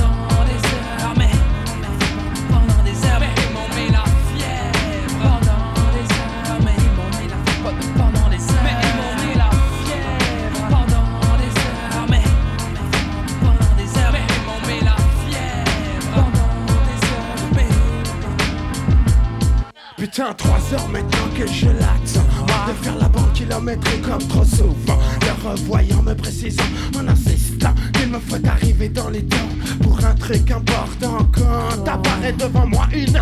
[20.15, 24.97] Putain, trois heures maintenant que je l'attends De faire la banque kilomètre comme trop souvent.
[25.19, 26.63] Le revoyant me précisant
[26.97, 29.49] en insistant Qu'il me faut arriver dans les temps
[29.83, 31.17] Pour un truc important.
[31.33, 33.19] Quand apparaît devant moi une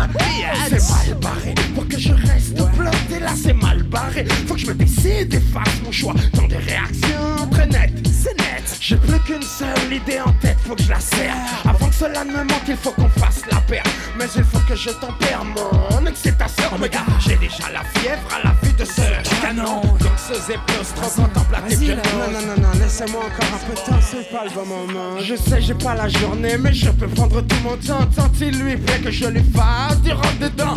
[0.68, 1.54] C'est mal barré.
[1.74, 4.24] Pour que je reste bloqué là c'est mal barré.
[4.46, 6.14] Faut que je me décide et fasse mon choix.
[6.34, 8.78] Dans des réactions très nettes C'est net.
[8.80, 11.34] J'ai plus qu'une seule idée en tête Faut que je la serre.
[11.64, 13.84] Avant cela ne me manque il faut qu'on fasse la paire.
[14.18, 16.64] Mais il faut que je tempère mon excitation.
[16.80, 19.80] Regarde, j'ai déjà la fièvre à la vue de ce canon.
[19.82, 21.60] Donc ce plus trop là.
[21.60, 25.18] non, non, non, non, laissez-moi encore un peu de temps, c'est pas le bon moment.
[25.20, 28.06] Je sais, j'ai pas la journée, mais je peux prendre tout mon temps.
[28.16, 30.74] Tant il lui plaît que je lui fasse du rentre dedans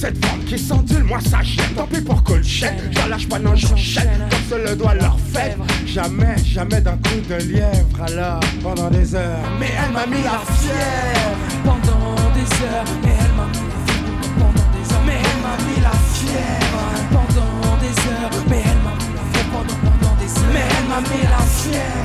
[0.00, 3.54] cette forme qui s'endule, moi ça gêne Tant pis pour Colchette, je lâche pas, non
[3.54, 5.56] j'enchaîne Comme se le doit leur fête.
[5.86, 8.02] Jamais, jamais d'un coup de lièvre.
[8.06, 9.38] Alors, pendant des heures.
[9.58, 11.36] Mais elle m'a mis la fièvre.
[11.64, 12.84] Pendant des heures.
[13.02, 14.20] Mais elle m'a mis la fièvre.
[14.38, 15.04] Pendant des heures.
[15.06, 16.84] Mais elle m'a mis la fièvre.
[17.10, 18.30] Pendant des heures.
[18.48, 19.50] Mais elle m'a mis la fièvre.
[19.56, 20.52] Pendant, pendant des heures.
[20.52, 22.04] Mais elle m'a mis la fièvre.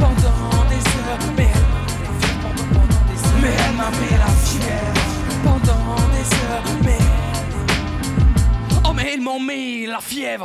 [0.00, 1.22] Pendant des heures.
[1.36, 2.42] Mais elle m'a mis la fièvre.
[2.42, 3.40] Pendant, pendant des heures.
[3.42, 5.06] Mais elle m'a mis la fièvre.
[5.44, 6.66] Pendant des heures.
[6.84, 7.07] Mais
[8.98, 10.44] mais ils m'ont mis la fièvre.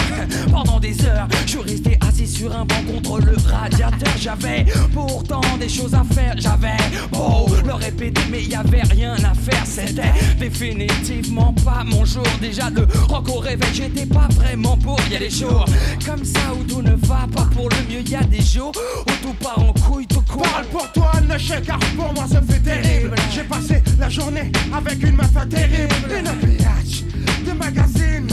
[0.51, 4.13] Pendant des heures Je restais assis sur un banc contre le radiateur.
[4.19, 6.35] J'avais pourtant des choses à faire.
[6.37, 6.77] J'avais
[7.11, 9.65] beau le répéter mais y avait rien à faire.
[9.65, 12.23] C'était définitivement pas mon jour.
[12.41, 15.65] Déjà le rock au réveil j'étais pas vraiment pour Y a des jours
[16.05, 18.73] comme ça où tout ne va pas pour le mieux Y a des jours
[19.07, 20.43] où tout part en couille tout court.
[20.43, 23.15] Parle pour toi, ne chèque, car pour moi ça fait terrible.
[23.31, 25.95] J'ai passé la journée avec une meuf terrible.
[26.09, 27.03] Une biatch
[27.45, 28.32] de magazine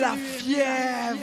[0.00, 1.18] La fièvre.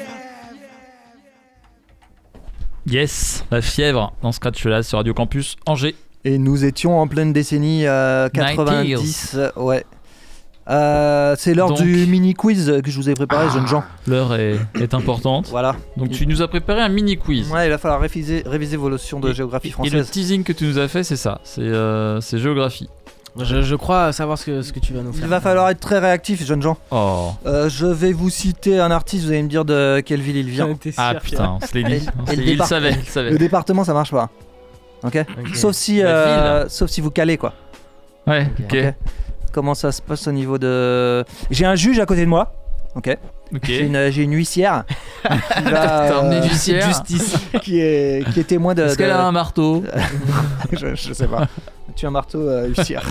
[2.87, 5.95] Yes, la fièvre dans Scratch là sur Radio Campus Angers.
[6.23, 9.35] Et nous étions en pleine décennie euh, 90.
[9.35, 9.85] euh, ouais.
[10.69, 13.83] Euh, c'est l'heure du mini quiz que je vous ai préparé, jeunes gens.
[14.07, 15.47] L'heure est, est importante.
[15.49, 15.75] Voilà.
[15.97, 17.51] Donc tu nous as préparé un mini quiz.
[17.51, 20.11] Ouais, il va falloir réviser, réviser vos notions de géographie Et le française.
[20.11, 21.41] teasing que tu nous as fait, c'est ça.
[21.43, 22.87] C'est euh, c'est géographie.
[23.39, 25.23] Je, je crois savoir ce que, ce que tu vas nous faire.
[25.23, 26.77] Il va falloir être très réactif, jeunes gens.
[26.91, 27.31] Oh.
[27.45, 30.49] Euh, je vais vous citer un artiste, vous allez me dire de quelle ville il
[30.49, 30.67] vient.
[30.97, 32.05] Ah putain, on se l'est dit.
[32.27, 33.31] Et- et le il départ- savait, il savait.
[33.31, 34.29] Le département, ça marche pas.
[35.03, 35.23] Ok.
[35.55, 37.53] Sauf si, euh, sauf si vous calez quoi.
[38.27, 38.77] Ouais, ok.
[39.53, 41.23] Comment ça se passe au niveau de.
[41.49, 42.53] J'ai un juge à côté de moi.
[42.95, 43.17] Ok.
[43.55, 43.61] Ok.
[43.63, 44.83] J'ai une, j'ai une huissière.
[45.23, 47.35] qui va, T'as emmené euh, une huissière Justice.
[47.61, 48.83] qui est qui est témoin de.
[48.83, 49.83] Est-ce qu'elle a un marteau
[50.73, 51.47] je, je sais pas.
[51.95, 53.03] Tu as un marteau euh, huissière.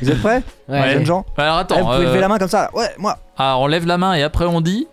[0.00, 0.92] vous êtes prêts Ouais.
[0.94, 1.76] Jeunes gens Alors attends.
[1.76, 2.70] Eh, Vous pouvez euh, lever la main comme ça.
[2.74, 3.18] Ouais, moi.
[3.36, 4.86] Ah, on lève la main et après on dit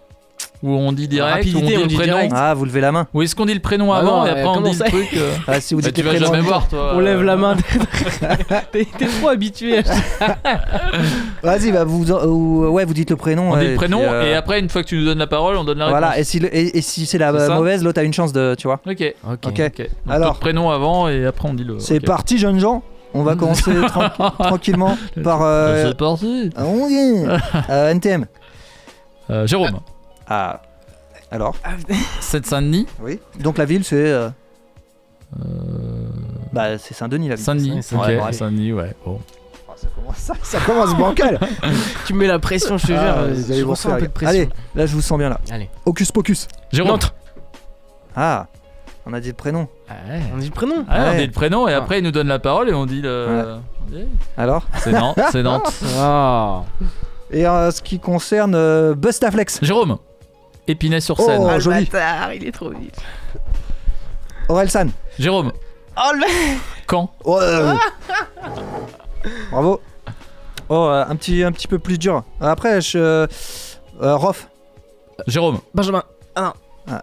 [0.62, 2.34] Ou on dit direct Rapidité, ou on dit on le dit prénom direct.
[2.36, 3.08] Ah, vous levez la main.
[3.14, 4.86] Ou est-ce qu'on dit le prénom Ah avant non, et après euh, on dit le
[4.90, 6.26] truc euh, Ah, si vous bah, dites Tu vas prénom.
[6.26, 6.92] jamais voir toi.
[6.96, 7.56] On euh, lève la main.
[8.74, 8.86] T'es
[9.20, 9.82] trop habitué.
[11.44, 13.52] Vas-y, bah vous, euh, ou- ouais, vous dites le prénom.
[13.54, 15.28] On dit le prénom puis, euh, et après une fois que tu nous donnes la
[15.28, 16.00] parole, on donne la réponse.
[16.00, 18.56] Voilà, et si, le- et, et si c'est la mauvaise, l'autre a une chance de.
[18.58, 19.02] Tu vois Ok.
[19.32, 19.40] Ok.
[19.48, 19.60] Ok.
[19.60, 19.78] Ok.
[19.78, 20.34] Donc, Alors.
[20.34, 21.80] le prénom avant et après on dit le.
[21.80, 22.84] C'est parti, jeunes gens.
[23.14, 25.40] On va commencer tran- tranquillement par.
[25.42, 26.50] euh, C'est parti.
[26.56, 27.24] ah, on dit.
[27.70, 28.26] Euh, NTM.
[29.30, 29.80] Euh, Jérôme.
[30.30, 30.62] Ah.
[31.32, 31.56] Alors
[32.22, 32.88] Seine-Saint-Denis.
[33.02, 33.20] Oui.
[33.40, 33.96] Donc la ville, c'est.
[34.12, 34.30] euh,
[36.54, 37.44] Bah, c'est Saint-Denis la ville.
[37.46, 37.82] Saint-Denis.
[37.94, 38.34] Ouais, Ok.
[38.34, 38.96] Saint-Denis, ouais.
[39.06, 39.20] Bon.
[39.68, 41.40] Oh, ça, commence, ça, ça commence bancal.
[42.06, 42.98] tu me mets la pression, je te jure.
[43.00, 44.30] Ah, euh, vous allez je vous ressens un peu de pression.
[44.42, 45.40] Allez, là je vous sens bien là.
[45.52, 45.70] Allez.
[45.86, 46.48] Hocus pocus.
[46.72, 46.92] Jérôme.
[46.94, 47.14] Nantes.
[48.16, 48.48] Ah,
[49.06, 49.68] on a dit le prénom.
[49.90, 50.20] Ouais.
[50.34, 50.86] On dit le prénom.
[50.90, 51.18] Ah, on Ouais.
[51.18, 51.78] dit le prénom et Ah.
[51.78, 53.58] après il nous donne la parole et on dit le.
[53.90, 54.06] dit-
[54.38, 55.20] Alors C'est Nantes.
[55.32, 55.72] C'est Nantes.
[55.98, 56.64] Ah.
[57.32, 59.60] Et euh, ce qui concerne euh, Bustaflex.
[59.62, 59.98] Jérôme.
[60.70, 61.42] Épinay-sur-Seine.
[61.44, 61.86] Oh, joli.
[61.86, 62.96] bâtard, il est trop vite.
[64.48, 64.88] Orelsan.
[65.18, 65.52] Jérôme.
[65.98, 67.12] Oh le mec Quand?
[67.26, 67.74] Oh, euh,
[69.52, 69.82] Bravo.
[70.70, 72.24] Oh, euh, un, petit, un petit peu plus dur.
[72.40, 72.98] Après, je.
[73.00, 74.48] Euh, Rof.
[75.28, 75.60] Jérôme.
[75.74, 76.04] Benjamin.
[76.36, 76.54] Ah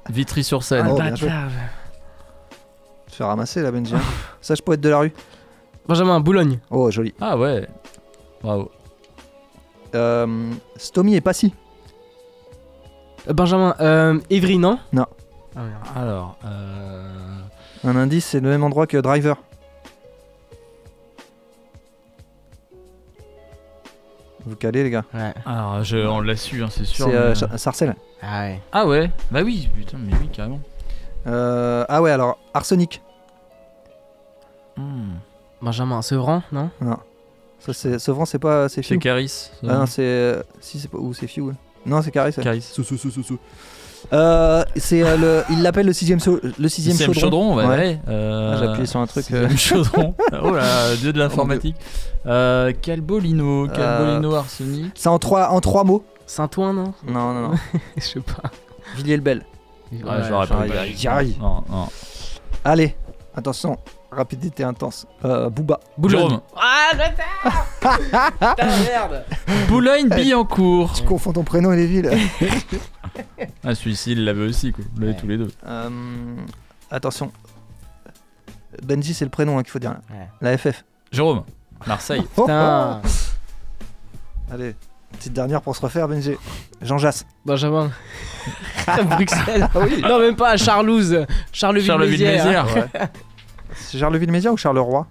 [0.09, 0.89] Vitry-sur-Seine.
[0.91, 1.29] Oh, bien joué.
[1.29, 1.51] bâtard.
[3.11, 3.95] Je fais ramasser la Benji.
[3.95, 4.01] hein.
[4.41, 5.13] Sage poète de la rue.
[5.87, 6.59] Benjamin, Boulogne.
[6.71, 7.15] Oh, joli.
[7.21, 7.69] Ah ouais.
[8.43, 8.71] Bravo.
[9.95, 11.55] Euh, Stomy et Passy.
[13.29, 15.07] Euh, Benjamin, euh, Évry, non Non.
[15.57, 15.83] Ah, merde.
[15.97, 16.37] Alors.
[16.45, 17.09] Euh...
[17.85, 19.37] Un indice, c'est le même endroit que Driver.
[24.45, 25.35] Vous calez, les gars Ouais.
[25.45, 27.07] Alors, je, on l'a su, hein, c'est sûr.
[27.07, 27.97] C'est euh, mais- Cha- Sarcelles.
[28.23, 28.61] Ah ouais.
[28.73, 30.61] Ah ouais Bah oui, putain, mais oui, carrément.
[31.27, 33.03] Euh, ah ouais, alors, Arsenic.
[34.77, 35.15] Hmm.
[35.61, 36.71] Benjamin, Sevran, non
[37.59, 38.69] Ça, c'est, Sevran, c'est pas.
[38.69, 38.99] C'est C'est.
[38.99, 39.51] Caris.
[39.65, 40.03] Ah non, c'est.
[40.03, 40.99] euh, Si, c'est pas.
[40.99, 41.55] Ou c'est Fiu, ouais.
[41.87, 42.35] Non, c'est Caris.
[42.37, 42.43] ouais.
[42.45, 42.61] Caris.
[42.63, 43.39] Sou, sou, sou, sou, sou.
[44.13, 45.45] Euh, c'est euh, le.
[45.51, 47.55] Il l'appelle le sixième, sau- le sixième, Sixième chaudron.
[47.55, 47.65] chaudron, ouais.
[47.67, 47.77] Ouais.
[47.77, 48.01] ouais.
[48.09, 49.49] Euh, Ah, j'ai appuyé sur un truc, euh.
[49.49, 50.15] Sixième chaudron.
[50.43, 51.77] oh là, dieu de l'informatique.
[52.27, 54.93] Euh, Calbolino, Calbolino Euh, Arsenic.
[54.95, 56.05] C'est en trois, en trois mots.
[56.27, 56.93] Saint-Ouen, non?
[57.07, 57.55] Non, non, non.
[57.97, 58.51] Je sais pas.
[58.97, 59.45] Villiers-le-Bel.
[59.93, 59.99] Ouais,
[60.29, 60.95] j'aurais pas j'aurais- eu.
[60.97, 61.39] j'y arrive.
[61.41, 61.87] Non, non.
[62.65, 62.95] Allez,
[63.37, 63.79] attention,
[64.11, 65.07] rapidité intense.
[65.25, 65.81] Euh, Booba.
[66.07, 66.41] Jérôme.
[66.57, 66.91] Ah,
[67.81, 67.99] Putain,
[68.85, 69.25] merde
[69.69, 70.93] Boulogne-Billancourt.
[70.95, 72.11] Tu confonds ton prénom et les villes.
[73.65, 74.85] Ah, celui-ci, il l'avait aussi, quoi.
[74.95, 75.49] Vous l'avez tous les deux.
[75.67, 75.89] Euh,
[76.91, 77.33] attention.
[78.83, 79.93] Benji, c'est le prénom hein, qu'il faut dire.
[79.93, 80.01] là.
[80.11, 80.29] Ouais.
[80.43, 80.85] La FF.
[81.11, 81.45] Jérôme.
[81.87, 82.23] Marseille.
[82.37, 83.09] Oh, Putain oh.
[84.53, 84.75] Allez,
[85.13, 86.35] petite dernière pour se refaire, Benji.
[86.83, 87.25] Jean Jass.
[87.47, 87.91] Benjamin.
[89.05, 89.69] Bruxelles.
[89.75, 90.03] Ah oui.
[90.03, 91.25] Non, même pas à Charlouse.
[91.53, 92.67] Charleville-Mézières.
[92.67, 92.75] Charleville-Mézières.
[92.95, 93.09] Ouais.
[93.87, 95.07] C'est Charleville-Mézières ou Charleroi?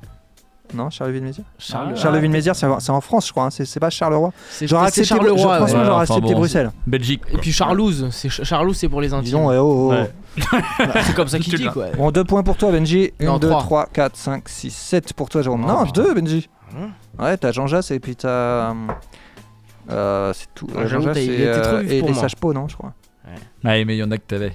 [0.74, 1.46] Non, Charleville-Mézières?
[1.60, 3.46] Charle- Charleville-Mézières, c'est en- c'est en France, je crois.
[3.46, 3.50] hein.
[3.52, 4.32] C'est c'est pas Charleroi.
[4.50, 5.38] C'est J'aurais c'est accepté, Charleroi.
[5.38, 5.58] je- ouais.
[5.58, 5.86] franchement, ouais.
[5.86, 6.72] j'aurais Enfin accepté bon, Bruxelles.
[6.88, 7.22] Belgique.
[7.32, 8.08] Et puis Charlouse.
[8.12, 9.32] C'est Ch- Charlouse, c'est pour les Dis intimes.
[9.34, 9.92] donc, ouais, oh, oh.
[9.92, 10.12] Ouais.
[11.06, 11.86] C'est comme ça qu'il dit, quoi.
[11.96, 13.14] Bon, deux points pour toi, Benji.
[13.22, 13.62] Non, 1, 2, trois.
[13.62, 15.64] 3, 4, 5, 6, 7 pour toi, Jérôme.
[15.64, 16.02] Oh, non, putain.
[16.02, 16.50] deux, Benji.
[16.76, 16.90] Hein
[17.24, 18.74] Ouais, t'as Jean Jass et puis t'as.
[19.92, 20.68] Euh, c'est tout.
[20.76, 22.92] Ah, Euh, j'avoue, Jean t'as- Jass il et, euh, et les sages non, je crois.
[23.64, 24.54] Ouais, mais il y en a que t'avais.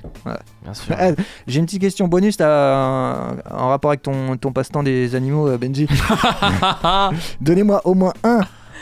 [0.62, 0.94] Bien sûr.
[1.47, 5.59] J'ai une petite question bonus t'as, en rapport avec ton, ton passe-temps des animaux, euh,
[5.59, 5.88] Benji.
[7.40, 8.40] Donnez-moi au moins un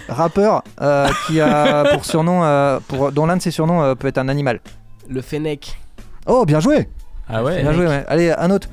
[0.08, 4.08] rappeur euh, qui a pour surnom, euh, pour, dont l'un de ses surnoms euh, peut
[4.08, 4.60] être un animal.
[5.08, 5.78] Le Fennec.
[6.26, 6.88] Oh, bien joué
[7.28, 8.04] Ah ouais Bien joué, ouais.
[8.08, 8.68] Allez, un autre.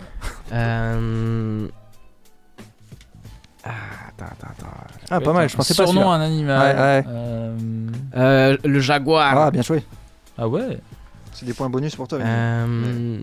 [0.51, 1.67] Euh...
[3.63, 4.67] Attends, attends, attends.
[5.09, 6.15] Ah, pas mal, je pensais pas Surnom celui-là.
[6.15, 6.75] un animal.
[6.75, 7.03] Ouais, ouais.
[7.07, 7.57] Euh,
[8.15, 9.37] Euh, le jaguar.
[9.37, 9.83] Ah, bien joué.
[10.37, 10.79] Ah ouais
[11.35, 12.19] C'est des points bonus pour toi.
[12.19, 13.17] Euh,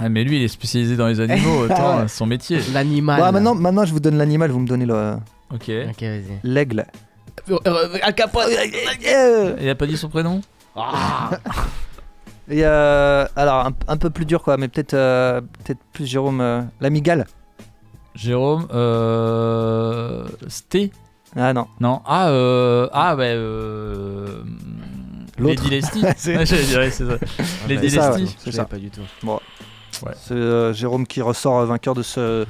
[0.00, 2.08] Ah mais lui il est spécialisé dans les animaux, ouais.
[2.08, 2.58] son métier.
[2.72, 3.20] L'animal.
[3.20, 5.14] Bon, maintenant, maintenant, je vous donne l'animal, vous me donnez le
[5.52, 5.70] Ok.
[5.90, 6.40] Ok, vas-y.
[6.42, 6.86] l'aigle.
[7.50, 8.44] Euh, euh, Al Capone.
[9.60, 10.40] Il a pas dit son prénom
[10.74, 11.30] Ah.
[12.48, 16.40] Et euh, alors, un, un peu plus dur, quoi, mais peut-être euh, peut-être plus Jérôme.
[16.42, 17.26] euh, l'amigale
[18.14, 20.24] Jérôme, euh...
[20.48, 20.92] Sté
[21.36, 21.66] Ah non.
[21.80, 22.88] Non, ah, euh...
[22.92, 24.42] ah ouais, euh...
[25.38, 27.14] Lesty C'est- Ouais, j'allais dire, ouais, c'est ça.
[27.68, 28.64] Lesty ouais, c'est Je ça.
[28.64, 29.00] pas du tout.
[29.22, 29.40] Bon.
[30.04, 30.12] Ouais.
[30.20, 32.44] C'est euh, Jérôme qui ressort euh, vainqueur de ce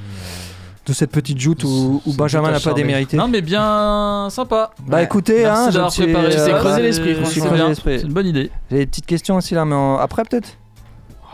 [0.87, 3.17] de cette petite joute où, Benjamin n'a pas démérité.
[3.17, 4.71] Non mais bien sympa.
[4.87, 6.45] Bah écoutez, Merci hein, je d'avoir préparé euh, ça.
[6.45, 7.17] C'est creusé l'esprit,
[8.01, 8.51] c'est une bonne idée.
[8.71, 10.49] J'ai des petites questions aussi là, mais en- après peut-être.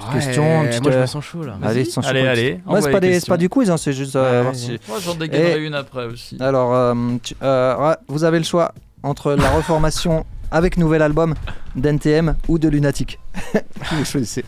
[0.08, 1.58] Ouais, questions, une petite, moi je euh, me sens chaud là.
[1.62, 2.30] Allez, sans Allez, chocolat.
[2.30, 3.32] allez, Ouais, c'est les pas, des- c'est questions.
[3.34, 4.78] pas du quiz, hein, c'est juste euh, Ouais, voir si.
[4.88, 6.36] Moi j'en dégainerai Et- une après aussi.
[6.40, 8.72] Alors, euh, tu- euh, ouais, vous avez le choix
[9.02, 11.34] entre la reformation avec nouvel album
[11.76, 13.18] d'NTM ou de Lunatic.
[13.92, 14.44] Vous choisissez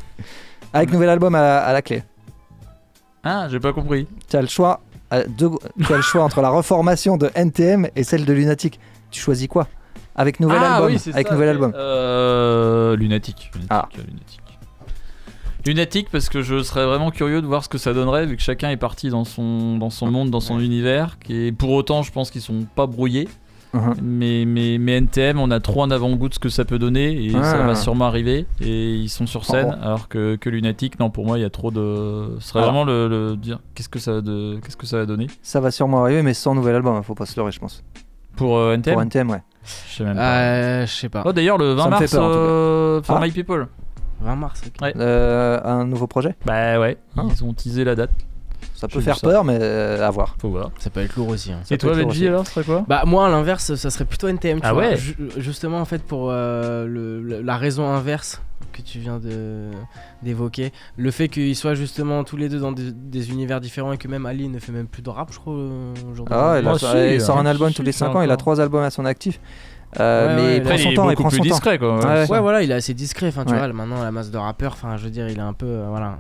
[0.73, 2.03] Avec nouvel album à, à la clé.
[3.25, 4.07] Ah, j'ai pas compris.
[4.29, 4.81] Tu as le choix.
[5.13, 5.51] euh, de-
[5.85, 8.81] tu as le choix entre la reformation de NTM et celle de Lunatic.
[9.11, 9.69] Tu choisis quoi?
[10.17, 10.93] Avec nouvel ah, album.
[10.93, 11.55] oui, c'est avec ça, nouvel ok.
[11.55, 11.73] album.
[11.77, 13.51] Euh, lunatique.
[13.55, 13.89] Lunatique, Ah.
[13.97, 14.41] lunatique.
[15.65, 18.43] Lunatique parce que je serais vraiment curieux de voir ce que ça donnerait vu que
[18.43, 21.19] chacun est parti dans son, dans son monde, dans son univers.
[21.21, 23.29] Qui est, pour autant, je pense qu'ils sont pas brouillés.
[23.75, 23.95] Mhm.
[24.03, 27.25] Mais, mais, mais NTM, on a trop un avant-goût de ce que ça peut donner
[27.25, 27.67] et ça Ah.
[27.67, 28.47] va sûrement arriver.
[28.61, 29.85] Et ils sont sur scène, Oh.
[29.85, 32.37] alors que, que Lunatic, non, pour moi, il y a trop de.
[32.41, 32.73] Ce serait Alors.
[32.73, 35.27] vraiment le, le dire qu'est-ce que ça va de, qu'est-ce que ça va donner?
[35.43, 37.03] Ça va sûrement arriver, mais sans nouvel album.
[37.03, 37.83] Faut pas se leurrer, je pense.
[38.37, 38.95] pour euh, NTM.
[38.95, 39.43] Pour NTM, ouais.
[39.65, 40.23] Je sais même pas.
[40.41, 41.23] Euh, je sais pas.
[41.25, 43.25] Oh, d'ailleurs, le 20 Ça me fait mars, peur, euh, For Ah.
[43.25, 43.69] My People.
[44.21, 44.83] 20 mars, ok.
[44.83, 44.93] Ouais.
[44.99, 46.35] Euh, un nouveau projet?
[46.47, 47.23] Bah ouais, Ah.
[47.31, 48.11] ils ont teasé la date.
[48.83, 49.27] Ça peut faire ça.
[49.29, 50.37] peur, mais euh, à voir.
[50.41, 50.71] Faut voir.
[50.79, 51.53] Ça peut être lourd aussi.
[51.53, 51.61] hein.
[51.71, 52.85] Et toi, Benji, alors, ce serait quoi?
[52.89, 54.83] Bah moi à l'inverse ça serait plutôt NTM tu Ah vois.
[54.83, 54.97] ouais.
[54.97, 58.43] Ju- justement en fait pour euh, le- le- la raison inverse
[58.73, 59.71] que tu viens de
[60.23, 63.99] d'évoquer le fait qu'ils soient justement tous les deux dans des, des univers différents et
[63.99, 66.35] que même Ali ne fait même plus de rap je crois euh, aujourd'hui.
[66.37, 67.47] Ah, il, a- si, il sort un hein.
[67.47, 68.37] album tous les si, 5 ans, il a encore.
[68.39, 69.41] 3 albums à son actif.
[70.01, 71.37] Euh, Ouais, mais ouais, il prend Après, son il est temps, il beaucoup prend plus
[71.39, 71.49] son temps.
[71.51, 71.99] discret, quoi.
[71.99, 72.41] Ouais, Ouais, ouais.
[72.41, 73.29] voilà, il est assez discret.
[73.29, 73.59] Enfin, tu Ouais.
[73.59, 75.67] vois, maintenant, la masse de rappeurs, enfin, je veux dire, il est un peu.
[75.67, 76.17] euh, voilà.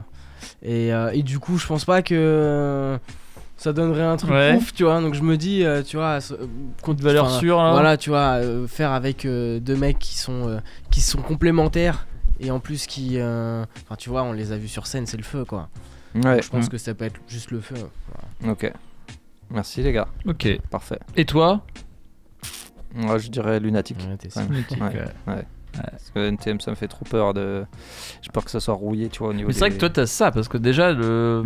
[0.62, 2.98] Et, euh, et du coup, je pense pas que euh,
[3.56, 4.54] ça donnerait un truc Ouais.
[4.56, 5.00] ouf, tu vois.
[5.00, 6.46] Donc, je me dis, euh, tu vois, euh,
[6.82, 7.72] compte- De valeur enfin, sûre, là.
[7.72, 10.58] Voilà, tu vois, euh, faire avec euh, deux mecs qui sont, euh,
[10.90, 12.06] qui sont complémentaires
[12.40, 13.18] et en plus qui.
[13.18, 15.68] euh, Enfin, tu vois, on les a vus sur scène, c'est le feu, quoi.
[16.14, 16.20] Ouais.
[16.22, 16.68] Donc, je pense Mm.
[16.70, 17.74] que ça peut être juste le feu.
[18.40, 18.52] voilà.
[18.52, 18.72] Ok.
[19.50, 20.08] Merci les gars.
[20.26, 20.48] Ok.
[20.70, 20.98] Parfait.
[21.16, 21.60] Et toi?
[22.94, 23.96] Moi je dirais lunatique.
[25.26, 25.44] Ouais,
[25.76, 25.82] Ouais.
[25.90, 27.64] Parce que NTM ça me fait trop peur de.
[28.20, 29.88] J'ai peur que ça soit rouillé, tu vois, au niveau Mais c'est vrai que toi,
[29.90, 31.42] t'as ça, parce que déjà, le...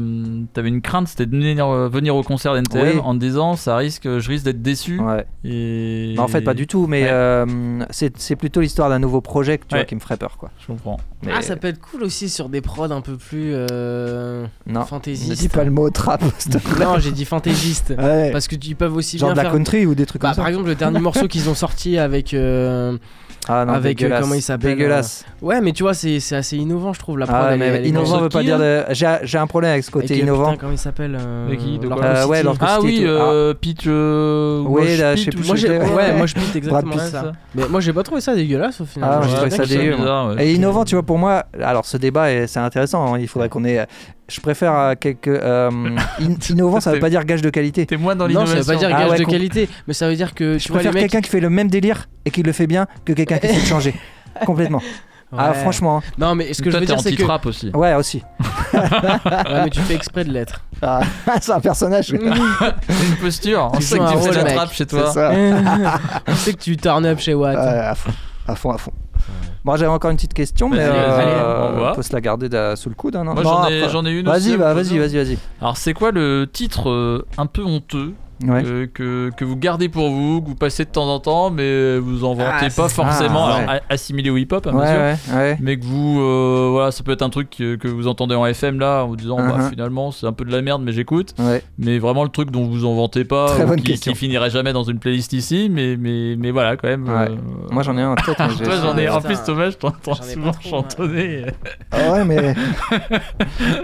[0.52, 3.00] t'avais une crainte, c'était de venir, euh, venir au concert d'NTM Oui.
[3.04, 4.98] en te disant, ça risque, je risque d'être déçu.
[5.00, 5.26] Ouais.
[5.44, 6.14] Et...
[6.16, 7.08] Non, en fait, pas du tout, mais Ouais.
[7.10, 10.50] euh, c'est plutôt l'histoire d'un nouveau projet tu vois, qui me ferait peur, quoi.
[10.60, 10.98] Je comprends.
[11.22, 13.50] Mais Ah, ça peut être cool aussi sur des prods un peu plus.
[13.54, 15.30] Euh, non, fantaisistes.
[15.30, 16.22] ne dis pas le mot trap.
[16.80, 17.94] Non, j'ai dit fantaisiste.
[17.96, 18.30] Ouais.
[18.32, 19.52] Parce que tu peuvent aussi Genre bien de la faire.
[19.52, 20.42] country ou des trucs Bah, comme ça.
[20.42, 22.34] par exemple, le dernier morceau qu'ils ont sorti avec.
[22.34, 22.96] euh,
[23.48, 24.20] Ah non, avec euh, dégueulasse.
[24.22, 25.24] comment il s'appelle Dégueulasse.
[25.42, 27.18] euh, Ouais, mais tu vois, c'est c'est assez innovant, je trouve.
[27.18, 28.58] La prod, Ah, elle mais elle innovant veut pas dire.
[28.58, 30.44] de- J'ai j'ai un problème avec ce côté Avec, euh, innovant.
[30.50, 33.54] putain, comment il s'appelle euh, qui, de quoi Euh, ouais, Ah oui, euh,
[33.86, 36.16] euh, Oui, Wash là, je sais plus Moi, j'ai- Ouais, ouais, ouais.
[36.16, 37.04] moi je pite exactement ça.
[37.04, 37.32] Ouais, ça.
[37.54, 39.10] Mais moi j'ai pas trouvé ça dégueulasse au final.
[39.12, 39.96] Ah, j'ai Ouais, trouvé ça je trouve dégueu.
[39.96, 40.46] bizarre, ouais.
[40.46, 43.14] Et innovant, tu vois, pour moi, alors ce débat, est- c'est intéressant.
[43.14, 43.86] hein, Il faudrait qu'on ait.
[44.28, 45.28] Je préfère euh, quelques.
[45.28, 45.70] euh,
[46.20, 47.86] in- innovant, ça veut pas dire gage de qualité.
[47.86, 48.60] T'es moins dans Non, ça l'innovation.
[48.60, 50.76] veut pas dire Ah gage ouais, de qualité, mais ça veut dire que Je vois
[50.78, 51.02] préfère mecs.
[51.04, 53.60] quelqu'un qui fait le même délire et qui le fait bien que quelqu'un qui essaie
[53.60, 53.94] de changer.
[54.44, 54.82] Complètement.
[55.36, 55.54] Ah, Ouais.
[55.56, 56.02] franchement.
[56.18, 57.48] Non, mais ce que je Toi, veux t'es dire, c'est que.
[57.48, 57.70] aussi.
[57.74, 58.22] Ouais, aussi.
[58.72, 58.80] Ouais,
[59.64, 60.62] mais tu fais exprès de l'être.
[60.82, 61.00] Ah,
[61.40, 62.06] c'est un personnage.
[62.06, 63.70] C'est une posture.
[63.72, 65.10] On Tu sait que un tu fais la trappe chez toi.
[65.12, 65.32] ça.
[66.28, 67.56] On sait que tu turn up chez Watt.
[67.56, 68.10] Ouais, à fond,
[68.46, 68.92] à fond, à fond.
[69.64, 72.88] Bon, j'avais encore une petite question, mais euh, on peut se la garder de- sous
[72.88, 73.16] le coude.
[73.16, 73.80] hein, Moi, j'en ai,
[74.12, 74.48] une aussi.
[74.50, 75.38] Vas-y, bah, vous vas-y, vas-y, vas-y.
[75.60, 78.12] Alors, c'est quoi le titre euh, un peu honteux
[78.44, 78.62] Ouais.
[78.66, 81.98] euh, que, que vous gardez pour vous, que vous passez de temps en temps, mais
[81.98, 83.80] vous en vantez Ah, pas forcément, ah, ouais.
[83.88, 85.58] assimilé au hip-hop, hein, bien Ouais, sûr, ouais, ouais.
[85.60, 88.44] mais que vous, euh, voilà, ça peut être un truc que, que vous entendez en
[88.44, 89.70] FM là, en vous disant, bah, Uh-huh.
[89.70, 91.34] finalement, c'est un peu de la merde, mais j'écoute.
[91.38, 91.62] Ouais.
[91.78, 94.82] Mais vraiment le truc dont vous en vantez pas, ou qui, qui finirait jamais dans
[94.84, 97.08] une playlist ici, mais, mais, mais voilà, quand même.
[97.08, 97.30] Ouais.
[97.30, 97.36] euh,
[97.70, 98.36] Moi, j'en ai un en tête.
[98.36, 99.08] Toi, j'en ai.
[99.08, 101.46] En plus, Thomas, je t'entends souvent trop, chantonner.
[101.90, 102.54] Ah ouais, mais.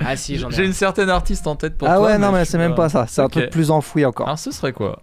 [0.04, 0.52] Ah si, j'en ai.
[0.52, 0.66] J'ai un.
[0.66, 2.06] une certaine artiste en tête pour ah toi.
[2.06, 3.06] ouais, non, mais c'est même pas ça.
[3.08, 4.28] C'est un truc plus enfoui encore.
[4.42, 5.00] Ce serait quoi?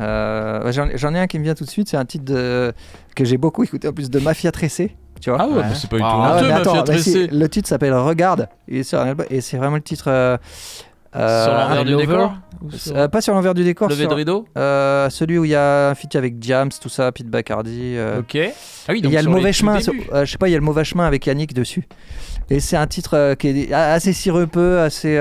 [0.00, 1.88] Euh, J'en j'en ai un qui me vient tout de suite.
[1.88, 2.72] C'est un titre de...
[3.14, 4.96] que j'ai beaucoup écouté en plus de Mafia Tressé.
[5.20, 5.62] Tu vois Ah ouais, Ouais.
[5.62, 7.10] bah, c'est pas du tout Ah Ah ouais, honteux, mais Mafia Tressé.
[7.12, 8.48] si, le titre s'appelle Regarde.
[8.68, 8.96] Et c'est
[9.56, 10.06] vraiment le titre.
[10.08, 10.36] euh,
[11.16, 12.32] Euh, Sur l'envers du décor
[12.72, 13.88] sur- Euh, Pas sur l'envers du décor.
[13.88, 14.46] Levé sur- de rideau?
[14.58, 17.94] euh, Celui où il y a un feat avec Jams, tout ça, Pete Bacardi.
[17.96, 18.18] euh.
[18.18, 18.36] Ok.
[18.36, 19.78] Ah oui, Et donc il y a le mauvais tout chemin.
[20.12, 21.86] euh, je sais pas, il y a le mauvais chemin avec Yannick dessus.
[22.50, 25.16] Et c'est un titre euh, qui est assez sirupeux, assez.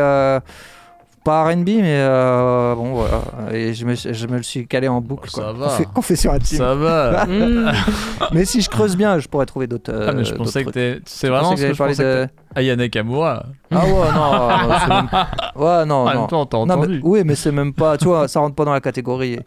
[1.23, 3.21] Pas RB, mais euh, bon, voilà.
[3.53, 5.29] Et je me, je me le suis calé en boucle.
[5.29, 5.53] Ça quoi.
[5.53, 5.67] va.
[5.67, 6.57] Confé- Confession intime.
[6.57, 7.25] Ça va.
[8.33, 9.93] Mais si je creuse bien, je pourrais trouver d'autres.
[10.07, 10.99] Ah, mais je euh, pensais que t'es.
[11.05, 13.45] C'est vraiment ce que je que t'es- Ayane Kamura.
[13.71, 15.09] Ah ouais, non, non, c'est même-
[15.55, 16.27] Ouais, non, En même non.
[16.27, 17.01] temps, t'as Non, mais- entendu.
[17.03, 19.35] oui, mais c'est même pas, tu vois, ça rentre pas dans la catégorie.
[19.37, 19.41] euh,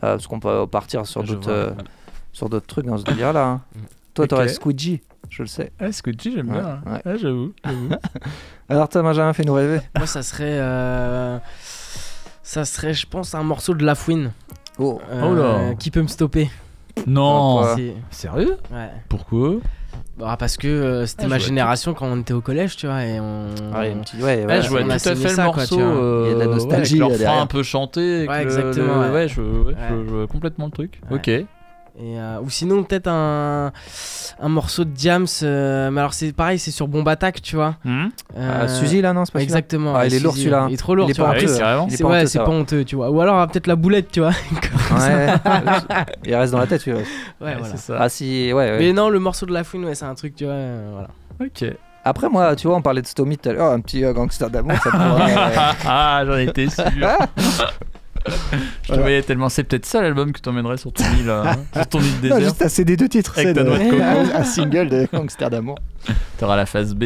[0.00, 1.70] parce qu'on peut partir sur d'autres, euh,
[2.32, 3.44] sur d'autres trucs dans ce délire-là.
[3.46, 3.60] hein.
[4.14, 4.28] Toi, Ok.
[4.30, 5.00] t'aurais Squidgy,
[5.30, 5.72] je le sais.
[5.80, 6.80] Ah, Squidgy, j'aime Ouais, bien.
[6.92, 7.00] ouais.
[7.04, 7.52] Ah, j'avoue.
[8.72, 9.80] Alors, toi, Benjamin, fais-nous rêver.
[9.96, 10.44] Moi, ça serait.
[10.58, 11.38] euh,
[12.42, 14.32] Ça serait, je pense, un morceau de La Fouine.
[14.78, 15.74] Oh, Oh là.
[15.78, 16.50] Qui peut me stopper
[17.06, 17.76] Non.
[17.76, 18.56] C'est- Sérieux?
[18.72, 18.88] Ouais.
[19.08, 19.56] Pourquoi?
[20.18, 22.86] Bah, parce que euh, c'était Ah, ma je génération quand on était au collège, tu
[22.86, 23.46] vois, et on.
[23.74, 25.44] Ah, il y a une petite- ouais, Ouais, ouais, je vois tout à fait ça,
[25.46, 25.76] le quoi, morceau.
[25.76, 25.92] tu vois.
[25.92, 27.42] euh, Il y a de la ouais, nostalgie, avec leur frein derrière.
[27.42, 28.16] un peu chanté.
[28.18, 29.10] avec Ouais, exactement, le- ouais.
[29.12, 30.04] Ouais, je, ouais, je- Ouais.
[30.06, 31.00] je vois complètement le truc.
[31.10, 31.16] Ouais.
[31.16, 31.46] Ok.
[31.98, 33.70] Et, euh, ou sinon, peut-être un,
[34.40, 35.26] un morceau de Diams.
[35.42, 37.76] euh, mais alors, c'est pareil, c'est sur Bomb Attack, tu vois.
[38.38, 39.94] Ah, Suzy, là, non, c'est pas Exactement.
[39.94, 40.66] Ah, ouais, il est lourd, celui-là.
[40.68, 41.36] Il est trop lourd, Il est tu pas vois.
[41.36, 43.10] honteux, Ah C'est pas ouais, honteux, c'est pas honteux, tu vois.
[43.10, 44.32] Ou alors, peut-être la boulette, tu vois.
[44.92, 45.34] Ouais,
[46.26, 47.02] il reste dans la tête, celui-là.
[47.40, 47.64] Ouais, Ouais, voilà.
[47.76, 47.96] c'est ça.
[47.98, 48.78] Ah, si, ouais, ouais.
[48.78, 50.52] Mais non, le morceau de la fouine, ouais, c'est un truc, tu vois.
[50.54, 51.08] euh, voilà.
[51.40, 51.64] Ok.
[52.04, 54.50] Après, moi, tu vois, on parlait de Stomy tout à l'heure, un petit euh, gangster
[54.50, 55.34] d'amour, ça pourrait.
[55.36, 56.84] euh, ah, j'en étais sûr.
[58.84, 59.48] Je te voyais tellement.
[59.48, 61.44] C'est peut-être ça l'album que t'emmènerais sur ton île, euh,
[61.74, 62.40] sur ton île Non, désert.
[62.40, 64.02] juste un CD de titres, Avec c'est ta de- noix de coco.
[64.36, 65.76] un single de gangster d'amour.
[66.38, 67.04] T'auras la phase B.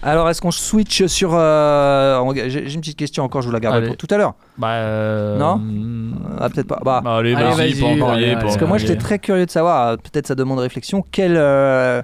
[0.00, 1.30] Alors, est-ce qu'on switch sur.
[1.34, 3.88] euh, on- J'ai j'ai une petite question encore, je vous la garderai Allez.
[3.88, 4.34] pour tout à l'heure.
[4.56, 4.68] Bah.
[4.74, 6.14] euh, Non hmm.
[6.40, 6.80] Ah, peut-être pas.
[6.84, 8.34] Bah, Allez, Allez, vas-y, vas-y, pas allez, embrouiller, allez.
[8.36, 11.34] pas Parce que moi, j'étais très curieux de savoir, euh, peut-être ça demande réflexion, quel.
[11.36, 12.00] euh,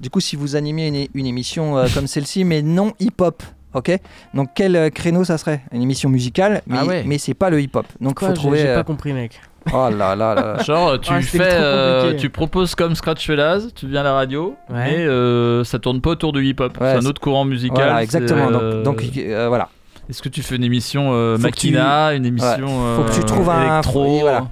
[0.00, 3.42] du coup, si vous animiez une, une émission euh, comme celle-ci, mais non hip-hop,
[3.76, 3.98] ok
[4.34, 5.60] Donc, quel euh, créneau ça serait?
[5.72, 7.04] Une émission musicale, mais, Ah ouais.
[7.06, 7.86] mais c'est pas le hip-hop.
[8.00, 8.58] Donc, Quoi, faut trouver.
[8.58, 9.40] J'ai euh, pas compris, mec.
[9.72, 10.62] Oh là là là.
[10.64, 14.54] Genre, tu Ah, fais, euh, tu proposes comme Scratch Fellas, tu viens à la radio,
[14.70, 14.76] Ouais.
[14.76, 16.78] mais euh, ça tourne pas autour du hip-hop.
[16.80, 17.76] Ouais, c'est un autre courant musical.
[17.76, 18.48] Voilà, exactement.
[18.52, 19.68] euh, Donc, donc euh, voilà.
[20.08, 21.42] est-ce que tu fais une émission euh, que tu-
[21.72, 24.46] Makina, une émission Faut que tu euh, trouves un- électro oui, voilà.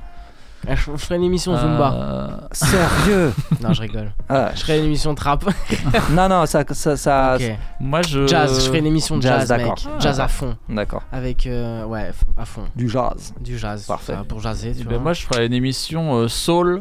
[0.69, 1.95] Ah, Je ferais une émission Zumba.
[1.95, 3.33] euh, Sérieux
[3.63, 4.13] Non, je rigole.
[4.29, 5.45] Ah, Je ferais une émission trap.
[6.13, 6.65] Non, non, ça.
[6.71, 7.39] ça, ça-.
[7.81, 8.27] Moi, je.
[8.27, 9.75] Jazz, je ferais une émission Jazz, jazz, d'accord.
[9.85, 9.87] mec.
[9.95, 10.57] Ah, Jazz à fond.
[10.69, 11.03] D'accord.
[11.13, 11.47] Avec.
[11.47, 12.63] euh, ouais, à fond.
[12.77, 13.33] Du jazz.
[13.41, 13.85] Du jazz.
[13.87, 14.15] Parfait.
[14.29, 14.93] pour jaser, tu Eh vois.
[14.95, 16.81] ben, moi, je ferais une émission euh, soul.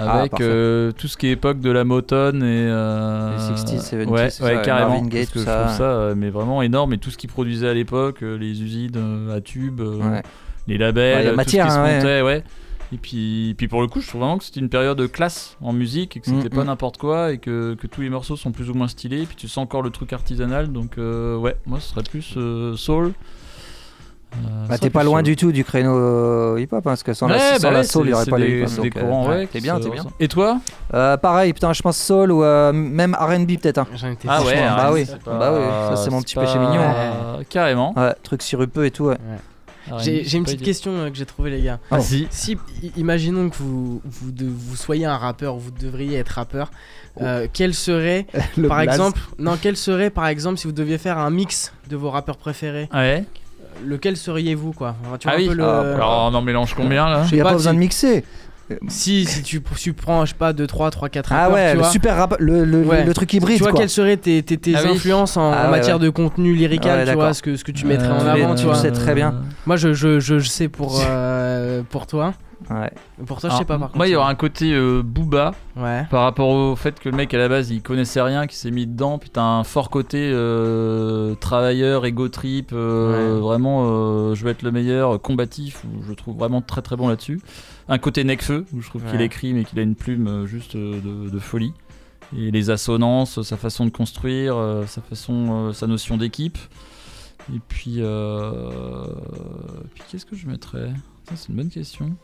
[0.00, 3.80] Ah, Avec euh, tout ce qui est époque de la Motown et euh, Les 60s,
[3.80, 6.30] 70s, ouais, tout ouais, ça, carrément Marvin Gaye, parce tout que je trouve ça mais
[6.30, 10.22] vraiment énorme et tout ce qu'ils produisaient à l'époque les usines à tubes Ouais.
[10.68, 11.96] les labels Ouais, euh, matière, tout ce qui hein, se ouais.
[11.96, 12.44] montait ouais
[12.92, 15.56] et puis, puis pour le coup je trouve vraiment que c'était une période de classe
[15.60, 16.66] en musique et que c'était Mm, pas mm.
[16.68, 19.36] n'importe quoi et que, que tous les morceaux sont plus ou moins stylés et puis
[19.36, 23.12] tu sens encore le truc artisanal donc euh, ouais moi ce serait plus euh, soul
[24.36, 25.24] Euh, Bah, t'es pas loin soul.
[25.24, 27.82] du tout du créneau euh, hip-hop, hein, parce que sans Ouais, la, sans bah la
[27.82, 28.68] soul, il y aurait pas des- le hip-hop.
[28.68, 30.04] c'est des donc, euh, courants, ouais, T'es bien, t'es bien.
[30.20, 30.60] Et toi?
[30.92, 33.78] Euh, Pareil, putain, je pense soul ou euh, même R&B peut-être.
[33.78, 33.86] hein.
[33.94, 36.82] J'en étais Ah ouais, bah oui, bah oui, ça c'est mon petit péché mignon.
[36.82, 37.94] Euh, Carrément.
[37.98, 39.06] Ouais, truc sirupeux et tout.
[39.06, 39.16] Ouais.
[39.90, 41.78] R&B, J'ai une petite question euh, que j'ai trouvée, les gars.
[42.00, 46.70] Si, i- imaginons que vous, vous, de- vous soyez un rappeur, vous devriez être rappeur.
[47.20, 51.18] euh, quel serait, Le par exemple, non, quel serait, par exemple, si vous deviez faire
[51.18, 53.24] un mix de vos rappeurs préférés Ouais.
[53.84, 54.96] Lequel seriez-vous, quoi?
[55.06, 57.22] Enfin, tu Ah un peu le- Ah, Alors on en mélange combien là?
[57.22, 58.24] Je Il sais n'y a pas pas besoin de mixer.
[58.88, 61.70] Si, si tu, tu prends, je sais pas, 2, 3, 3, 4 Ah rappeurs, ouais,
[61.70, 61.90] tu le vois.
[61.90, 63.04] super rap, le, le, Ouais.
[63.04, 63.80] le truc hybride Tu vois, quoi.
[63.80, 64.90] quelles seraient tes, tes, tes Ah oui.
[64.92, 66.02] influences en, Ah en ouais, matière ouais.
[66.04, 68.54] de contenu lyrical, Ouais, tu vois, ce que, ce que tu mettrais en Euh, avant,
[68.54, 68.74] tu tu vois.
[68.74, 69.34] sais très bien.
[69.66, 72.34] Moi, je, je, je, je sais pour, euh, pour toi.
[72.70, 72.90] Ouais.
[73.24, 73.96] Pour toi, je sais pas, par contre.
[73.98, 76.04] Moi il y aura un côté euh, Booba Ouais.
[76.10, 78.72] par rapport au fait que le mec à la base il connaissait rien, qui s'est
[78.72, 79.16] mis dedans.
[79.18, 83.40] Puis t'as un fort côté euh, travailleur, ego trip, euh, Ouais.
[83.40, 86.96] vraiment euh, je veux être le meilleur, euh, combatif, je le trouve vraiment très très
[86.96, 87.40] bon là-dessus.
[87.88, 90.76] Un côté Necfeu où je trouve qu'il écrit mais qu'il a une plume euh, juste
[90.76, 91.72] euh, de, de folie.
[92.36, 96.58] Et les assonances, sa façon de construire, euh, sa façon, sa notion d'équipe.
[97.54, 99.06] Et puis, euh,
[99.94, 100.92] puis qu'est-ce que je mettrais?
[101.28, 102.14] Ça, C'est une bonne question.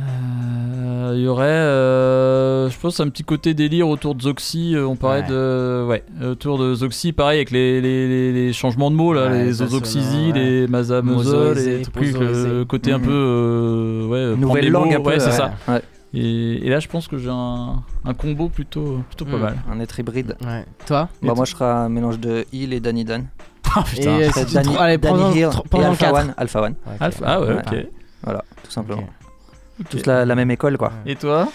[0.00, 4.74] Euh, Il y aurait, euh, je pense, un petit côté délire autour de Zoxy.
[4.74, 5.28] euh, on parlait Ouais.
[5.28, 9.22] de, ouais, autour de Zoxy, pareil avec les, les, les- les changements de mots là,
[9.28, 9.68] Ouais, les ouais.
[10.34, 13.04] les Maza Muzzle, Mozoisé, les trucs, le côté un Mhm.
[13.04, 15.08] peu, euh, ouais, Nouvelle langue mots, un peu.
[15.10, 15.32] ouais, c'est ouais.
[15.32, 15.52] ça.
[15.66, 15.82] Ouais.
[16.14, 19.42] Et, et là, je pense que j'ai un, un combo plutôt, plutôt pas Mhm.
[19.42, 19.56] mal.
[19.72, 20.36] Un être hybride.
[20.44, 20.64] Ouais.
[20.86, 23.24] Toi Bah, moi je serai un mélange de Hill et Danny Dunn.
[23.74, 24.44] Ah Et putain.
[24.46, 25.44] tu Danny, te- allez, Danny pendant, Hill et
[25.84, 26.14] Alpha 4.
[26.14, 26.34] One.
[26.38, 26.74] Alpha One.
[27.00, 27.54] Alpha- ah ouais, Ouais.
[27.56, 27.86] ok.
[28.24, 29.04] Voilà, tout simplement.
[29.90, 30.92] Tous la, la même école quoi.
[31.06, 31.48] Et toi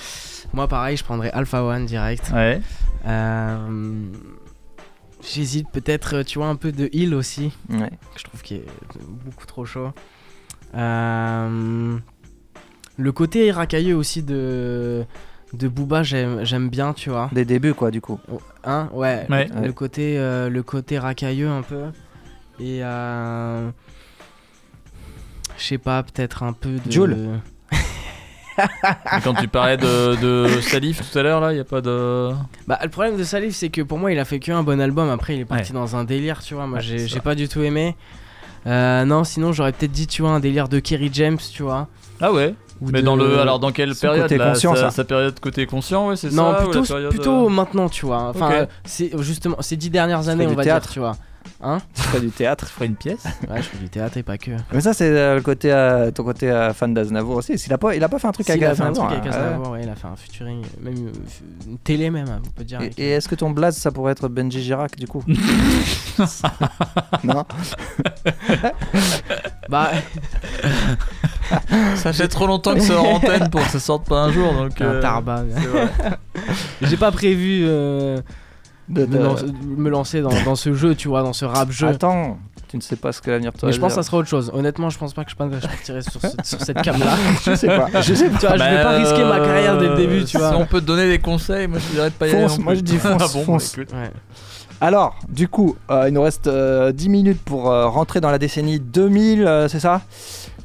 [0.54, 2.32] Moi, pareil, je prendrais Alpha One direct.
[2.34, 2.62] Ouais.
[3.06, 4.06] Euh,
[5.22, 7.54] J'hésite peut-être, tu vois, un peu de Hill aussi.
[7.70, 7.90] Ouais.
[7.90, 8.66] Que je trouve qui est
[9.26, 9.92] beaucoup trop chaud.
[10.76, 11.98] Euh,
[12.98, 15.06] le côté racailleux aussi de,
[15.54, 17.30] de Booba, j'aime j'aime bien, tu vois.
[17.32, 18.20] Des débuts, quoi, du coup.
[18.66, 19.48] Hein ouais, Ouais.
[19.64, 21.86] Le, côté, euh, le côté racailleux un peu.
[22.60, 22.84] Et.
[22.84, 23.70] Euh,
[25.58, 26.92] je sais pas, peut-être un peu de.
[26.92, 27.40] Jul.
[28.58, 32.32] Et quand tu parlais de, de Salif tout à l'heure, là, il a pas de.
[32.68, 35.10] Bah, le problème de Salif, c'est que pour moi, il a fait qu'un bon album.
[35.10, 36.68] Après, il est parti dans un délire, tu vois.
[36.68, 37.96] Moi, Ouais, j'ai pas du tout aimé.
[38.66, 41.88] Euh, non, sinon, j'aurais peut-être dit, tu vois, un délire de Kerry James, tu vois.
[42.22, 43.40] Ah ouais Ou Mais de- dans le.
[43.40, 44.92] Alors, dans quelle période côté là, conscient, sa, ça.
[44.92, 47.90] sa période côté conscient, ouais, c'est ça Non, ou la plutôt, période, plutôt euh, maintenant,
[47.90, 48.30] tu vois.
[48.30, 50.86] Enfin, euh, c'est justement ces dix dernières années, on va théâtre.
[50.88, 51.18] dire, tu vois.
[51.66, 52.68] Hein Tu fais du théâtre.
[52.68, 53.24] ferait une pièce?
[53.50, 54.52] Ouais, je fais du théâtre et pas que.
[54.74, 57.54] Mais ça, c'est euh, le côté, euh, ton côté euh, fan d'Aznavour aussi.
[57.54, 58.90] Il a, pas, il a pas fait un truc Si, avec il a fait un
[58.92, 59.08] Aznavour.
[59.12, 59.38] truc avec hein.
[59.46, 61.12] Aznavour, ouais, il a fait un featuring, même euh,
[61.70, 62.80] une télé même, on peut dire.
[62.82, 65.24] Et, avec- et est-ce que ton blaze, ça pourrait être Benji Girac, du coup?
[67.24, 67.46] Non
[69.70, 69.92] Bah,
[71.96, 74.54] Ça fait trop longtemps que c'est en antenne pour que ça sorte pas un jour,
[74.54, 74.80] donc.
[74.82, 75.44] un euh, tarba.
[75.56, 75.88] c'est vrai.
[76.82, 78.20] J'ai pas prévu euh,
[78.94, 79.06] De-
[79.78, 81.88] me lancer dans, dans ce jeu, tu vois, dans ce rap jeu.
[81.88, 82.38] Attends,
[82.68, 84.28] tu ne sais pas ce que l'avenir te Mais je pense que ça sera autre
[84.30, 84.52] chose.
[84.54, 87.06] Honnêtement, je pense pas que je partirai sur, ce- sur cette cam là.
[87.46, 87.88] Je sais pas.
[88.02, 90.46] Je sais Tu vois, je vais pas risquer ma carrière dès le début, tu Bah,
[90.46, 90.64] euh, Si vois.
[90.64, 92.42] on peut te donner des conseils, moi je dirais de pas y aller.
[92.48, 93.76] Fonce, moi je dis fonce, Ah bon, bah, fonce.
[93.78, 93.86] Ouais.
[94.82, 98.38] Alors, du coup, euh, il nous reste euh, 10 minutes pour euh, rentrer dans la
[98.38, 100.02] décennie 2000, euh, c'est ça?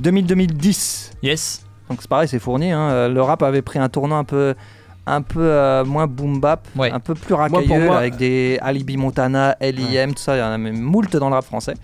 [0.03, 1.11] 2000-2010.
[1.23, 1.65] Yes.
[1.89, 2.73] Donc c'est pareil, c'est fourni.
[2.73, 3.09] hein.
[3.09, 4.55] Le rap avait pris un tournant un peu,
[5.09, 6.91] un peu euh, moins boom bap, Ouais.
[6.91, 10.37] un peu plus racailleux, moi- avec des Alibi Montana, L.I.M., tout ça.
[10.37, 11.75] Il y en a même moult dans le rap français.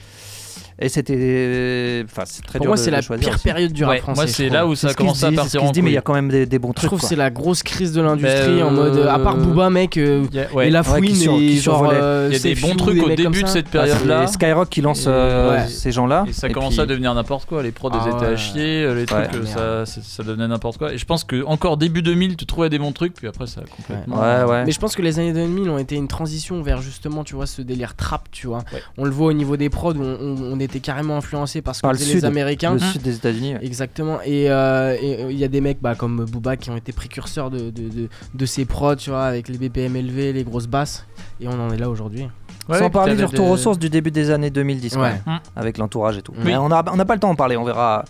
[0.79, 3.45] Et c'était, enfin, c'est très Pour dur moi, de- c'est de la choisir pire aussi.
[3.45, 4.17] période du rap Ouais, français.
[4.21, 4.55] moi je c'est trouve.
[4.55, 6.29] là où ça a commencé à partir en dit, mais il y a quand même
[6.29, 6.89] des, des bons Je trucs.
[6.89, 7.09] trouve que quoi.
[7.09, 10.25] c'est la grosse crise de l'industrie Bah, en mode euh, à part Booba mec euh,
[10.33, 10.67] Y a- ouais.
[10.67, 12.01] et la Ouais, fouine qui sur- et qui genre survolait.
[12.03, 13.53] euh, Il y a des Sefiu, bons trucs des au mecs comme début de ça.
[13.53, 14.27] cette Ah, période-là.
[14.27, 15.69] c'est Skyrock qui lance Et- euh, Ouais.
[15.69, 16.25] ces gens-là.
[16.29, 17.63] Et ça Et commençait puis- à devenir n'importe quoi.
[17.63, 20.49] Les prods Ah ils étaient à chier, euh, les trucs, euh, ça, c'est- ça devenait
[20.49, 20.93] n'importe quoi.
[20.93, 23.61] Et je pense que encore début 2000, tu trouvais des bons trucs, puis après ça
[23.61, 24.17] a complètement.
[24.21, 24.65] Ouais, ouais.
[24.65, 27.47] Mais je pense que les années 2000 ont été une transition vers justement, tu vois,
[27.47, 28.59] ce délire trap, tu vois.
[28.73, 28.83] Ouais.
[28.99, 31.75] On le voit au niveau des prods où on, on- on était carrément influencé par
[31.77, 32.73] ce que le sud, les Américains.
[32.75, 33.55] le sud des États-Unis.
[33.55, 33.65] ouais.
[33.65, 34.19] Exactement.
[34.25, 36.93] Et euh, et, euh, il y a des mecs bah, comme Booba qui ont été
[36.93, 40.67] précurseurs de, de, de, de ces prods, tu vois, avec les BPM élevés, les grosses
[40.67, 41.07] basses.
[41.41, 42.29] Et on en est là aujourd'hui.
[42.69, 45.21] Ouais, Sans parler du retour aux sources du début des années 2010, quand Ouais.
[45.27, 45.37] Mm.
[45.55, 46.33] avec l'entourage et tout.
[46.37, 46.45] Oui.
[46.45, 48.05] Mais on n'a on n'a pas le temps d'en parler, on verra,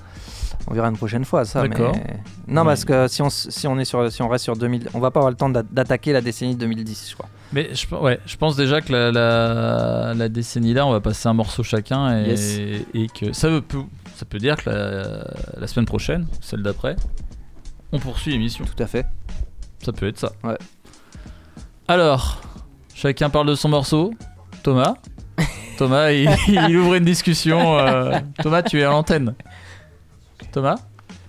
[0.68, 1.64] on verra une prochaine fois ça.
[1.66, 1.74] Mais...
[2.46, 5.00] Non, parce que si on, si on est sur, si on reste sur 2000, on
[5.00, 7.28] va pas avoir le temps d'a- d'attaquer la décennie 2010, je crois.
[7.54, 11.28] Mais je, ouais, je pense déjà que la, la, la décennie là, on va passer
[11.28, 12.58] un morceau chacun et, Yes.
[12.94, 13.78] et que ça peut,
[14.16, 15.24] ça peut dire que la,
[15.60, 16.96] la semaine prochaine, celle d'après,
[17.92, 18.64] on poursuit l'émission.
[18.64, 19.06] Tout à fait.
[19.84, 20.32] Ça peut être ça.
[20.42, 20.58] Ouais.
[21.86, 22.40] Alors,
[22.94, 24.12] chacun parle de son morceau.
[24.64, 24.94] Thomas.
[25.78, 27.78] Thomas, il, il ouvre une discussion.
[27.78, 29.34] euh, Thomas, tu es à l'antenne.
[30.52, 30.76] Thomas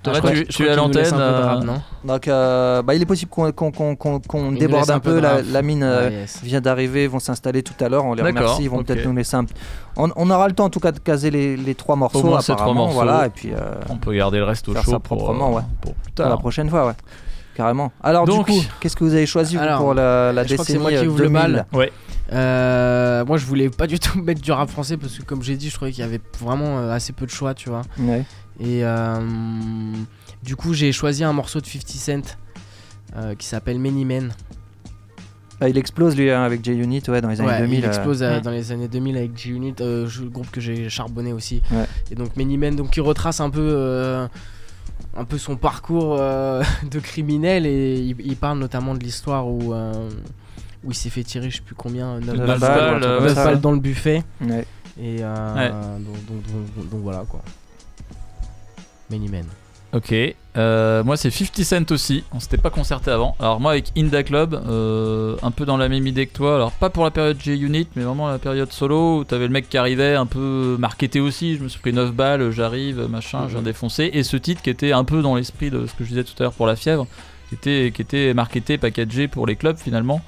[0.06, 1.14] Thomas, je crois tu, tu es à l'antenne.
[1.14, 6.08] euh, non Donc, euh, bah, il est possible qu'on déborde un peu La, mine euh,
[6.08, 6.40] Ouais, yes.
[6.44, 8.06] vient d'arriver, ils vont s'installer tout à l'heure.
[8.06, 8.64] On les remercie.
[8.64, 9.46] Ils vont peut-être nous laisser un.
[9.98, 12.24] On, on aura le temps en tout cas de caser les, les trois morceaux.
[12.24, 12.94] moins ces trois morceaux.
[12.96, 13.58] Voilà, et puis euh,
[13.90, 15.62] On peut garder le reste au faire chaud ça pour, proprement, euh, ouais.
[15.82, 16.94] pour plus pour la prochaine fois, ouais.
[17.56, 17.94] Carrément.
[18.04, 20.66] Alors Donc- du coup, qu'est-ce que vous avez choisi Alors, pour la, la je crois
[20.66, 21.66] que c'est décennie moi qui euh, ouvre le 2000 bal.
[21.72, 21.92] Ouais.
[22.34, 25.56] Euh, moi, je voulais pas du tout mettre du rap français parce que, comme j'ai
[25.56, 27.82] dit, je trouvais qu'il y avait vraiment euh, assez peu de choix, tu vois.
[28.00, 28.24] Ouais.
[28.60, 29.20] Et euh,
[30.44, 32.38] du coup, j'ai choisi un morceau de 50 Cent
[33.16, 34.34] euh, qui s'appelle Many Men.
[35.62, 37.80] Ah, il explose lui hein, avec J-Unit ouais, dans les années Ouais, 2000.
[37.80, 41.62] il explose euh, dans les années 2000 avec G-Unit, euh, groupe que j'ai charbonné aussi.
[41.72, 41.86] Ouais.
[42.12, 44.28] Et donc Many Men, donc qui retrace un peu, euh,
[45.16, 46.62] un peu son parcours euh,
[46.92, 50.10] de criminel et il, il parle notamment de l'histoire où, euh,
[50.84, 54.24] où il s'est fait tirer, je sais plus combien, 9 Neuf balles, dans le buffet.
[54.42, 54.66] Ouais.
[55.02, 55.70] Et euh, Ouais.
[56.04, 57.42] donc, donc- donc- donc voilà quoi.
[59.10, 59.46] Many Men.
[59.94, 60.14] Ok,
[60.58, 63.34] euh, moi c'est 50 Cent aussi, on s'était pas concerté avant.
[63.40, 66.72] Alors moi avec Inda Club, euh, un peu dans la même idée que toi, alors
[66.74, 69.78] pas pour la période G-Unit, mais vraiment la période solo, où t'avais le mec qui
[69.78, 73.60] arrivait un peu marketé aussi, je me suis pris 9 balles, j'arrive, machin, je viens
[73.60, 73.66] Mhm.
[73.66, 76.24] défoncer, et ce titre qui était un peu dans l'esprit de ce que je disais
[76.26, 77.08] tout à l'heure pour la fièvre,
[77.50, 80.22] qui était, qui était marketé, packagé pour les clubs finalement,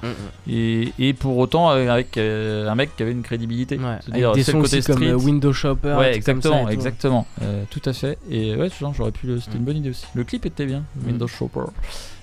[0.48, 3.76] et, et pour autant avec, avec, euh, un mec qui avait une crédibilité.
[3.78, 5.10] Ouais, C'est-à-dire, avec des sons côté aussi comme street.
[5.10, 5.88] euh, Window Shopper.
[5.88, 6.70] Ouais, comme exactement, tout.
[6.70, 7.26] exactement.
[7.42, 8.18] Euh, tout à fait.
[8.30, 9.26] Et ouais, genre, j'aurais pu.
[9.26, 9.58] le- C'était Mm.
[9.60, 10.06] une bonne idée aussi.
[10.14, 11.06] Le clip était bien, Mm.
[11.06, 11.60] Windows Shopper.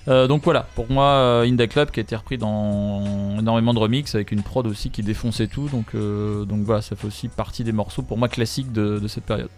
[0.08, 3.80] Euh, donc voilà, pour moi, euh, Inda Club qui a été repris dans énormément de
[3.80, 5.68] remix avec une prod aussi qui défonçait tout.
[5.68, 9.08] Donc, euh, donc voilà, ça fait aussi partie des morceaux pour moi classiques de, de
[9.08, 9.48] cette période.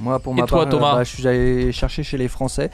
[0.00, 2.28] Moi, pour Et ma toi, part, euh, Thomas bah, je suis allé chercher chez les
[2.28, 2.70] Français.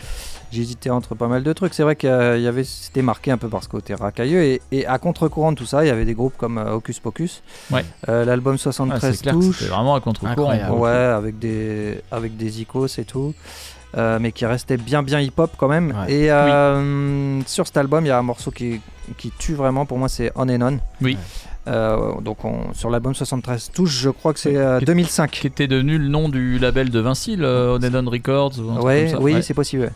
[0.52, 1.74] J'hésitais entre pas mal de trucs.
[1.74, 4.42] C'est vrai qu'il y avait, c'était marqué un peu par ce côté racailleux.
[4.44, 7.00] Et, et à contre-courant de tout ça, il y avait des groupes comme euh, Hocus
[7.00, 7.42] Pocus.
[7.72, 7.84] Ouais.
[8.08, 9.58] Euh, L'album Ah, 73 c'est clair que touches.
[9.58, 10.54] c'était vraiment à contre-courant.
[10.78, 13.34] Ouais, avec des, avec des icos et tout.
[13.96, 15.94] Euh, mais qui restait bien bien hip-hop quand même.
[16.06, 16.12] Ouais.
[16.12, 18.80] Et euh, sur cet album, il y a un morceau qui,
[19.16, 20.78] qui tue vraiment pour moi, c'est On and On.
[21.00, 21.16] Oui.
[21.68, 25.30] Euh, donc on- sur l'album 73 touches, je crois que c'est euh, Qui- 2005.
[25.30, 27.78] Qui était devenu le nom du label de Vinci, le
[28.10, 29.20] Records ou un truc Ouais, comme ça.
[29.22, 29.42] oui, Ouais.
[29.42, 29.90] c'est possible.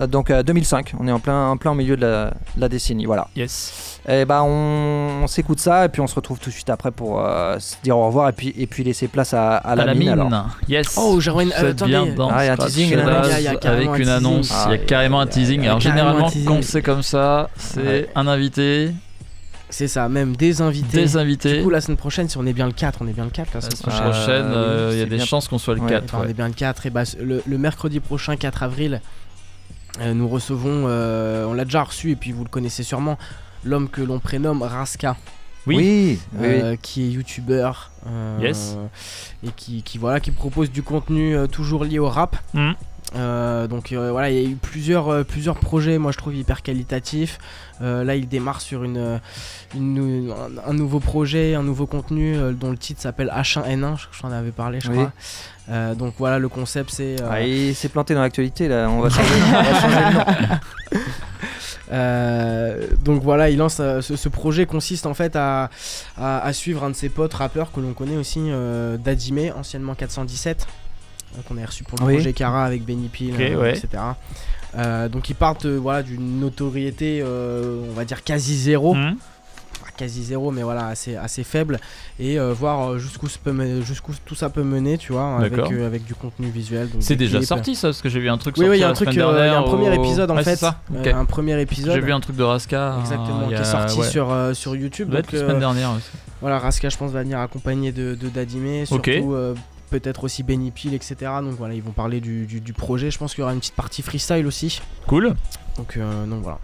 [0.00, 2.26] Euh, Donc euh, 2005, on est en plein, en plein au milieu de la,
[2.56, 3.28] de la décennie, voilà.
[3.36, 4.00] Yes.
[4.08, 6.90] Et bah on, on s'écoute ça et puis on se retrouve tout de suite après
[6.92, 9.92] pour euh, se dire au revoir et puis, et puis laisser place à, à la,
[9.94, 10.08] mine.
[10.10, 10.30] alors.
[10.68, 10.94] Yes.
[10.96, 11.90] Oh, Jarwin, euh, attendez.
[11.90, 14.50] bien dans Ah, il y a un teasing, y a- y avec un une annonce.
[14.54, 15.62] Ah, il y a il y a- carrément un teasing.
[15.64, 18.08] Alors généralement, quand c'est comme ça, c'est Ouais.
[18.14, 18.92] un invité,
[19.70, 20.96] C'est ça, même des invités.
[20.96, 21.58] des invités.
[21.58, 23.30] Du coup, la semaine prochaine, si on est bien le 4, on est bien le
[23.30, 24.44] 4 la La semaine prochaine.
[24.54, 25.24] euh, il y a des bien.
[25.26, 26.04] chances qu'on soit le Ouais, 4.
[26.04, 26.86] Enfin, on est bien le 4.
[26.86, 28.98] Et bah, le, le mercredi prochain, 4 avril, euh,
[30.14, 33.18] nous recevons, euh, on l'a déjà reçu et puis vous le connaissez sûrement,
[33.64, 35.16] l'homme que l'on prénomme Raska.
[35.66, 36.18] Oui.
[36.40, 38.76] euh, qui est youtubeur euh, Yes.
[39.44, 42.36] et qui, qui, voilà qui propose du contenu euh, toujours lié au rap.
[43.16, 46.34] Euh, donc euh, voilà il y a eu plusieurs, euh, plusieurs projets moi je trouve
[46.34, 47.38] hyper qualitatifs
[47.80, 49.18] Euh, là il démarre sur une,
[49.74, 50.30] une-
[50.66, 54.20] un, un nouveau projet un nouveau contenu euh, dont le titre s'appelle H1N1 je, je
[54.20, 54.96] t'en avais parlé je Oui.
[54.96, 55.12] crois
[55.70, 59.00] Euh, donc voilà le concept c'est euh, Ah, il s'est planté dans l'actualité là, on
[59.00, 61.04] va changer, on va changer le nom.
[61.90, 65.70] Euh, donc voilà, il lance euh, ce, ce projet consiste en fait à,
[66.18, 68.40] à- à suivre un de ses potes rappeurs que l'on connaît aussi,
[69.02, 70.66] Dadime, anciennement 417,
[71.36, 72.14] euh, qu'on a reçu pour le Oui.
[72.16, 73.70] projet Cara avec Benny Peel, ouais.
[73.78, 74.02] etc.
[75.10, 79.16] Donc ils partent voilà d'une notoriété, on va dire quasi zéro, Mhm.
[79.98, 81.78] Quasi zéro, mais voilà assez assez faible,
[82.20, 83.26] et euh, voir euh, jusqu'où
[83.82, 86.88] jusqu'où tout ça peut mener, tu vois, avec, euh, avec du contenu visuel.
[86.88, 87.48] donc C'est déjà clips.
[87.48, 88.92] sorti ça, parce que j'ai vu un truc Oui, sortir oui, il y a un
[88.92, 90.64] truc, il y a un premier au- épisode en Ouais, fait,
[91.12, 91.94] un premier épisode.
[91.94, 92.96] J'ai vu un truc de Raska.
[93.00, 94.08] Exactement, il qui est sorti ouais.
[94.08, 95.10] sur, sur YouTube.
[95.10, 96.08] Donc, la semaine dernière aussi.
[96.40, 99.34] Voilà, Raska, je pense, va venir accompagné de, de Dadime, surtout
[99.90, 101.16] peut-être aussi Benny Peel, etc.
[101.42, 103.10] Donc voilà, ils vont parler du, du- du projet.
[103.10, 104.80] Je pense qu'il y aura une petite partie freestyle aussi.
[105.06, 105.34] Cool.
[105.78, 106.58] Donc, euh, donc voilà.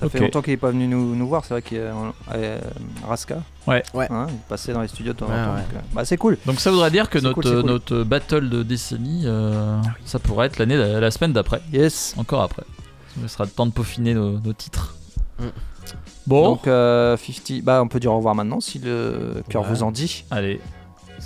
[0.00, 1.92] Ça fait longtemps qu'il est pas venu nous, nous voir, c'est vrai qu'il y a
[2.34, 2.58] euh,
[3.06, 3.42] Raska.
[3.66, 3.82] Ouais.
[3.92, 4.06] Ouais.
[4.10, 5.60] Hein, il passait dans les studios de temps en temps, ouais.
[5.60, 6.38] donc, euh, bah, c'est cool.
[6.46, 7.66] Donc ça voudrait dire que notre, cool, c'est cool.
[7.66, 11.60] notre battle de décennie, euh, ça pourrait être l'année la, la semaine d'après.
[11.72, 12.14] Yes.
[12.16, 12.62] Encore après.
[13.20, 14.94] Ce sera le temps de peaufiner nos, nos titres.
[15.38, 15.44] Mm.
[16.26, 19.68] Bon, Donc euh, 50, bah on peut dire au revoir maintenant si le cœur Ouais.
[19.68, 20.24] vous en dit.
[20.30, 20.60] allez,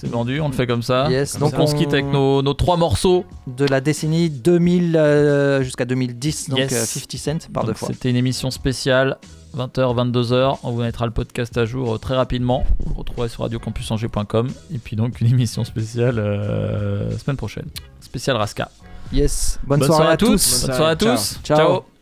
[0.05, 1.09] c'est vendu, on le fait comme ça.
[1.11, 3.25] Yes, Comme donc ça, on se quitte avec nos, nos trois morceaux.
[3.47, 6.73] De la décennie 2000 euh, jusqu'à 2010, donc Yes.
[6.73, 7.89] euh, 50 Cent par Donc, deux fois.
[7.93, 9.17] C'était une émission spéciale,
[9.57, 10.59] 20h, 22h.
[10.63, 12.65] On vous mettra le podcast à jour euh, très rapidement.
[12.85, 14.49] Vous le retrouverez sur radiocampusangers.com.
[14.75, 17.67] Et puis donc une émission spéciale euh, semaine prochaine.
[18.01, 18.71] Spéciale Raska.
[19.13, 20.65] Yes, bonne, soirée, à tous.
[20.67, 21.39] Bonne soirée à tous.
[21.45, 21.57] Ciao.
[21.59, 21.94] Ciao.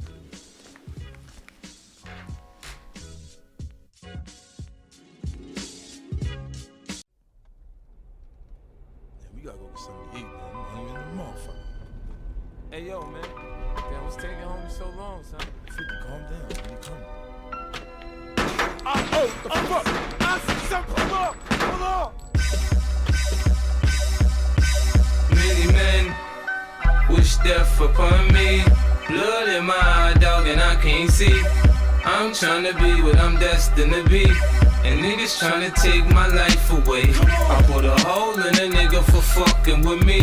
[27.85, 28.63] Upon me.
[29.09, 31.43] Blood in my eye, dog, and I can't see.
[32.05, 34.25] I'm trying to be what I'm destined to be.
[34.85, 37.05] And niggas trying to take my life away.
[37.55, 40.23] I put a hole in a nigga for fucking with me.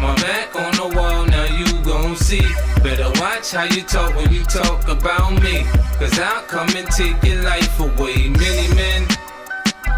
[0.00, 2.46] My back on the wall, now you gon' see.
[2.82, 5.64] Better watch how you talk when you talk about me.
[5.98, 8.28] Cause I'll come and take your life away.
[8.28, 9.06] Many men,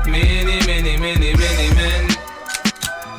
[0.06, 2.16] many, many, many, many men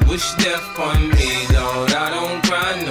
[0.07, 1.91] wish death on me, Lord.
[1.91, 2.81] I don't cry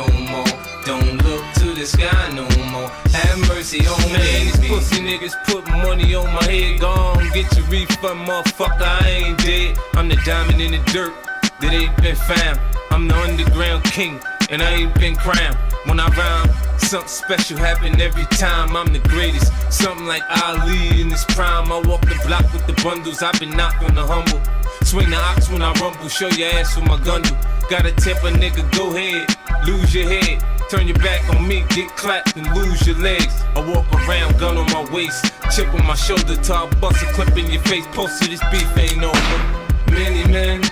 [1.87, 2.43] the sky no
[2.73, 2.89] more.
[3.13, 4.51] Have mercy on Man, me.
[4.51, 6.81] these pussy niggas put money on my head.
[6.81, 8.83] Gone, get your refund, motherfucker.
[8.83, 9.79] I ain't dead.
[9.95, 11.15] I'm the diamond in the dirt
[11.61, 12.59] that ain't been found.
[12.91, 15.57] I'm the underground king, and I ain't been crowned.
[15.85, 18.77] When I rhyme, something special happen every time.
[18.77, 19.53] I'm the greatest.
[19.71, 21.71] Something like Ali in his prime.
[21.71, 23.23] I walk the block with the bundles.
[23.23, 24.41] I've been knocked on the humble.
[24.87, 26.09] Swing the ox when I rumble.
[26.09, 27.35] Show your ass with my gun do.
[27.69, 29.27] Tip a nigga, go ahead.
[29.67, 30.45] Lose your head.
[30.71, 33.43] Turn your back on me, get clapped and lose your legs.
[33.57, 37.37] I walk around, gun on my waist, chip on my shoulder, I bust a clip
[37.37, 37.87] in your face.
[37.89, 39.91] Posted this beef ain't over.
[39.91, 40.63] Many men,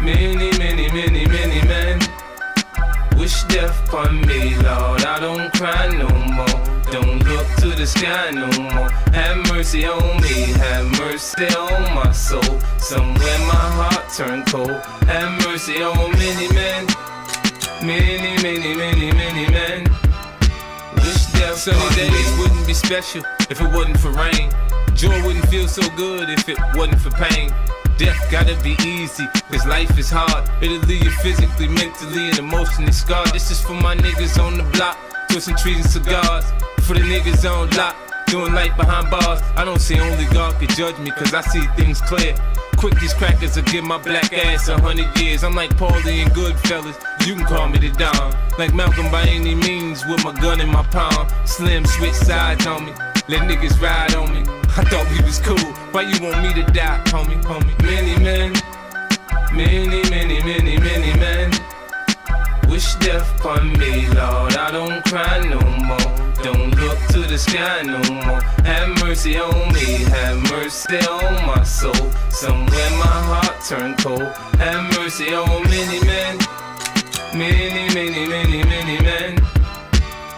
[0.00, 2.00] many, many, many, many men
[3.16, 5.02] wish death upon me, Lord.
[5.02, 6.75] I don't cry no more.
[6.90, 8.90] Don't look to the sky no more.
[9.12, 12.60] Have mercy on me, have mercy on my soul.
[12.78, 14.70] Somewhere my heart turned cold.
[15.06, 16.86] Have mercy on many men,
[17.82, 19.84] Many, many, many, many men
[20.96, 24.50] wish death Sunny days wouldn't be special if it wasn't for rain.
[24.94, 27.52] Joy wouldn't feel so good if it wasn't for pain.
[27.98, 30.48] Death gotta be easy, cause life is hard.
[30.62, 33.28] It'll leave you physically, mentally, and emotionally scarred.
[33.32, 34.98] This is for my niggas on the block,
[35.36, 36.46] twisting trees and cigars.
[36.80, 37.94] For the niggas on lock,
[38.26, 39.42] doing life behind bars.
[39.54, 42.34] I don't say only God can judge me, cause I see things clear.
[42.78, 45.44] Quick, these crackers will give my black ass a hundred years.
[45.44, 46.96] I'm like Paulie and Goodfellas,
[47.26, 48.34] you can call me the Don.
[48.58, 51.28] Like Malcolm by any means, with my gun in my palm.
[51.44, 52.92] Slim switch sides on me,
[53.28, 54.40] let niggas ride on me.
[54.78, 57.76] I thought we was cool, why you want me to die, homie, homie?
[57.82, 58.52] Many men,
[59.52, 61.52] many, many, many, many men
[62.68, 64.55] wish death upon me, Lord.
[64.96, 66.32] Don't cry no more.
[66.42, 68.40] Don't look to the sky no more.
[68.64, 71.92] Have mercy on me, have mercy on my soul.
[72.30, 74.22] Somewhere my heart turned cold.
[74.56, 76.38] Have mercy on many men,
[77.34, 79.34] many, many, many, many men.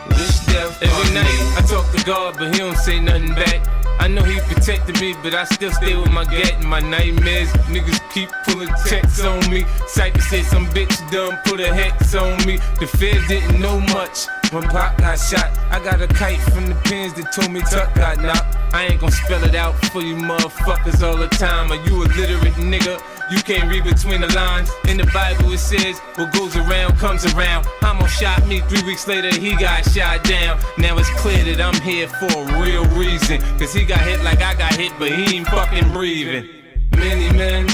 [0.08, 3.77] Wish death Every night I talk to God, but He don't say nothing back.
[3.98, 7.48] I know he protected me, but I still stay with my gat and my nightmares.
[7.68, 9.64] Niggas keep pulling checks on me.
[9.86, 12.58] Cypher said some bitch done put a hex on me.
[12.80, 15.50] The feds didn't know much when Pop got shot.
[15.70, 18.56] I got a kite from the pins that told me Tuck got knocked.
[18.72, 21.72] I ain't gon' spell it out for you motherfuckers all the time.
[21.72, 23.00] Are you a literate nigga?
[23.30, 24.70] You can't read between the lines.
[24.88, 27.66] In the Bible it says, what goes around comes around.
[27.80, 30.58] Homo shot me, three weeks later he got shot down.
[30.78, 33.40] Now it's clear that I'm here for a real reason.
[33.58, 36.48] Cause he got hit like I got hit, but he ain't fucking breathing.
[36.96, 37.66] Many men,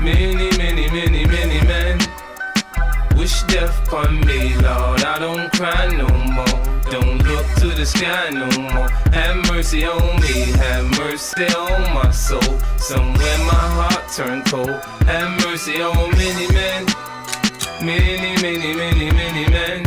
[0.00, 1.98] many, many, many, many men
[3.16, 5.02] wish death upon me, Lord.
[5.02, 6.71] I don't cry no more.
[6.92, 8.90] Don't look to the sky no more.
[9.14, 12.42] Have mercy on me, have mercy on my soul.
[12.76, 14.68] Somewhere my heart turned cold.
[15.08, 16.84] Have mercy on many men,
[17.80, 19.81] many, many, many, many men.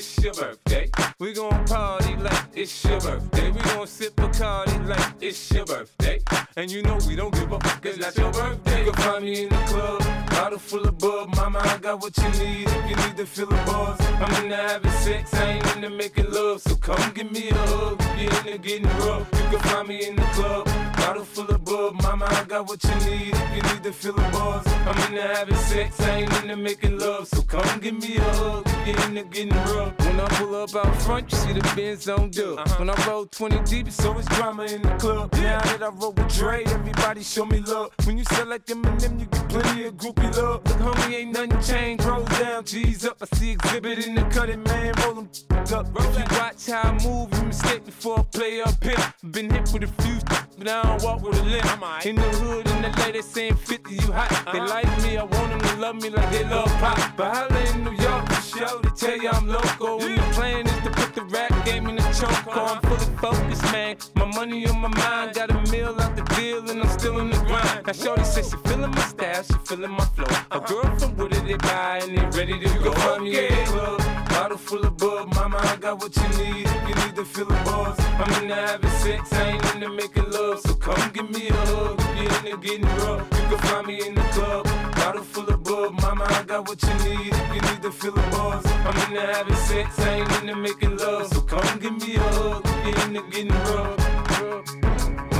[0.00, 1.09] It's your birthday.
[1.20, 3.50] We gon' party like it's your birthday.
[3.50, 6.18] We gon' sip Bacardi like it's your birthday.
[6.56, 8.86] And you know we don't give a fuck, that's your birthday.
[8.86, 11.36] You can find me in the club, bottle full of bub.
[11.36, 14.00] Mama, I got what you need if you need to feel the buzz.
[14.00, 16.62] I'm into having sex, I ain't into making love.
[16.62, 19.28] So come give me a hug if you're into getting rough.
[19.34, 20.64] You can find me in the club,
[20.96, 22.00] bottle full of bub.
[22.02, 24.66] Mama, I got what you need if you need to feel the buzz.
[24.66, 27.28] I'm into having sex, I ain't into making love.
[27.28, 29.98] So come give me a hug if you're into getting rough.
[29.98, 32.58] When I pull up out front, you see the Benz on dub.
[32.58, 32.76] Uh-huh.
[32.78, 35.32] When I roll 20 deep, it's always drama in the club.
[35.34, 37.90] Now that I roll with Dre, everybody show me love.
[38.04, 40.64] When you sell like Eminem, you get plenty of groupie love.
[40.64, 42.04] Look, homie, ain't nothing changed.
[42.04, 43.16] Roll down, G's up.
[43.20, 44.94] I see exhibit in the cutting, man.
[45.04, 45.28] Roll them
[45.74, 45.86] up.
[45.94, 49.14] If you watch how I move, you mistake before I play up here.
[49.30, 50.18] Been hit with a few,
[50.60, 52.04] but I don't walk with a limp.
[52.04, 54.52] In the hood, in the lady saying 50, you hot.
[54.52, 57.16] They like me, I want them to love me like they love pop.
[57.16, 60.02] But holla in New York for show, they tell you I'm local.
[60.02, 62.54] And the plan is to put the rap game in the choke.
[62.54, 63.96] I'm fully focused, man.
[64.16, 67.30] My money on my mind, got a meal out the deal, and I'm still in
[67.30, 67.86] the grind.
[67.86, 70.26] Now, Shorty says she feeling my style, she feeling my flow.
[70.50, 72.92] A girl from Wooded, they buy, and they ready to go.
[72.92, 75.34] Find me in the club, bottle full of bub.
[75.34, 77.96] Mama, I got what you need if you need to feel the buzz.
[78.20, 80.60] I'm into having sex, I ain't into making love.
[80.60, 83.28] So come give me a hug if you're into getting rough.
[83.38, 84.64] You can find me in the club,
[84.96, 85.92] bottle full of bub.
[86.00, 88.64] Mama, I got what you need if you need to feel the buzz.
[88.86, 91.26] I'm into having sex, I ain't into making love.
[91.32, 94.79] So come give me a hug if you're into getting rough.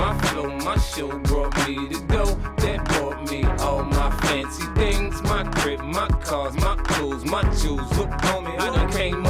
[0.00, 2.24] My flow, my show brought me to go.
[2.56, 5.20] That brought me all my fancy things.
[5.24, 7.98] My crib, my cars, my clothes, my jewels.
[7.98, 9.26] Look, homie, I done came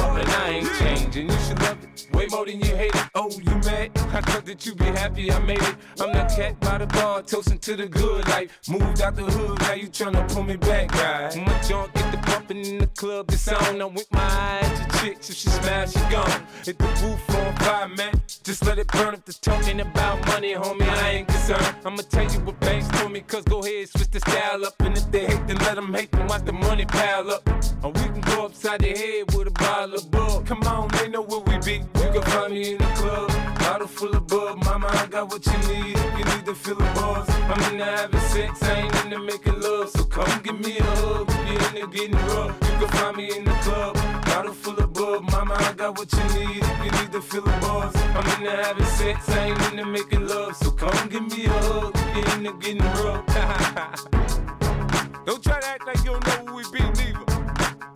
[2.21, 3.09] way more than you hate it.
[3.15, 3.91] Oh, you mad?
[3.95, 5.75] I thought that you be happy I made it.
[5.99, 8.59] I'm that cat by the bar, toasting to the good life.
[8.69, 11.35] Moved out the hood, now you tryna pull me back, right?
[11.37, 13.81] My junk get the bumping in the club, it's on.
[13.81, 16.41] I'm with my eyes to chicks, if she smash, she gone.
[16.65, 18.21] Hit the roof on fire, man.
[18.43, 20.87] Just let it burn if the talking about money, homie.
[20.87, 21.75] I ain't concerned.
[21.85, 24.75] I'ma tell you what banks told me, cause go ahead, switch the style up.
[24.81, 27.47] And if they hate, then let them hate, then watch the money pile up.
[27.83, 30.45] Or we can go upside the head with a bottle of bug.
[30.45, 32.00] Come on, they know where we be.
[32.13, 33.29] You can find me in the club,
[33.59, 34.61] bottle full of bug.
[34.65, 37.29] Mama, I got what you need if you need to feel the buzz.
[37.29, 39.89] I'm into having sex, I ain't into making love.
[39.91, 42.53] So come give me a hug if you're into getting rough.
[42.63, 43.95] You can find me in the club.
[44.25, 46.61] Bottle full of bub, mama, I got what you need.
[46.61, 50.27] If you need to feel the buzz, I'm into having sex, I ain't into making
[50.27, 50.57] love.
[50.57, 53.25] So come give me a hug, if you're into getting rough.
[55.25, 57.23] don't try to act like you don't know who we be, neither.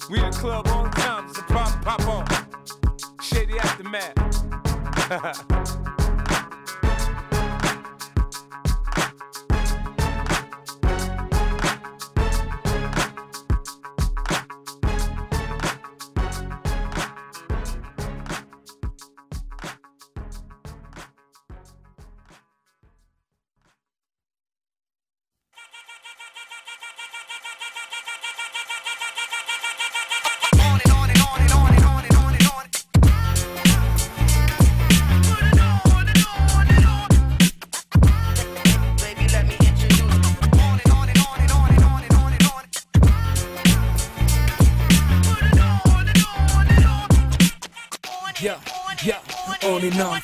[0.09, 2.34] We in the club all the time, it's a problem, pop on.
[3.25, 4.13] Shady aftermath.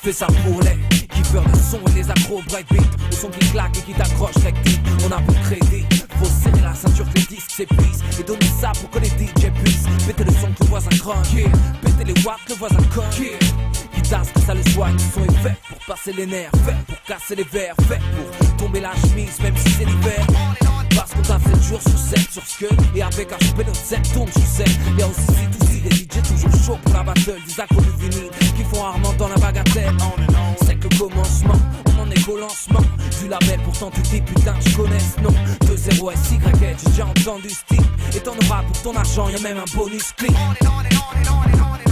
[0.02, 2.82] fait ça pour les kiffeurs de son et les accros breakbeat.
[3.10, 4.82] Le son qui claque et qui t'accroche rectique.
[5.06, 5.86] On a beau crédit,
[6.18, 8.04] faut la ceinture que les disques s'épuisent.
[8.20, 10.90] Et donner ça pour que les DJ puissent péter le son que le voisin.
[11.34, 11.50] Yeah.
[11.82, 13.06] Péter les watts que le voisin cogne.
[13.20, 13.38] Yeah.
[13.94, 17.02] Guitare, que ça le soigne, le son est fait pour passer les nerfs, fait pour
[17.04, 18.41] casser les verres, fait pour
[18.80, 20.26] la chemise, même si c'est l'hiver.
[20.96, 22.66] Parce qu'on t'a 7 jours sur 7 sur ce que
[22.96, 24.68] Et avec un chopé notre 7 tourne sur 7
[25.00, 28.30] Y'a aussi c'est aussi des DJ toujours chaud pour la battle Des accros de vinyle
[28.56, 29.96] qui font rarement dans la bagatelle.
[30.66, 31.56] C'est que le commencement,
[31.88, 32.82] on en est qu'au lancement.
[33.22, 35.34] Du label pourtant tu dis putain je connais ce nom.
[35.66, 37.86] 2-0 SY, j'ai déjà entendu ce type.
[38.16, 40.32] Et t'en auras pour ton argent, y'a même un bonus clip.
[40.32, 41.91] Yeah.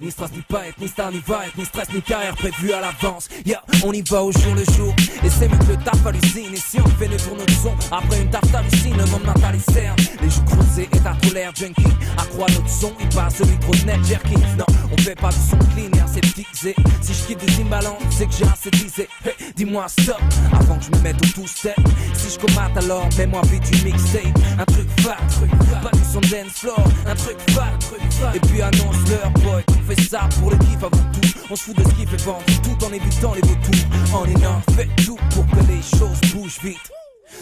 [0.00, 2.72] Ni stress ni pas être, ni star ni va être, ni stress ni carrière prévue
[2.72, 3.28] à l'avance.
[3.44, 4.94] Yeah, on y va au jour le jour.
[5.24, 6.54] Et c'est même que le taf hallucine.
[6.54, 9.72] Et si on fait le tour notre son, après une taf t'hallucines, le mental il
[9.72, 9.96] cerne.
[10.22, 11.82] Les joues creusées et ta colère junkie.
[12.16, 14.34] Accroît notre son, il passe celui trop net, jerky.
[14.56, 16.74] Non, on fait pas du son clean et aseptisé.
[17.00, 19.08] Si je quitte des imbalans, c'est que j'ai aseptisé.
[19.24, 20.20] Hey, dis-moi stop,
[20.52, 21.76] avant que je me mette au tout step.
[22.14, 24.38] Si je commate alors, mets-moi vite une mixtape.
[24.58, 25.50] Un truc fat, truc
[25.82, 26.84] pas du son dance floor.
[27.06, 28.32] Un truc fat, truc fat.
[28.34, 31.28] Et puis annonce leur boy, on fait ça pour le kiff avant tout.
[31.50, 33.86] On se fout de ce qui fait vendre, tout en évitant les vautours.
[34.14, 36.90] On est non, fait tout pour que les choses bougent vite.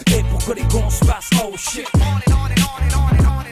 [0.07, 1.87] Et pour que les cons se passent, oh shit.
[1.95, 2.35] Yeah, yeah.
[2.37, 3.46] On est non,